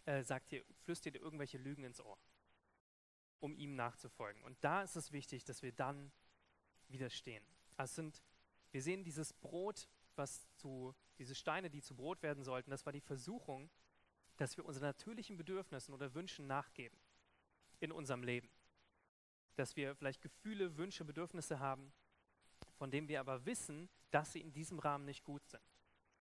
äh, 0.05 0.23
sagt 0.23 0.51
dir, 0.51 0.63
flüstert 0.83 1.15
dir 1.15 1.21
irgendwelche 1.21 1.57
Lügen 1.57 1.83
ins 1.83 2.01
Ohr, 2.01 2.17
um 3.39 3.53
ihm 3.55 3.75
nachzufolgen. 3.75 4.43
Und 4.43 4.57
da 4.63 4.81
ist 4.81 4.95
es 4.95 5.11
wichtig, 5.11 5.43
dass 5.43 5.61
wir 5.61 5.71
dann 5.71 6.11
widerstehen. 6.87 7.43
Also 7.75 7.95
sind, 7.95 8.23
wir 8.71 8.81
sehen 8.81 9.03
dieses 9.03 9.33
Brot, 9.33 9.89
was 10.15 10.47
zu, 10.55 10.95
diese 11.19 11.35
Steine, 11.35 11.69
die 11.69 11.81
zu 11.81 11.95
Brot 11.95 12.23
werden 12.23 12.43
sollten, 12.43 12.71
das 12.71 12.85
war 12.85 12.93
die 12.93 13.01
Versuchung, 13.01 13.69
dass 14.37 14.57
wir 14.57 14.65
unseren 14.65 14.85
natürlichen 14.85 15.37
Bedürfnissen 15.37 15.93
oder 15.93 16.13
Wünschen 16.13 16.47
nachgeben 16.47 16.97
in 17.79 17.91
unserem 17.91 18.23
Leben. 18.23 18.49
Dass 19.55 19.75
wir 19.75 19.95
vielleicht 19.95 20.21
Gefühle, 20.21 20.77
Wünsche, 20.77 21.05
Bedürfnisse 21.05 21.59
haben, 21.59 21.91
von 22.77 22.91
denen 22.91 23.07
wir 23.07 23.19
aber 23.19 23.45
wissen, 23.45 23.89
dass 24.11 24.31
sie 24.31 24.41
in 24.41 24.53
diesem 24.53 24.79
Rahmen 24.79 25.05
nicht 25.05 25.23
gut 25.23 25.45
sind. 25.47 25.63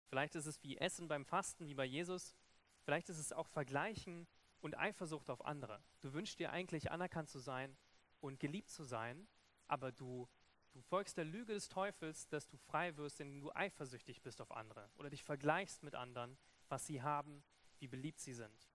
Vielleicht 0.08 0.36
ist 0.36 0.46
es 0.46 0.62
wie 0.64 0.78
Essen 0.78 1.08
beim 1.08 1.26
Fasten, 1.26 1.68
wie 1.68 1.74
bei 1.74 1.86
Jesus. 1.86 2.36
Vielleicht 2.84 3.10
ist 3.10 3.18
es 3.18 3.34
auch 3.34 3.48
Vergleichen 3.48 4.28
und 4.62 4.78
Eifersucht 4.78 5.30
auf 5.30 5.46
andere. 5.46 5.84
Du 6.02 6.14
wünschst 6.14 6.39
dir 6.39 6.52
eigentlich 6.52 6.91
anerkannt 6.91 7.30
zu 7.30 7.39
sein 7.39 7.76
und 8.22 8.39
geliebt 8.39 8.70
zu 8.70 8.84
sein, 8.84 9.28
aber 9.68 9.91
du, 9.91 10.28
du 10.72 10.82
folgst 10.82 11.18
der 11.18 11.26
Lüge 11.26 11.54
des 11.54 11.68
Teufels, 11.68 12.28
dass 12.28 12.48
du 12.48 12.58
frei 12.58 12.96
wirst, 12.98 13.20
indem 13.20 13.41
du 13.41 13.52
eifersüchtig 13.54 14.22
bist 14.22 14.41
auf 14.41 14.52
andere 14.52 14.89
oder 14.98 15.10
dich 15.10 15.24
vergleichst 15.24 15.84
mit 15.84 15.96
anderen, 15.96 16.38
was 16.70 16.86
sie 16.86 17.02
haben, 17.02 17.43
wie 17.80 17.88
beliebt 17.88 18.20
sie 18.20 18.34
sind. 18.34 18.70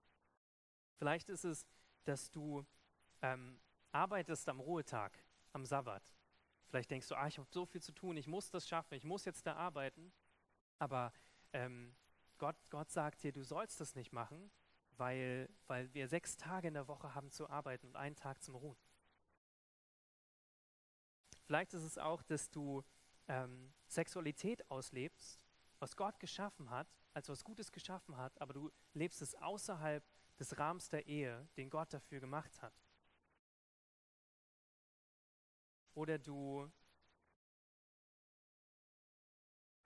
Vielleicht 0.97 1.29
ist 1.29 1.45
es, 1.45 1.65
dass 2.03 2.29
du 2.29 2.65
ähm, 3.21 3.59
arbeitest 3.91 4.47
am 4.49 4.59
Ruhetag, 4.59 5.17
am 5.53 5.65
Sabbat. 5.65 6.03
Vielleicht 6.71 6.89
denkst 6.89 7.09
du, 7.09 7.15
ah, 7.15 7.27
ich 7.27 7.37
habe 7.37 7.49
so 7.51 7.65
viel 7.65 7.81
zu 7.81 7.91
tun, 7.91 8.15
ich 8.15 8.27
muss 8.27 8.49
das 8.49 8.65
schaffen, 8.65 8.93
ich 8.93 9.03
muss 9.03 9.25
jetzt 9.25 9.45
da 9.45 9.55
arbeiten. 9.57 10.13
Aber 10.79 11.11
ähm, 11.51 11.93
Gott, 12.37 12.55
Gott 12.69 12.89
sagt 12.89 13.23
dir, 13.23 13.33
du 13.33 13.43
sollst 13.43 13.81
das 13.81 13.93
nicht 13.93 14.13
machen, 14.13 14.49
weil, 14.95 15.49
weil 15.67 15.93
wir 15.93 16.07
sechs 16.07 16.37
Tage 16.37 16.69
in 16.69 16.73
der 16.73 16.87
Woche 16.87 17.13
haben 17.13 17.29
zu 17.29 17.49
arbeiten 17.49 17.87
und 17.87 17.97
einen 17.97 18.15
Tag 18.15 18.41
zum 18.41 18.55
Ruhen. 18.55 18.77
Vielleicht 21.43 21.73
ist 21.73 21.83
es 21.83 21.97
auch, 21.97 22.23
dass 22.23 22.49
du 22.49 22.85
ähm, 23.27 23.73
Sexualität 23.87 24.71
auslebst, 24.71 25.45
was 25.79 25.97
Gott 25.97 26.21
geschaffen 26.21 26.69
hat, 26.69 26.87
als 27.13 27.27
was 27.27 27.43
Gutes 27.43 27.73
geschaffen 27.73 28.15
hat, 28.15 28.39
aber 28.39 28.53
du 28.53 28.71
lebst 28.93 29.21
es 29.21 29.35
außerhalb 29.35 30.05
des 30.39 30.57
Rahmens 30.57 30.87
der 30.87 31.05
Ehe, 31.05 31.49
den 31.57 31.69
Gott 31.69 31.91
dafür 31.91 32.21
gemacht 32.21 32.61
hat. 32.61 32.73
Oder 35.93 36.17
du 36.17 36.71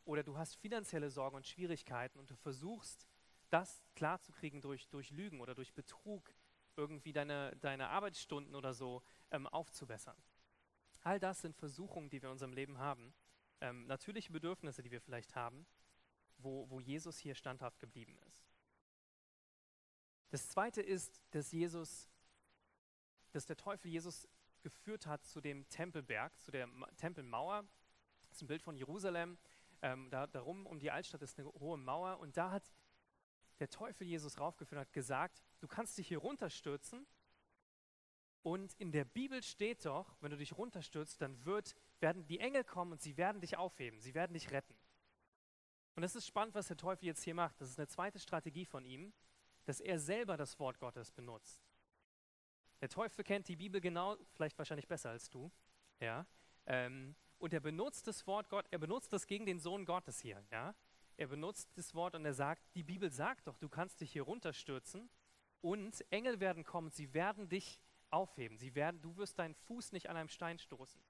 oder 0.05 0.23
du 0.23 0.37
hast 0.37 0.55
finanzielle 0.55 1.09
Sorgen 1.09 1.35
und 1.35 1.47
Schwierigkeiten 1.47 2.19
und 2.19 2.29
du 2.29 2.35
versuchst, 2.35 3.07
das 3.49 3.83
klarzukriegen 3.95 4.61
durch, 4.61 4.87
durch 4.89 5.09
Lügen 5.09 5.41
oder 5.41 5.55
durch 5.55 5.73
Betrug, 5.73 6.33
irgendwie 6.75 7.11
deine, 7.11 7.55
deine 7.57 7.89
Arbeitsstunden 7.89 8.55
oder 8.55 8.73
so 8.73 9.01
ähm, 9.31 9.47
aufzubessern. 9.47 10.17
All 11.01 11.19
das 11.19 11.41
sind 11.41 11.55
Versuchungen, 11.55 12.09
die 12.09 12.21
wir 12.21 12.29
in 12.29 12.33
unserem 12.33 12.53
Leben 12.53 12.77
haben, 12.77 13.13
ähm, 13.61 13.87
natürliche 13.87 14.31
Bedürfnisse, 14.31 14.83
die 14.83 14.91
wir 14.91 15.01
vielleicht 15.01 15.35
haben, 15.35 15.65
wo, 16.37 16.69
wo 16.69 16.79
Jesus 16.79 17.17
hier 17.17 17.35
standhaft 17.35 17.79
geblieben 17.79 18.17
ist. 18.27 18.45
Das 20.29 20.49
zweite 20.49 20.81
ist, 20.81 21.21
dass 21.31 21.51
Jesus, 21.51 22.09
dass 23.31 23.45
der 23.45 23.55
Teufel 23.55 23.89
Jesus 23.89 24.27
geführt 24.65 25.05
hat 25.05 25.23
zu 25.23 25.41
dem 25.41 25.69
Tempelberg, 25.69 26.35
zu 26.39 26.49
der 26.49 26.67
Tempelmauer. 26.97 27.63
Das 28.23 28.37
ist 28.37 28.41
ein 28.41 28.47
Bild 28.47 28.63
von 28.63 28.75
Jerusalem. 28.75 29.37
Ähm, 29.83 30.09
da, 30.09 30.25
darum, 30.25 30.65
um 30.65 30.79
die 30.79 30.89
Altstadt 30.89 31.21
ist 31.21 31.37
eine 31.37 31.47
hohe 31.53 31.77
Mauer. 31.77 32.17
Und 32.17 32.35
da 32.35 32.49
hat 32.49 32.73
der 33.59 33.69
Teufel 33.69 34.07
Jesus 34.07 34.39
raufgeführt 34.39 34.79
und 34.79 34.87
hat 34.87 34.91
gesagt, 34.91 35.43
du 35.59 35.67
kannst 35.67 35.99
dich 35.99 36.07
hier 36.07 36.17
runterstürzen. 36.17 37.05
Und 38.41 38.73
in 38.79 38.91
der 38.91 39.05
Bibel 39.05 39.43
steht 39.43 39.85
doch, 39.85 40.17
wenn 40.19 40.31
du 40.31 40.37
dich 40.37 40.57
runterstürzt, 40.57 41.21
dann 41.21 41.45
wird, 41.45 41.75
werden 41.99 42.25
die 42.25 42.39
Engel 42.39 42.63
kommen 42.63 42.93
und 42.93 43.01
sie 43.03 43.17
werden 43.17 43.41
dich 43.41 43.57
aufheben, 43.57 43.99
sie 43.99 44.15
werden 44.15 44.33
dich 44.33 44.49
retten. 44.49 44.75
Und 45.93 46.01
das 46.01 46.15
ist 46.15 46.25
spannend, 46.25 46.55
was 46.55 46.69
der 46.69 46.77
Teufel 46.77 47.05
jetzt 47.05 47.23
hier 47.23 47.35
macht. 47.35 47.61
Das 47.61 47.69
ist 47.69 47.77
eine 47.77 47.87
zweite 47.87 48.17
Strategie 48.17 48.65
von 48.65 48.83
ihm, 48.83 49.13
dass 49.65 49.79
er 49.79 49.99
selber 49.99 50.37
das 50.37 50.59
Wort 50.59 50.79
Gottes 50.79 51.11
benutzt. 51.11 51.64
Der 52.85 52.89
Teufel 52.91 53.23
kennt 53.23 53.47
die 53.47 53.55
Bibel 53.55 53.81
genau, 53.81 54.15
vielleicht 54.35 54.55
wahrscheinlich 54.59 54.87
besser 54.87 55.09
als 55.09 55.27
du. 55.27 55.51
Ja? 55.99 56.27
Ähm, 56.67 57.15
und 57.39 57.51
er 57.51 57.59
benutzt 57.59 58.05
das 58.05 58.27
Wort 58.27 58.47
Gott, 58.47 58.67
er 58.69 58.77
benutzt 58.77 59.11
das 59.11 59.25
gegen 59.25 59.47
den 59.47 59.57
Sohn 59.57 59.85
Gottes 59.85 60.19
hier. 60.19 60.45
Ja? 60.51 60.75
Er 61.17 61.25
benutzt 61.25 61.75
das 61.75 61.95
Wort 61.95 62.13
und 62.13 62.23
er 62.25 62.35
sagt, 62.35 62.61
die 62.75 62.83
Bibel 62.83 63.09
sagt 63.09 63.47
doch, 63.47 63.57
du 63.57 63.69
kannst 63.69 64.01
dich 64.01 64.11
hier 64.11 64.21
runterstürzen 64.21 65.09
und 65.61 66.05
Engel 66.11 66.39
werden 66.39 66.63
kommen, 66.63 66.91
sie 66.91 67.11
werden 67.15 67.49
dich 67.49 67.81
aufheben. 68.11 68.59
Sie 68.59 68.75
werden, 68.75 69.01
du 69.01 69.17
wirst 69.17 69.39
deinen 69.39 69.55
Fuß 69.55 69.91
nicht 69.91 70.07
an 70.07 70.17
einem 70.17 70.29
Stein 70.29 70.59
stoßen. 70.59 71.01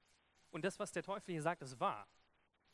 Und 0.51 0.63
das, 0.63 0.79
was 0.79 0.93
der 0.93 1.03
Teufel 1.03 1.33
hier 1.33 1.41
sagt, 1.41 1.61
ist 1.61 1.77
wahr. 1.81 2.07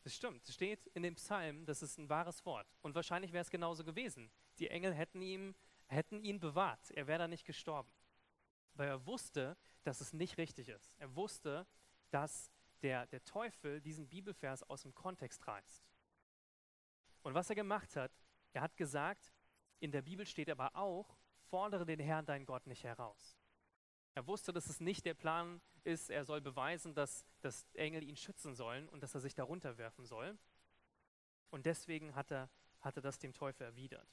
Das 0.03 0.13
stimmt. 0.13 0.47
Es 0.47 0.53
steht 0.53 0.85
in 0.93 1.01
dem 1.01 1.15
Psalm, 1.15 1.65
das 1.65 1.81
ist 1.81 1.97
ein 1.97 2.07
wahres 2.07 2.45
Wort. 2.45 2.67
Und 2.83 2.93
wahrscheinlich 2.93 3.33
wäre 3.33 3.41
es 3.41 3.49
genauso 3.49 3.83
gewesen. 3.83 4.29
Die 4.59 4.69
Engel 4.69 4.93
hätten, 4.93 5.23
ihm, 5.23 5.55
hätten 5.87 6.23
ihn 6.23 6.39
bewahrt. 6.39 6.91
Er 6.91 7.07
wäre 7.07 7.17
da 7.17 7.27
nicht 7.27 7.45
gestorben. 7.45 7.91
Weil 8.81 8.87
er 8.87 9.05
wusste, 9.05 9.55
dass 9.83 10.01
es 10.01 10.11
nicht 10.11 10.39
richtig 10.39 10.67
ist. 10.67 10.91
Er 10.97 11.15
wusste, 11.15 11.67
dass 12.09 12.51
der, 12.81 13.05
der 13.05 13.23
Teufel 13.23 13.79
diesen 13.79 14.09
Bibelvers 14.09 14.63
aus 14.63 14.81
dem 14.81 14.95
Kontext 14.95 15.47
reißt. 15.47 15.83
Und 17.21 17.35
was 17.35 17.47
er 17.51 17.55
gemacht 17.55 17.95
hat, 17.95 18.11
er 18.53 18.63
hat 18.63 18.75
gesagt, 18.77 19.31
in 19.81 19.91
der 19.91 20.01
Bibel 20.01 20.25
steht 20.25 20.49
aber 20.49 20.75
auch, 20.75 21.15
fordere 21.51 21.85
den 21.85 21.99
Herrn, 21.99 22.25
dein 22.25 22.43
Gott, 22.43 22.65
nicht 22.65 22.83
heraus. 22.83 23.37
Er 24.15 24.25
wusste, 24.25 24.51
dass 24.51 24.65
es 24.65 24.79
nicht 24.79 25.05
der 25.05 25.13
Plan 25.13 25.61
ist, 25.83 26.09
er 26.09 26.25
soll 26.25 26.41
beweisen, 26.41 26.95
dass, 26.95 27.23
dass 27.41 27.67
Engel 27.75 28.01
ihn 28.01 28.17
schützen 28.17 28.55
sollen 28.55 28.89
und 28.89 29.03
dass 29.03 29.13
er 29.13 29.21
sich 29.21 29.35
darunter 29.35 29.77
werfen 29.77 30.05
soll. 30.07 30.39
Und 31.51 31.67
deswegen 31.67 32.15
hat 32.15 32.31
er, 32.31 32.49
hat 32.79 32.95
er 32.95 33.03
das 33.03 33.19
dem 33.19 33.33
Teufel 33.33 33.61
erwidert. 33.61 34.09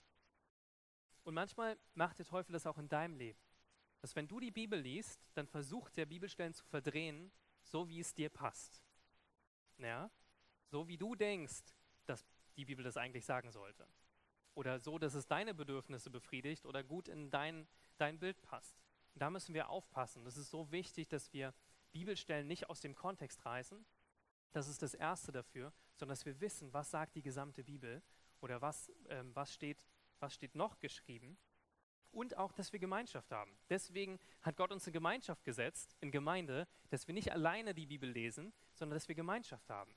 Und 1.22 1.32
manchmal 1.32 1.78
macht 1.94 2.18
der 2.18 2.26
Teufel 2.26 2.52
das 2.52 2.66
auch 2.66 2.76
in 2.76 2.90
deinem 2.90 3.16
Leben. 3.16 3.47
Dass 4.00 4.14
wenn 4.14 4.28
du 4.28 4.40
die 4.40 4.50
Bibel 4.50 4.78
liest, 4.78 5.20
dann 5.34 5.46
versucht 5.46 5.96
der 5.96 6.06
Bibelstellen 6.06 6.54
zu 6.54 6.64
verdrehen, 6.64 7.32
so 7.62 7.88
wie 7.88 8.00
es 8.00 8.14
dir 8.14 8.30
passt. 8.30 8.82
Ja? 9.78 10.10
So 10.66 10.86
wie 10.88 10.96
du 10.96 11.14
denkst, 11.14 11.62
dass 12.06 12.24
die 12.56 12.64
Bibel 12.64 12.84
das 12.84 12.96
eigentlich 12.96 13.24
sagen 13.24 13.50
sollte. 13.50 13.86
Oder 14.54 14.78
so, 14.78 14.98
dass 14.98 15.14
es 15.14 15.26
deine 15.26 15.54
Bedürfnisse 15.54 16.10
befriedigt 16.10 16.66
oder 16.66 16.82
gut 16.82 17.08
in 17.08 17.30
dein, 17.30 17.68
dein 17.96 18.18
Bild 18.18 18.42
passt. 18.42 18.76
Und 19.14 19.22
da 19.22 19.30
müssen 19.30 19.54
wir 19.54 19.70
aufpassen. 19.70 20.24
Das 20.24 20.36
ist 20.36 20.50
so 20.50 20.70
wichtig, 20.72 21.08
dass 21.08 21.32
wir 21.32 21.54
Bibelstellen 21.92 22.46
nicht 22.46 22.68
aus 22.68 22.80
dem 22.80 22.94
Kontext 22.94 23.44
reißen. 23.44 23.84
Das 24.52 24.68
ist 24.68 24.82
das 24.82 24.94
Erste 24.94 25.32
dafür, 25.32 25.72
sondern 25.96 26.14
dass 26.14 26.26
wir 26.26 26.40
wissen, 26.40 26.72
was 26.72 26.90
sagt 26.90 27.14
die 27.16 27.22
gesamte 27.22 27.62
Bibel 27.62 28.02
oder 28.40 28.60
was, 28.60 28.90
ähm, 29.08 29.34
was, 29.34 29.52
steht, 29.52 29.86
was 30.20 30.34
steht 30.34 30.54
noch 30.54 30.78
geschrieben. 30.78 31.38
Und 32.18 32.36
auch, 32.36 32.50
dass 32.50 32.72
wir 32.72 32.80
Gemeinschaft 32.80 33.30
haben. 33.30 33.56
Deswegen 33.68 34.18
hat 34.42 34.56
Gott 34.56 34.72
uns 34.72 34.84
in 34.88 34.92
Gemeinschaft 34.92 35.44
gesetzt, 35.44 35.96
in 36.00 36.10
Gemeinde, 36.10 36.66
dass 36.90 37.06
wir 37.06 37.14
nicht 37.14 37.30
alleine 37.30 37.74
die 37.74 37.86
Bibel 37.86 38.10
lesen, 38.10 38.52
sondern 38.74 38.96
dass 38.96 39.06
wir 39.06 39.14
Gemeinschaft 39.14 39.70
haben. 39.70 39.94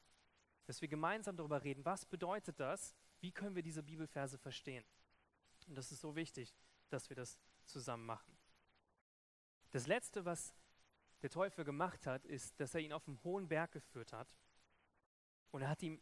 Dass 0.68 0.84
wir 0.84 0.88
gemeinsam 0.88 1.36
darüber 1.36 1.64
reden, 1.64 1.84
was 1.84 2.06
bedeutet 2.06 2.60
das, 2.60 2.94
wie 3.22 3.32
können 3.32 3.56
wir 3.56 3.64
diese 3.64 3.82
Bibelverse 3.82 4.38
verstehen. 4.38 4.86
Und 5.66 5.74
das 5.74 5.92
ist 5.92 6.02
so 6.02 6.16
wichtig, 6.16 6.54
dass 6.90 7.10
wir 7.10 7.16
das 7.16 7.40
zusammen 7.66 8.06
machen. 8.06 8.38
Das 9.72 9.88
Letzte, 9.88 10.24
was 10.24 10.54
der 11.24 11.32
Teufel 11.32 11.66
gemacht 11.66 12.06
hat, 12.06 12.24
ist, 12.28 12.60
dass 12.60 12.76
er 12.76 12.82
ihn 12.82 12.94
auf 12.94 13.08
einen 13.08 13.20
hohen 13.24 13.48
Berg 13.48 13.72
geführt 13.72 14.14
hat. 14.14 14.38
Und 15.50 15.64
er 15.64 15.70
hat 15.70 15.82
ihm 15.82 16.00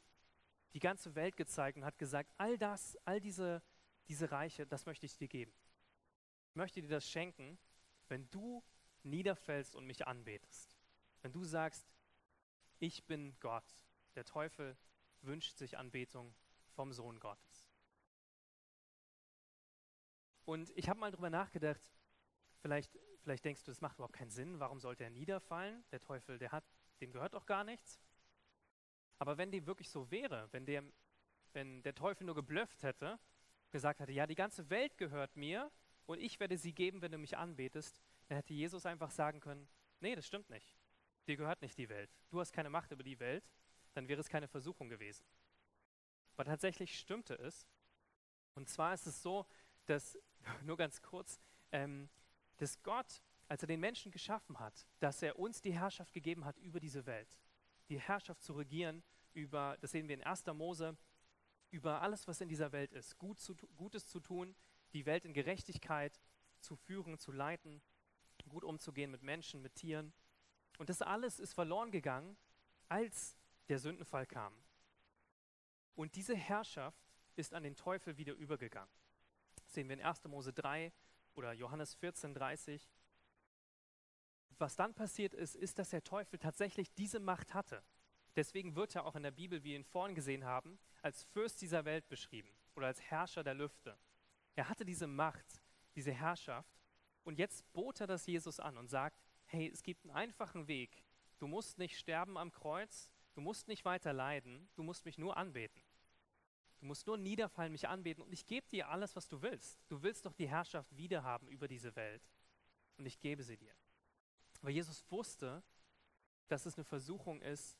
die 0.74 0.82
ganze 0.82 1.15
Welt 1.15 1.38
gezeigt 1.38 1.78
und 1.78 1.86
hat 1.86 1.97
gesagt, 1.97 2.34
all 2.38 2.57
das, 2.57 2.97
all 3.05 3.22
diese, 3.22 3.63
diese 4.09 4.30
Reiche, 4.30 4.67
das 4.67 4.86
möchte 4.86 5.05
ich 5.05 5.15
dir 5.15 5.30
geben. 5.30 5.53
Möchte 6.60 6.82
dir 6.82 6.89
das 6.89 7.10
schenken, 7.10 7.57
wenn 8.07 8.30
du 8.30 8.64
niederfällst 9.03 9.76
und 9.76 9.86
mich 9.86 10.05
anbetest. 10.05 10.78
Wenn 11.22 11.32
du 11.32 11.43
sagst, 11.43 11.88
ich 12.80 13.05
bin 13.05 13.36
Gott. 13.39 13.66
Der 14.16 14.26
Teufel 14.26 14.78
wünscht 15.22 15.57
sich 15.57 15.78
Anbetung 15.78 16.34
vom 16.72 16.93
Sohn 16.93 17.20
Gottes. 17.20 17.70
Und 20.45 20.72
ich 20.76 20.89
habe 20.89 20.99
mal 20.99 21.12
darüber 21.12 21.30
nachgedacht, 21.30 21.82
vielleicht 22.62 22.97
Vielleicht 23.30 23.45
denkst 23.45 23.64
du, 23.64 23.72
das 23.72 23.82
macht 23.82 23.97
überhaupt 23.97 24.16
keinen 24.16 24.32
Sinn. 24.32 24.60
Warum 24.60 24.80
sollte 24.80 25.03
er 25.03 25.10
niederfallen? 25.10 25.84
Der 25.91 25.99
Teufel, 25.99 26.39
der 26.39 26.51
hat, 26.51 26.64
dem 27.01 27.12
gehört 27.12 27.34
doch 27.34 27.45
gar 27.45 27.64
nichts. 27.64 27.99
Aber 29.18 29.38
wenn 29.38 29.51
dem 29.51 29.68
wirklich 29.68 29.89
so 29.89 30.10
wäre, 30.10 30.47
wenn, 30.51 30.66
der, 30.66 30.84
wenn 31.53 31.84
der 31.84 31.93
Teufel 31.93 32.26
nur 32.26 32.36
geblufft 32.36 32.82
hätte, 32.84 33.20
gesagt 33.72 33.99
hätte, 33.99 34.14
ja, 34.14 34.26
die 34.26 34.36
ganze 34.36 34.70
Welt 34.70 34.97
gehört 34.97 35.36
mir 35.36 35.70
und 36.10 36.20
ich 36.20 36.39
werde 36.39 36.57
sie 36.57 36.74
geben, 36.74 37.03
wenn 37.03 37.12
du 37.12 37.20
mich 37.20 37.38
anbetest, 37.38 38.01
dann 38.28 38.38
hätte 38.38 38.55
Jesus 38.55 38.88
einfach 38.88 39.12
sagen 39.12 39.39
können, 39.39 39.70
nee, 39.99 40.16
das 40.16 40.26
stimmt 40.26 40.49
nicht. 40.49 40.76
Dir 41.28 41.38
gehört 41.38 41.62
nicht 41.62 41.78
die 41.78 41.88
Welt. 41.88 42.10
Du 42.32 42.39
hast 42.39 42.51
keine 42.51 42.72
Macht 42.72 42.91
über 42.91 43.03
die 43.03 43.20
Welt, 43.20 43.47
dann 43.93 44.07
wäre 44.07 44.20
es 44.20 44.28
keine 44.28 44.47
Versuchung 44.47 44.89
gewesen. 44.89 45.24
Aber 46.34 46.45
tatsächlich 46.45 46.97
stimmte 46.97 47.36
es. 47.36 47.68
Und 48.55 48.68
zwar 48.68 48.95
ist 48.95 49.05
es 49.05 49.22
so, 49.22 49.45
dass, 49.86 50.18
nur 50.64 50.78
ganz 50.78 50.99
kurz, 51.03 51.39
ähm, 51.72 52.10
dass 52.57 52.82
Gott, 52.82 53.22
als 53.47 53.62
er 53.62 53.68
den 53.68 53.80
Menschen 53.80 54.12
geschaffen 54.12 54.57
hat, 54.57 54.88
dass 54.97 55.22
er 55.22 55.38
uns 55.38 55.62
die 55.62 55.74
Herrschaft 55.74 56.12
gegeben 56.12 56.43
hat 56.43 56.57
über 56.57 56.80
diese 56.80 57.05
Welt. 57.05 57.39
Die 57.88 57.99
Herrschaft 57.99 58.41
zu 58.41 58.53
regieren 58.53 59.03
über, 59.36 59.78
das 59.80 59.91
sehen 59.91 60.07
wir 60.07 60.16
in 60.16 60.24
1. 60.24 60.43
Mose, 60.47 60.97
über 61.70 62.01
alles, 62.01 62.28
was 62.28 62.41
in 62.41 62.49
dieser 62.49 62.72
Welt 62.72 62.93
ist. 62.93 63.16
Gut 63.20 63.39
zu, 63.39 63.55
Gutes 63.78 64.07
zu 64.07 64.20
tun, 64.20 64.55
die 64.94 65.06
Welt 65.06 65.26
in 65.26 65.34
Gerechtigkeit 65.34 66.20
zu 66.60 66.76
führen, 66.76 67.18
zu 67.18 67.32
leiten, 67.32 67.82
gut 68.48 68.64
umzugehen 68.64 69.12
mit 69.12 69.22
Menschen, 69.22 69.62
mit 69.62 69.76
Tieren. 69.76 70.14
Und 70.78 70.90
das 70.90 71.02
alles 71.02 71.40
ist 71.40 71.54
verloren 71.54 71.92
gegangen, 71.92 72.38
als 72.88 73.38
der 73.68 73.80
Sündenfall 73.80 74.26
kam. 74.26 74.54
Und 75.96 76.16
diese 76.16 76.36
Herrschaft 76.36 77.04
ist 77.36 77.54
an 77.54 77.64
den 77.64 77.76
Teufel 77.76 78.18
wieder 78.18 78.34
übergegangen. 78.34 78.94
Das 79.64 79.74
sehen 79.74 79.88
wir 79.88 79.98
in 79.98 80.04
1. 80.04 80.24
Mose 80.26 80.54
3, 80.54 80.92
oder 81.40 81.54
Johannes 81.54 81.96
14, 81.96 82.34
30. 82.34 82.92
Was 84.58 84.76
dann 84.76 84.94
passiert 84.94 85.34
ist, 85.34 85.56
ist, 85.56 85.80
dass 85.80 85.90
der 85.90 86.04
Teufel 86.04 86.38
tatsächlich 86.38 86.94
diese 86.94 87.20
Macht 87.20 87.54
hatte. 87.54 87.82
Deswegen 88.36 88.76
wird 88.76 88.96
er 88.96 89.06
auch 89.06 89.16
in 89.16 89.24
der 89.24 89.32
Bibel, 89.32 89.64
wie 89.64 89.70
wir 89.70 89.78
ihn 89.78 89.86
vorhin 89.86 90.16
gesehen 90.16 90.44
haben, 90.44 90.78
als 91.02 91.24
Fürst 91.24 91.62
dieser 91.62 91.86
Welt 91.86 92.08
beschrieben 92.10 92.50
oder 92.76 92.88
als 92.88 93.02
Herrscher 93.02 93.44
der 93.44 93.54
Lüfte. 93.54 93.98
Er 94.60 94.68
hatte 94.68 94.84
diese 94.84 95.07
Macht, 95.07 95.64
diese 95.95 96.12
Herrschaft 96.12 96.82
und 97.24 97.39
jetzt 97.39 97.64
bot 97.72 98.01
er 98.01 98.07
das 98.07 98.26
Jesus 98.26 98.60
an 98.60 98.78
und 98.78 98.89
sagt, 98.89 99.18
hey, 99.45 99.70
es 99.72 99.84
gibt 99.84 100.03
einen 100.03 100.14
einfachen 100.14 100.68
Weg. 100.68 101.05
Du 101.38 101.47
musst 101.47 101.78
nicht 101.78 101.97
sterben 101.97 102.38
am 102.38 102.51
Kreuz, 102.51 103.10
du 103.36 103.39
musst 103.39 103.70
nicht 103.70 103.86
weiter 103.86 104.12
leiden, 104.12 104.68
du 104.76 104.84
musst 104.84 105.05
mich 105.05 105.18
nur 105.18 105.38
anbeten. 105.38 105.82
Du 106.82 106.88
musst 106.88 107.07
nur 107.07 107.16
niederfallen, 107.16 107.72
mich 107.72 107.88
anbeten 107.88 108.22
und 108.22 108.34
ich 108.34 108.45
gebe 108.45 108.68
dir 108.68 108.89
alles, 108.89 109.16
was 109.16 109.30
du 109.30 109.41
willst. 109.41 109.80
Du 109.88 110.03
willst 110.03 110.26
doch 110.26 110.34
die 110.34 110.49
Herrschaft 110.49 110.93
wiederhaben 110.97 111.47
über 111.47 111.70
diese 111.70 111.95
Welt 111.95 112.30
und 112.97 113.05
ich 113.05 113.18
gebe 113.22 113.43
sie 113.43 113.55
dir. 113.55 113.74
Weil 114.62 114.74
Jesus 114.74 115.10
wusste, 115.10 115.64
dass 116.49 116.66
es 116.66 116.76
eine 116.76 116.84
Versuchung 116.84 117.41
ist, 117.41 117.78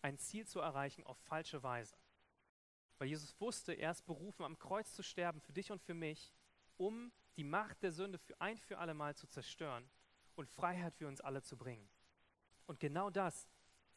ein 0.00 0.16
Ziel 0.16 0.46
zu 0.46 0.60
erreichen 0.60 1.04
auf 1.04 1.18
falsche 1.18 1.62
Weise. 1.62 1.98
Weil 3.00 3.08
Jesus 3.08 3.34
wusste, 3.40 3.72
er 3.72 3.92
ist 3.92 4.04
berufen, 4.04 4.44
am 4.44 4.58
Kreuz 4.58 4.94
zu 4.94 5.02
sterben 5.02 5.40
für 5.40 5.54
dich 5.54 5.72
und 5.72 5.80
für 5.80 5.94
mich, 5.94 6.34
um 6.76 7.10
die 7.34 7.44
Macht 7.44 7.82
der 7.82 7.92
Sünde 7.92 8.18
für 8.18 8.38
ein 8.42 8.58
für 8.58 8.76
alle 8.76 8.92
Mal 8.92 9.16
zu 9.16 9.26
zerstören 9.26 9.88
und 10.34 10.50
Freiheit 10.50 10.94
für 10.94 11.08
uns 11.08 11.22
alle 11.22 11.40
zu 11.40 11.56
bringen. 11.56 11.88
Und 12.66 12.78
genau 12.78 13.08
das 13.08 13.48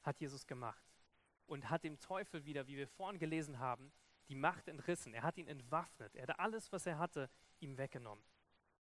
hat 0.03 0.21
Jesus 0.21 0.47
gemacht 0.47 0.87
und 1.47 1.69
hat 1.69 1.83
dem 1.83 1.99
Teufel 1.99 2.45
wieder, 2.45 2.65
wie 2.67 2.77
wir 2.77 2.87
vorhin 2.87 3.19
gelesen 3.19 3.59
haben, 3.59 3.91
die 4.29 4.35
Macht 4.35 4.69
entrissen. 4.69 5.13
Er 5.13 5.23
hat 5.23 5.37
ihn 5.37 5.47
entwaffnet. 5.47 6.15
Er 6.15 6.27
hat 6.27 6.39
alles, 6.39 6.71
was 6.71 6.85
er 6.85 6.97
hatte, 6.97 7.29
ihm 7.59 7.77
weggenommen. 7.77 8.23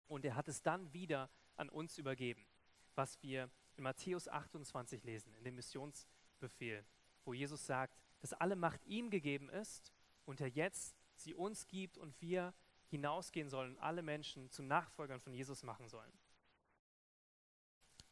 Und 0.07 0.25
er 0.25 0.35
hat 0.35 0.47
es 0.47 0.63
dann 0.63 0.91
wieder 0.91 1.29
an 1.55 1.69
uns 1.69 1.99
übergeben, 1.99 2.47
was 2.95 3.21
wir 3.21 3.51
in 3.75 3.83
Matthäus 3.83 4.27
28 4.27 5.03
lesen, 5.03 5.35
in 5.35 5.43
dem 5.43 5.53
Missionsbefehl, 5.53 6.83
wo 7.25 7.35
Jesus 7.35 7.63
sagt, 7.63 7.95
dass 8.21 8.33
alle 8.33 8.55
Macht 8.55 8.83
ihm 8.87 9.11
gegeben 9.11 9.49
ist 9.49 9.93
und 10.29 10.41
er 10.41 10.47
jetzt 10.47 10.95
sie 11.15 11.33
uns 11.33 11.67
gibt 11.67 11.97
und 11.97 12.19
wir 12.21 12.53
hinausgehen 12.87 13.49
sollen 13.49 13.75
und 13.75 13.81
alle 13.81 14.01
Menschen 14.01 14.49
zu 14.51 14.63
Nachfolgern 14.63 15.19
von 15.19 15.33
Jesus 15.33 15.63
machen 15.63 15.87
sollen. 15.87 16.13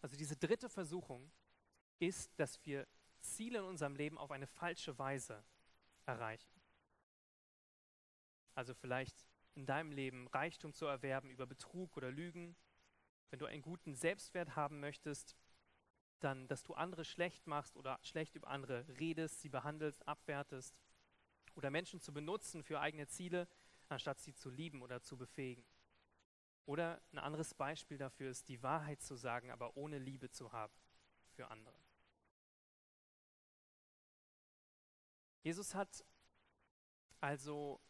Also 0.02 0.18
diese 0.18 0.36
dritte 0.36 0.70
Versuchung 0.70 1.32
ist, 2.00 2.32
dass 2.40 2.64
wir 2.66 2.88
Ziele 3.22 3.60
in 3.60 3.66
unserem 3.66 3.96
Leben 3.96 4.18
auf 4.18 4.32
eine 4.32 4.48
falsche 4.48 4.98
Weise 4.98 5.44
erreichen. 6.06 6.62
Also 8.56 8.74
vielleicht 8.74 9.26
in 9.54 9.66
deinem 9.66 9.92
Leben 9.92 10.28
Reichtum 10.28 10.74
zu 10.74 10.86
erwerben 10.86 11.30
über 11.30 11.46
Betrug 11.46 11.98
oder 11.98 12.12
Lügen. 12.12 12.56
Wenn 13.30 13.40
du 13.40 13.46
einen 13.46 13.62
guten 13.62 13.96
Selbstwert 13.96 14.56
haben 14.56 14.80
möchtest, 14.80 15.36
dann, 16.20 16.48
dass 16.48 16.64
du 16.64 16.74
andere 16.74 17.06
schlecht 17.06 17.46
machst 17.46 17.76
oder 17.76 18.00
schlecht 18.02 18.36
über 18.36 18.48
andere 18.48 18.88
redest, 19.00 19.42
sie 19.42 19.50
behandelst, 19.50 20.08
abwertest. 20.08 20.76
Oder 21.58 21.72
Menschen 21.72 22.00
zu 22.00 22.14
benutzen 22.14 22.64
für 22.64 22.80
eigene 22.80 23.08
Ziele, 23.08 23.48
anstatt 23.90 24.20
sie 24.20 24.36
zu 24.36 24.52
lieben 24.52 24.84
oder 24.84 25.02
zu 25.02 25.18
befähigen. 25.18 25.66
Oder 26.68 27.02
ein 27.12 27.18
anderes 27.18 27.56
Beispiel 27.56 27.98
dafür 27.98 28.30
ist, 28.30 28.48
die 28.48 28.62
Wahrheit 28.62 29.02
zu 29.02 29.16
sagen, 29.16 29.50
aber 29.50 29.76
ohne 29.76 29.98
Liebe 29.98 30.30
zu 30.30 30.52
haben 30.52 30.74
für 31.32 31.50
andere. 31.50 31.80
Jesus 35.42 35.74
hat 35.74 36.06
also 37.22 37.82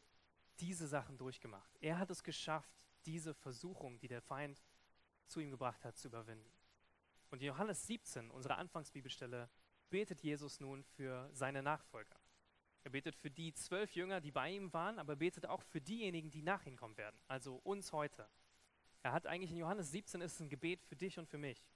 diese 0.60 0.88
Sachen 0.88 1.18
durchgemacht. 1.18 1.76
Er 1.82 2.00
hat 2.00 2.10
es 2.10 2.24
geschafft, 2.24 2.72
diese 3.06 3.34
Versuchung, 3.34 4.00
die 4.00 4.08
der 4.08 4.22
Feind 4.22 4.64
zu 5.26 5.42
ihm 5.42 5.52
gebracht 5.52 5.84
hat, 5.84 5.98
zu 5.98 6.08
überwinden. 6.08 6.52
Und 7.32 7.42
in 7.42 7.48
Johannes 7.48 7.86
17, 7.86 8.32
unserer 8.32 8.60
Anfangsbibelstelle, 8.60 9.50
betet 9.90 10.22
Jesus 10.24 10.62
nun 10.62 10.86
für 10.86 11.30
seine 11.34 11.62
Nachfolger. 11.62 12.18
Er 12.88 12.92
betet 12.92 13.18
für 13.18 13.30
die 13.30 13.54
zwölf 13.54 13.94
Jünger, 13.96 14.22
die 14.22 14.32
bei 14.32 14.50
ihm 14.50 14.72
waren, 14.72 14.98
aber 14.98 15.18
betet 15.18 15.46
auch 15.46 15.62
für 15.62 15.82
diejenigen, 15.82 16.32
die 16.32 16.42
nach 16.42 16.66
ihm 16.66 16.78
kommen 16.78 16.96
werden, 16.96 17.20
also 17.28 17.60
uns 17.66 17.92
heute. 17.92 18.30
Er 19.04 19.12
hat 19.12 19.28
eigentlich 19.28 19.52
in 19.52 19.58
Johannes 19.58 19.92
17 19.92 20.22
ist 20.22 20.40
ein 20.40 20.48
Gebet 20.48 20.82
für 20.86 20.96
dich 20.96 21.20
und 21.20 21.28
für 21.28 21.38
mich. 21.38 21.68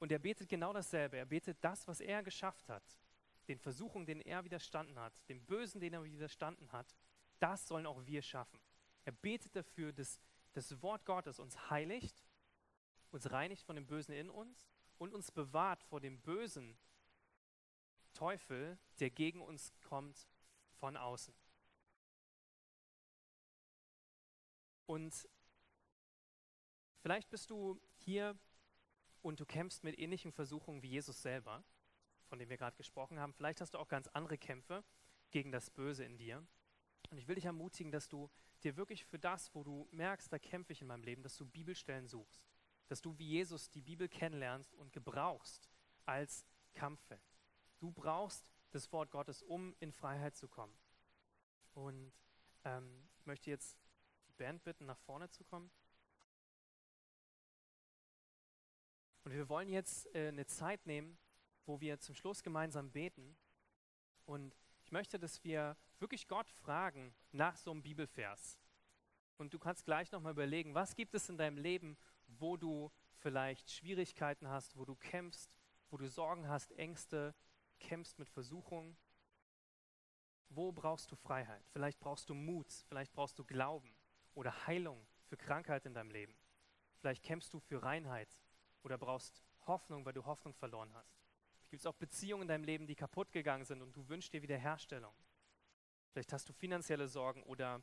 Und 0.00 0.10
er 0.10 0.18
betet 0.18 0.48
genau 0.48 0.72
dasselbe. 0.72 1.16
Er 1.16 1.26
betet 1.26 1.58
das, 1.60 1.86
was 1.86 2.00
er 2.00 2.24
geschafft 2.24 2.68
hat, 2.68 2.82
den 3.46 3.60
Versuchungen, 3.60 4.04
denen 4.04 4.20
er 4.20 4.44
widerstanden 4.44 4.98
hat, 4.98 5.12
dem 5.28 5.46
Bösen, 5.46 5.80
den 5.80 5.92
er 5.92 6.02
widerstanden 6.02 6.72
hat, 6.72 6.96
das 7.38 7.68
sollen 7.68 7.86
auch 7.86 8.04
wir 8.04 8.20
schaffen. 8.20 8.58
Er 9.04 9.12
betet 9.12 9.54
dafür, 9.54 9.92
dass 9.92 10.18
das 10.54 10.82
Wort 10.82 11.06
Gottes 11.06 11.38
uns 11.38 11.70
heiligt, 11.70 12.24
uns 13.12 13.30
reinigt 13.30 13.62
von 13.62 13.76
dem 13.76 13.86
Bösen 13.86 14.12
in 14.12 14.28
uns 14.28 14.66
und 14.98 15.14
uns 15.14 15.30
bewahrt 15.30 15.84
vor 15.84 16.00
dem 16.00 16.20
bösen 16.20 16.76
Teufel, 18.16 18.78
der 18.98 19.10
gegen 19.10 19.40
uns 19.40 19.72
kommt 19.82 20.26
von 20.80 20.96
außen. 20.96 21.34
Und 24.86 25.28
Vielleicht 27.06 27.30
bist 27.30 27.50
du 27.50 27.80
hier 27.98 28.36
und 29.22 29.38
du 29.38 29.46
kämpfst 29.46 29.84
mit 29.84 29.96
ähnlichen 29.96 30.32
Versuchungen 30.32 30.82
wie 30.82 30.88
Jesus 30.88 31.22
selber, 31.22 31.62
von 32.24 32.40
dem 32.40 32.48
wir 32.48 32.56
gerade 32.56 32.76
gesprochen 32.76 33.20
haben. 33.20 33.32
Vielleicht 33.32 33.60
hast 33.60 33.74
du 33.74 33.78
auch 33.78 33.86
ganz 33.86 34.08
andere 34.08 34.36
Kämpfe 34.36 34.82
gegen 35.30 35.52
das 35.52 35.70
Böse 35.70 36.02
in 36.02 36.16
dir. 36.18 36.44
Und 37.08 37.18
ich 37.18 37.28
will 37.28 37.36
dich 37.36 37.44
ermutigen, 37.44 37.92
dass 37.92 38.08
du 38.08 38.28
dir 38.64 38.76
wirklich 38.76 39.04
für 39.04 39.20
das, 39.20 39.54
wo 39.54 39.62
du 39.62 39.86
merkst, 39.92 40.32
da 40.32 40.40
kämpfe 40.40 40.72
ich 40.72 40.80
in 40.80 40.88
meinem 40.88 41.04
Leben, 41.04 41.22
dass 41.22 41.36
du 41.36 41.46
Bibelstellen 41.46 42.08
suchst. 42.08 42.44
Dass 42.88 43.02
du 43.02 43.16
wie 43.20 43.28
Jesus 43.28 43.70
die 43.70 43.82
Bibel 43.82 44.08
kennenlernst 44.08 44.74
und 44.74 44.92
gebrauchst 44.92 45.70
als 46.06 46.44
Kampffeld. 46.74 47.35
Du 47.78 47.90
brauchst 47.90 48.46
das 48.70 48.90
Wort 48.92 49.10
Gottes, 49.10 49.42
um 49.42 49.74
in 49.80 49.92
Freiheit 49.92 50.36
zu 50.36 50.48
kommen. 50.48 50.76
Und 51.74 52.12
ähm, 52.64 53.08
ich 53.18 53.26
möchte 53.26 53.50
jetzt 53.50 53.78
die 54.28 54.32
Band 54.32 54.64
bitten, 54.64 54.86
nach 54.86 54.98
vorne 54.98 55.28
zu 55.28 55.44
kommen. 55.44 55.70
Und 59.24 59.32
wir 59.32 59.48
wollen 59.48 59.68
jetzt 59.68 60.06
äh, 60.14 60.28
eine 60.28 60.46
Zeit 60.46 60.86
nehmen, 60.86 61.18
wo 61.64 61.80
wir 61.80 61.98
zum 61.98 62.14
Schluss 62.14 62.42
gemeinsam 62.42 62.90
beten. 62.92 63.36
Und 64.24 64.56
ich 64.82 64.92
möchte, 64.92 65.18
dass 65.18 65.42
wir 65.44 65.76
wirklich 65.98 66.28
Gott 66.28 66.50
fragen 66.50 67.14
nach 67.32 67.56
so 67.56 67.72
einem 67.72 67.82
Bibelvers. 67.82 68.60
Und 69.36 69.52
du 69.52 69.58
kannst 69.58 69.84
gleich 69.84 70.12
nochmal 70.12 70.32
überlegen, 70.32 70.74
was 70.74 70.94
gibt 70.94 71.14
es 71.14 71.28
in 71.28 71.36
deinem 71.36 71.58
Leben, 71.58 71.98
wo 72.26 72.56
du 72.56 72.90
vielleicht 73.16 73.70
Schwierigkeiten 73.70 74.48
hast, 74.48 74.76
wo 74.76 74.84
du 74.84 74.94
kämpfst, 74.94 75.50
wo 75.90 75.96
du 75.96 76.08
Sorgen 76.08 76.48
hast, 76.48 76.72
Ängste, 76.78 77.34
kämpfst 77.78 78.18
mit 78.18 78.28
Versuchungen. 78.28 78.96
Wo 80.48 80.72
brauchst 80.72 81.10
du 81.10 81.16
Freiheit? 81.16 81.64
Vielleicht 81.70 81.98
brauchst 81.98 82.28
du 82.30 82.34
Mut, 82.34 82.72
vielleicht 82.88 83.12
brauchst 83.12 83.38
du 83.38 83.44
Glauben 83.44 83.94
oder 84.34 84.66
Heilung 84.66 85.06
für 85.26 85.36
Krankheit 85.36 85.86
in 85.86 85.94
deinem 85.94 86.10
Leben. 86.10 86.36
Vielleicht 87.00 87.22
kämpfst 87.22 87.52
du 87.52 87.60
für 87.60 87.82
Reinheit 87.82 88.38
oder 88.82 88.98
brauchst 88.98 89.42
Hoffnung, 89.66 90.04
weil 90.04 90.12
du 90.12 90.24
Hoffnung 90.24 90.54
verloren 90.54 90.92
hast. 90.94 91.18
Gibt 91.68 91.80
es 91.80 91.86
auch 91.86 91.94
Beziehungen 91.94 92.42
in 92.42 92.48
deinem 92.48 92.64
Leben, 92.64 92.86
die 92.86 92.94
kaputt 92.94 93.32
gegangen 93.32 93.64
sind 93.64 93.82
und 93.82 93.96
du 93.96 94.08
wünschst 94.08 94.32
dir 94.32 94.42
Wiederherstellung. 94.42 95.14
Vielleicht 96.12 96.32
hast 96.32 96.48
du 96.48 96.52
finanzielle 96.52 97.08
Sorgen 97.08 97.42
oder 97.42 97.82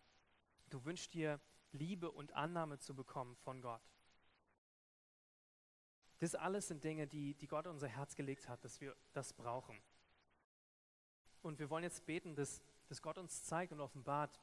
du 0.70 0.84
wünschst 0.86 1.14
dir 1.14 1.40
Liebe 1.72 2.10
und 2.10 2.34
Annahme 2.34 2.80
zu 2.80 2.96
bekommen 2.96 3.36
von 3.36 3.62
Gott. 3.62 3.93
Das 6.24 6.36
alles 6.36 6.70
sind 6.70 6.86
Dinge, 6.86 7.06
die, 7.06 7.34
die 7.34 7.48
Gott 7.48 7.68
unser 7.68 7.90
Herz 7.90 8.16
gelegt 8.16 8.48
hat, 8.48 8.64
dass 8.64 8.80
wir 8.80 8.96
das 9.12 9.34
brauchen. 9.34 9.78
Und 11.42 11.60
wir 11.60 11.70
wollen 11.70 11.84
jetzt 11.84 12.06
beten, 12.06 12.34
dass, 12.34 12.64
dass 12.88 13.02
Gott 13.02 13.18
uns 13.18 13.44
zeigt 13.44 13.74
und 13.74 13.82
offenbart, 13.82 14.40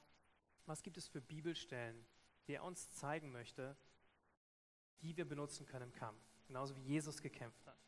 was 0.67 0.83
gibt 0.83 0.99
es 0.99 1.09
für 1.09 1.23
Bibelstellen, 1.23 2.05
die 2.47 2.53
er 2.53 2.65
uns 2.65 2.91
zeigen 2.91 3.33
möchte, 3.33 3.79
die 5.01 5.17
wir 5.17 5.27
benutzen 5.27 5.65
können 5.65 5.85
im 5.85 5.93
Kampf 5.95 6.21
genauso 6.49 6.77
wie 6.77 6.83
Jesus 6.83 7.23
gekämpft 7.23 7.67
hat. 7.67 7.79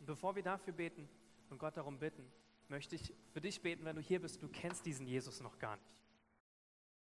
Und 0.00 0.06
bevor 0.06 0.34
wir 0.34 0.42
dafür 0.42 0.72
beten 0.72 1.06
und 1.50 1.58
Gott 1.58 1.76
darum 1.76 1.98
bitten, 1.98 2.32
möchte 2.68 2.94
ich 2.94 3.12
für 3.28 3.42
dich 3.42 3.60
beten, 3.60 3.84
wenn 3.84 3.96
du 3.96 4.02
hier 4.02 4.22
bist, 4.22 4.42
du 4.42 4.48
kennst 4.48 4.86
diesen 4.86 5.06
Jesus 5.06 5.42
noch 5.42 5.58
gar 5.58 5.76
nicht. 5.76 6.00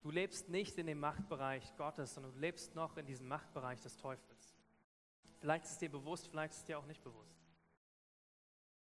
Du 0.01 0.11
lebst 0.11 0.49
nicht 0.49 0.79
in 0.79 0.87
dem 0.87 1.01
Machtbereich 1.01 1.77
Gottes, 1.77 2.15
sondern 2.15 2.33
du 2.33 2.39
lebst 2.39 2.75
noch 2.75 2.97
in 2.97 3.05
diesem 3.05 3.29
Machtbereich 3.29 3.79
des 3.81 3.99
Teufels. 3.99 4.36
Vielleicht 5.39 5.65
ist 5.65 5.73
es 5.73 5.79
dir 5.79 5.91
bewusst, 5.91 6.29
vielleicht 6.29 6.53
ist 6.53 6.61
es 6.61 6.65
dir 6.65 6.79
auch 6.79 6.87
nicht 6.87 7.03
bewusst. 7.03 7.37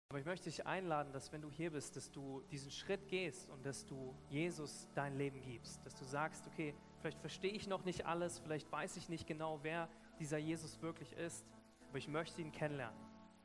Aber 0.08 0.20
ich 0.20 0.24
möchte 0.24 0.48
dich 0.48 0.64
einladen, 0.64 1.12
dass 1.12 1.32
wenn 1.32 1.42
du 1.42 1.50
hier 1.50 1.72
bist, 1.72 1.96
dass 1.96 2.10
du 2.10 2.40
diesen 2.52 2.70
Schritt 2.70 3.08
gehst 3.08 3.50
und 3.50 3.66
dass 3.66 3.84
du 3.84 4.14
Jesus 4.28 4.88
dein 4.94 5.16
Leben 5.16 5.42
gibst. 5.42 5.84
Dass 5.84 5.96
du 5.96 6.04
sagst, 6.04 6.46
okay, 6.46 6.74
vielleicht 7.00 7.18
verstehe 7.18 7.50
ich 7.50 7.66
noch 7.66 7.84
nicht 7.84 8.06
alles, 8.06 8.38
vielleicht 8.38 8.70
weiß 8.70 8.96
ich 8.96 9.08
nicht 9.08 9.26
genau, 9.26 9.58
wer 9.62 9.88
dieser 10.20 10.38
Jesus 10.38 10.80
wirklich 10.80 11.12
ist, 11.14 11.44
aber 11.88 11.98
ich 11.98 12.08
möchte 12.08 12.40
ihn 12.40 12.52
kennenlernen. 12.52 12.98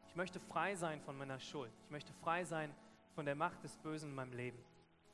Ich 0.08 0.16
möchte 0.16 0.40
frei 0.40 0.76
sein 0.76 1.02
von 1.02 1.18
meiner 1.18 1.40
Schuld. 1.40 1.72
Ich 1.86 1.90
möchte 1.90 2.14
frei 2.14 2.44
sein 2.44 2.74
von 3.16 3.26
der 3.26 3.36
Macht 3.36 3.64
des 3.64 3.78
Bösen 3.78 4.10
in 4.10 4.16
meinem 4.16 4.34
Leben. 4.34 4.60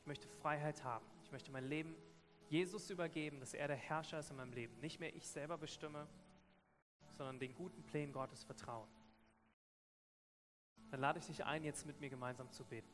Ich 0.01 0.05
möchte 0.05 0.27
Freiheit 0.27 0.83
haben. 0.83 1.05
Ich 1.23 1.31
möchte 1.31 1.51
mein 1.51 1.65
Leben 1.65 1.95
Jesus 2.49 2.89
übergeben, 2.89 3.39
dass 3.39 3.53
er 3.53 3.67
der 3.67 3.77
Herrscher 3.77 4.19
ist 4.19 4.31
in 4.31 4.37
meinem 4.37 4.53
Leben. 4.53 4.77
Nicht 4.79 4.99
mehr 4.99 5.15
ich 5.15 5.27
selber 5.27 5.57
bestimme, 5.57 6.07
sondern 7.17 7.39
den 7.39 7.55
guten 7.55 7.83
Plänen 7.83 8.13
Gottes 8.13 8.43
vertrauen. 8.43 8.87
Dann 10.91 11.01
lade 11.01 11.19
ich 11.19 11.25
dich 11.25 11.43
ein, 11.43 11.63
jetzt 11.63 11.85
mit 11.85 11.99
mir 11.99 12.09
gemeinsam 12.09 12.49
zu 12.51 12.63
beten. 12.63 12.89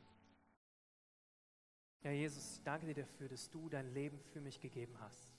Ja, 2.02 2.12
Jesus, 2.12 2.58
ich 2.58 2.64
danke 2.64 2.88
dir 2.88 2.96
dafür, 2.96 3.30
dass 3.30 3.50
du 3.50 3.70
dein 3.70 3.94
Leben 3.94 4.20
für 4.34 4.42
mich 4.42 4.60
gegeben 4.60 5.00
hast. 5.00 5.32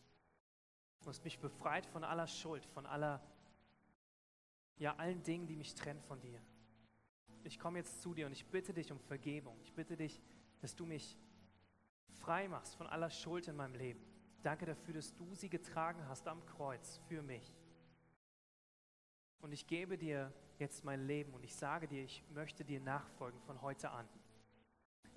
Du 1.02 1.08
hast 1.08 1.24
mich 1.24 1.38
befreit 1.38 1.84
von 1.86 2.04
aller 2.04 2.26
Schuld, 2.26 2.64
von 2.66 2.86
aller, 2.86 3.20
ja, 4.76 4.94
allen 4.96 5.22
Dingen, 5.22 5.46
die 5.46 5.56
mich 5.56 5.74
trennen 5.74 6.00
von 6.00 6.20
dir. 6.20 6.40
Ich 7.42 7.58
komme 7.58 7.78
jetzt 7.78 8.00
zu 8.00 8.14
dir 8.14 8.26
und 8.26 8.32
ich 8.32 8.46
bitte 8.46 8.72
dich 8.72 8.90
um 8.90 8.98
Vergebung. 8.98 9.58
Ich 9.62 9.74
bitte 9.74 9.96
dich, 9.96 10.22
dass 10.60 10.74
du 10.74 10.86
mich 10.86 11.18
frei 12.20 12.48
machst 12.48 12.76
von 12.76 12.86
aller 12.86 13.10
Schuld 13.10 13.48
in 13.48 13.56
meinem 13.56 13.74
Leben. 13.74 14.02
Danke 14.42 14.64
dafür, 14.64 14.94
dass 14.94 15.14
du 15.14 15.34
sie 15.34 15.50
getragen 15.50 16.06
hast 16.08 16.26
am 16.26 16.44
Kreuz 16.46 16.98
für 17.08 17.22
mich. 17.22 17.54
Und 19.44 19.52
ich 19.52 19.66
gebe 19.66 19.98
dir 19.98 20.32
jetzt 20.58 20.84
mein 20.84 21.06
Leben 21.06 21.34
und 21.34 21.44
ich 21.44 21.54
sage 21.54 21.86
dir, 21.86 22.02
ich 22.02 22.24
möchte 22.30 22.64
dir 22.64 22.80
nachfolgen 22.80 23.38
von 23.42 23.60
heute 23.60 23.90
an. 23.90 24.08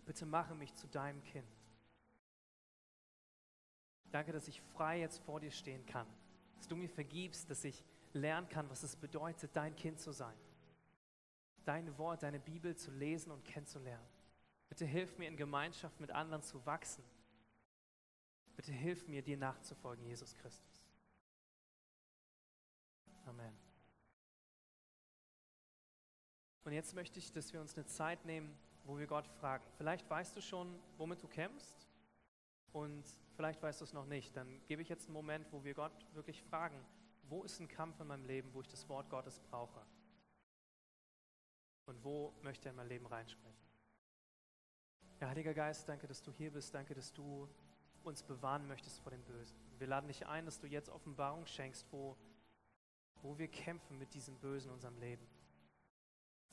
Bitte 0.06 0.26
mache 0.26 0.54
mich 0.54 0.76
zu 0.76 0.86
deinem 0.86 1.24
Kind. 1.24 1.48
Danke, 4.12 4.34
dass 4.34 4.50
ich 4.50 4.62
frei 4.62 5.00
jetzt 5.00 5.20
vor 5.20 5.40
dir 5.40 5.50
stehen 5.50 5.86
kann, 5.86 6.06
dass 6.58 6.68
du 6.68 6.76
mir 6.76 6.90
vergibst, 6.90 7.50
dass 7.50 7.64
ich 7.64 7.86
lernen 8.12 8.50
kann, 8.50 8.70
was 8.70 8.84
es 8.84 8.98
bedeutet, 8.98 9.52
dein 9.54 9.74
Kind 9.78 10.02
zu 10.02 10.12
sein. 10.12 10.36
Dein 11.64 11.98
Wort, 11.98 12.22
deine 12.22 12.42
Bibel 12.42 12.76
zu 12.76 12.92
lesen 12.92 13.32
und 13.32 13.46
kennenzulernen. 13.46 14.10
Bitte 14.68 14.84
hilf 14.84 15.18
mir 15.18 15.30
in 15.30 15.38
Gemeinschaft 15.38 16.02
mit 16.02 16.12
anderen 16.12 16.44
zu 16.44 16.66
wachsen. 16.66 17.06
Bitte 18.58 18.74
hilf 18.74 19.08
mir, 19.08 19.22
dir 19.22 19.38
nachzufolgen, 19.38 20.06
Jesus 20.06 20.36
Christus. 20.36 20.84
Amen. 23.26 23.67
Und 26.68 26.74
jetzt 26.74 26.94
möchte 26.94 27.18
ich, 27.18 27.32
dass 27.32 27.54
wir 27.54 27.62
uns 27.62 27.78
eine 27.78 27.86
Zeit 27.86 28.26
nehmen, 28.26 28.54
wo 28.84 28.98
wir 28.98 29.08
Gott 29.08 29.26
fragen. 29.40 29.64
Vielleicht 29.78 30.10
weißt 30.10 30.36
du 30.36 30.42
schon, 30.42 30.78
womit 30.98 31.24
du 31.24 31.28
kämpfst 31.30 31.88
und 32.74 33.06
vielleicht 33.38 33.64
weißt 33.64 33.80
du 33.80 33.86
es 33.86 33.94
noch 33.94 34.06
nicht. 34.06 34.36
Dann 34.36 34.62
gebe 34.66 34.82
ich 34.82 34.90
jetzt 34.90 35.06
einen 35.06 35.14
Moment, 35.14 35.48
wo 35.54 35.64
wir 35.64 35.74
Gott 35.74 35.94
wirklich 36.14 36.44
fragen, 36.44 36.76
wo 37.30 37.44
ist 37.44 37.62
ein 37.62 37.70
Kampf 37.70 38.02
in 38.02 38.08
meinem 38.08 38.26
Leben, 38.26 38.54
wo 38.54 38.60
ich 38.60 38.68
das 38.68 38.90
Wort 38.90 39.10
Gottes 39.10 39.40
brauche? 39.40 39.80
Und 41.86 42.04
wo 42.04 42.34
möchte 42.42 42.68
er 42.68 42.72
in 42.72 42.76
mein 42.76 42.90
Leben 42.90 43.06
reinsprechen? 43.06 43.66
Ja, 45.22 45.30
Heiliger 45.30 45.54
Geist, 45.54 45.88
danke, 45.88 46.06
dass 46.06 46.22
du 46.22 46.34
hier 46.34 46.52
bist. 46.52 46.76
Danke, 46.76 46.94
dass 46.94 47.14
du 47.14 47.48
uns 48.04 48.24
bewahren 48.24 48.68
möchtest 48.68 49.00
vor 49.00 49.14
dem 49.14 49.24
Bösen. 49.24 49.56
Wir 49.78 49.88
laden 49.88 50.10
dich 50.10 50.28
ein, 50.28 50.44
dass 50.44 50.60
du 50.60 50.68
jetzt 50.68 50.90
Offenbarung 50.90 51.46
schenkst, 51.46 51.86
wo, 51.92 52.18
wo 53.22 53.38
wir 53.38 53.48
kämpfen 53.48 53.98
mit 53.98 54.14
diesem 54.14 54.38
Bösen 54.38 54.68
in 54.68 54.74
unserem 54.74 54.98
Leben. 54.98 55.26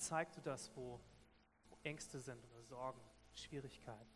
Zeig 0.05 0.33
du 0.33 0.41
das, 0.43 0.71
wo, 0.77 1.01
wo 1.71 1.79
Ängste 1.83 2.21
sind 2.21 2.45
oder 2.53 2.63
Sorgen, 2.63 3.01
Schwierigkeiten. 3.33 4.13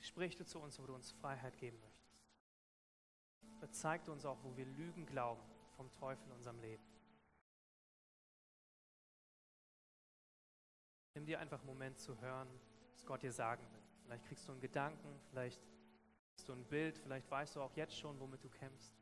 Sprich 0.00 0.36
du 0.36 0.44
zu 0.44 0.60
uns, 0.60 0.78
wo 0.78 0.86
du 0.86 0.94
uns 0.94 1.12
Freiheit 1.12 1.56
geben 1.56 1.80
möchtest. 1.80 2.20
Zeig 3.80 4.04
du 4.04 4.12
uns 4.12 4.26
auch, 4.26 4.36
wo 4.42 4.54
wir 4.54 4.66
Lügen 4.66 5.06
glauben 5.06 5.40
vom 5.76 5.90
Teufel 5.92 6.26
in 6.26 6.32
unserem 6.32 6.60
Leben. 6.60 6.84
Nimm 11.14 11.24
dir 11.24 11.40
einfach 11.40 11.60
einen 11.60 11.68
Moment 11.68 11.98
zu 11.98 12.20
hören, 12.20 12.50
was 12.92 13.06
Gott 13.06 13.22
dir 13.22 13.32
sagen 13.32 13.66
will. 13.72 13.82
Vielleicht 14.04 14.26
kriegst 14.26 14.46
du 14.46 14.52
einen 14.52 14.60
Gedanken, 14.60 15.18
vielleicht 15.30 15.62
hast 16.36 16.50
du 16.50 16.52
ein 16.52 16.66
Bild, 16.66 16.98
vielleicht 16.98 17.30
weißt 17.30 17.56
du 17.56 17.62
auch 17.62 17.74
jetzt 17.76 17.96
schon, 17.96 18.20
womit 18.20 18.44
du 18.44 18.50
kämpfst. 18.50 19.01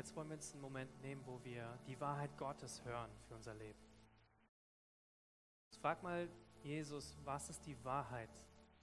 Jetzt 0.00 0.16
wollen 0.16 0.30
wir 0.30 0.36
uns 0.36 0.50
einen 0.54 0.62
Moment 0.62 1.02
nehmen, 1.02 1.20
wo 1.26 1.38
wir 1.44 1.78
die 1.86 2.00
Wahrheit 2.00 2.34
Gottes 2.38 2.82
hören 2.86 3.10
für 3.28 3.34
unser 3.34 3.52
Leben. 3.52 3.78
frag 5.78 6.02
mal 6.02 6.26
Jesus, 6.62 7.18
was 7.22 7.50
ist 7.50 7.66
die 7.66 7.76
Wahrheit, 7.84 8.30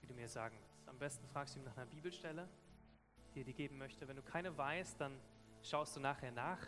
die 0.00 0.06
du 0.06 0.14
mir 0.14 0.28
sagen 0.28 0.56
willst? 0.56 0.88
Am 0.88 0.96
besten 0.96 1.26
fragst 1.26 1.56
du 1.56 1.58
ihn 1.58 1.64
nach 1.64 1.76
einer 1.76 1.86
Bibelstelle, 1.86 2.48
die 3.34 3.40
er 3.40 3.44
dir 3.44 3.52
geben 3.52 3.78
möchte. 3.78 4.06
Wenn 4.06 4.14
du 4.14 4.22
keine 4.22 4.56
weißt, 4.56 5.00
dann 5.00 5.18
schaust 5.60 5.96
du 5.96 5.98
nachher 5.98 6.30
nach, 6.30 6.64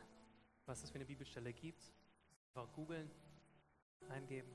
was 0.67 0.83
es 0.83 0.91
für 0.91 0.97
eine 0.97 1.07
Bibelstelle 1.07 1.53
gibt. 1.53 1.93
Einfach 2.53 2.73
googeln, 2.73 3.09
eingeben. 4.09 4.51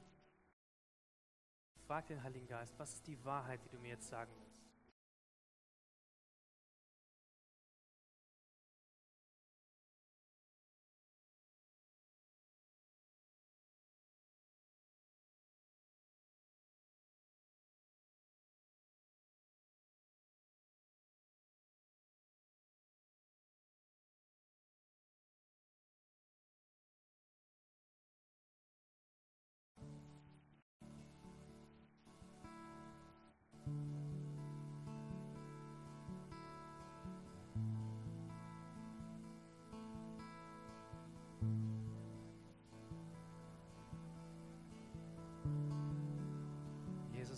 Frag 1.87 2.07
den 2.07 2.21
Heiligen 2.21 2.47
Geist, 2.47 2.77
was 2.77 2.95
ist 2.95 3.07
die 3.07 3.23
Wahrheit, 3.23 3.63
die 3.63 3.69
du 3.69 3.79
mir 3.79 3.91
jetzt 3.91 4.09
sagen 4.09 4.33
willst? 4.35 4.44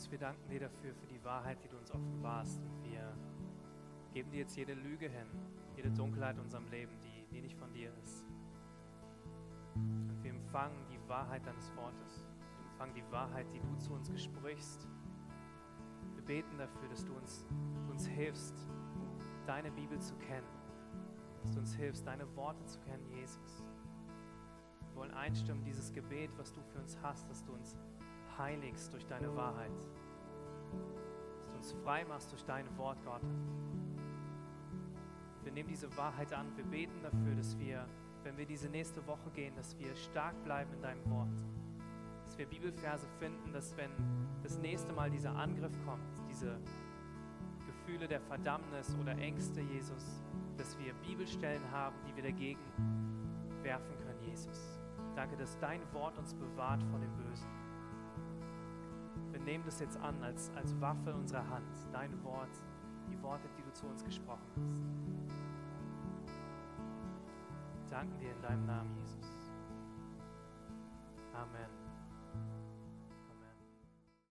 Jesus, 0.08 0.12
wir 0.12 0.20
danken 0.20 0.50
dir 0.50 0.60
dafür, 0.62 0.94
für 0.96 1.08
die 1.08 1.24
Wahrheit, 1.24 1.58
die 1.64 1.68
du 1.68 1.78
uns 1.78 1.92
offenbarst. 1.92 2.62
Und 2.62 2.84
wir 2.84 3.14
geben 4.14 4.32
dir 4.32 4.40
jetzt 4.40 4.56
jede 4.56 4.74
Lüge 4.74 5.10
hin, 5.10 5.28
jede 5.76 5.92
Dunkelheit 5.92 6.36
in 6.36 6.44
unserem 6.44 6.68
Leben, 6.70 6.94
die, 7.02 7.28
die 7.30 7.42
nicht 7.42 7.58
von 7.58 7.72
dir 7.74 7.92
ist. 8.04 8.26
Und 9.76 10.24
wir 10.24 10.32
empfangen 10.32 10.78
die 10.90 11.10
Wahrheit 11.10 11.46
deines 11.46 11.76
Wortes. 11.76 12.26
Wir 12.58 12.72
empfangen 12.72 12.94
die 12.96 13.12
Wahrheit, 13.12 13.48
die 13.54 13.60
du 13.60 13.76
zu 13.78 13.94
uns 13.94 14.10
gesprichst. 14.10 14.88
Wir 16.16 16.24
beten 16.24 16.58
dafür, 16.58 16.88
dass 16.90 17.04
du 17.04 17.14
uns, 17.14 17.46
du 17.86 17.92
uns 17.92 18.08
hilfst, 18.08 18.56
deine 19.46 19.72
Bibel 19.72 20.00
zu 20.00 20.16
kennen. 20.16 20.48
Dass 21.42 21.52
du 21.52 21.60
uns 21.60 21.76
hilfst, 21.76 22.08
deine 22.08 22.34
Worte 22.36 22.64
zu 22.66 22.80
kennen, 22.80 23.06
Jesus. 23.10 23.64
Wir 24.80 24.96
wollen 24.96 25.14
einstimmen, 25.14 25.64
dieses 25.64 25.92
Gebet, 25.92 26.32
was 26.38 26.54
du 26.54 26.62
für 26.62 26.80
uns 26.80 26.98
hast, 27.02 27.30
dass 27.30 27.44
du 27.44 27.54
uns 27.54 27.78
heiligst 28.38 28.94
durch 28.94 29.06
deine 29.06 29.36
Wahrheit. 29.36 29.72
Dass 31.38 31.48
du 31.48 31.58
uns 31.58 31.72
frei 31.84 32.06
machst 32.06 32.32
durch 32.32 32.44
dein 32.44 32.66
Wort, 32.78 32.98
Gott. 33.04 33.22
Wir 35.44 35.52
nehmen 35.52 35.70
diese 35.70 35.96
Wahrheit 35.98 36.34
an. 36.34 36.48
Wir 36.56 36.66
beten 36.66 37.02
dafür, 37.02 37.36
dass 37.36 37.58
wir, 37.58 37.88
wenn 38.24 38.38
wir 38.38 38.46
diese 38.46 38.70
nächste 38.70 39.06
Woche 39.08 39.30
gehen, 39.32 39.56
dass 39.56 39.78
wir 39.80 39.96
stark 39.96 40.42
bleiben 40.44 40.74
in 40.74 40.82
deinem 40.82 41.10
Wort. 41.10 41.30
Dass 42.26 42.38
wir 42.38 42.46
Bibelverse 42.46 43.08
finden, 43.20 43.54
dass 43.54 43.76
wenn 43.78 43.92
das 44.44 44.58
nächste 44.58 44.92
Mal 44.94 45.10
dieser 45.10 45.36
Angriff 45.36 45.74
kommt, 45.86 46.04
diese 46.30 46.60
Gefühle 47.66 48.08
der 48.08 48.20
Verdammnis 48.20 48.96
oder 49.02 49.18
Ängste, 49.18 49.62
Jesus, 49.62 50.22
dass 50.58 50.78
wir 50.80 50.94
Bibelstellen 50.96 51.64
haben, 51.72 51.96
die 52.06 52.16
wir 52.16 52.24
dagegen 52.24 52.60
werfen 53.62 53.98
können, 54.00 54.20
Jesus. 54.30 54.80
Danke, 55.16 55.38
dass 55.38 55.58
dein 55.60 55.82
Wort 55.94 56.18
uns 56.18 56.34
bewahrt 56.34 56.84
vor 56.84 57.00
dem 57.00 57.16
Bösen 57.16 57.57
nehmen 59.48 59.64
das 59.64 59.80
jetzt 59.80 59.98
an 60.02 60.22
als, 60.22 60.52
als 60.56 60.80
Waffe 60.82 61.16
unserer 61.16 61.48
Hand, 61.50 61.66
dein 61.94 62.22
Wort, 62.22 62.50
die 63.10 63.20
Worte, 63.24 63.48
die 63.58 63.62
du 63.64 63.72
zu 63.72 63.86
uns 63.88 64.04
gesprochen 64.04 64.44
hast. 64.56 64.68
Danken 67.90 68.20
dir 68.20 68.32
in 68.32 68.42
deinem 68.42 68.66
Namen, 68.66 68.94
Jesus. 68.98 69.27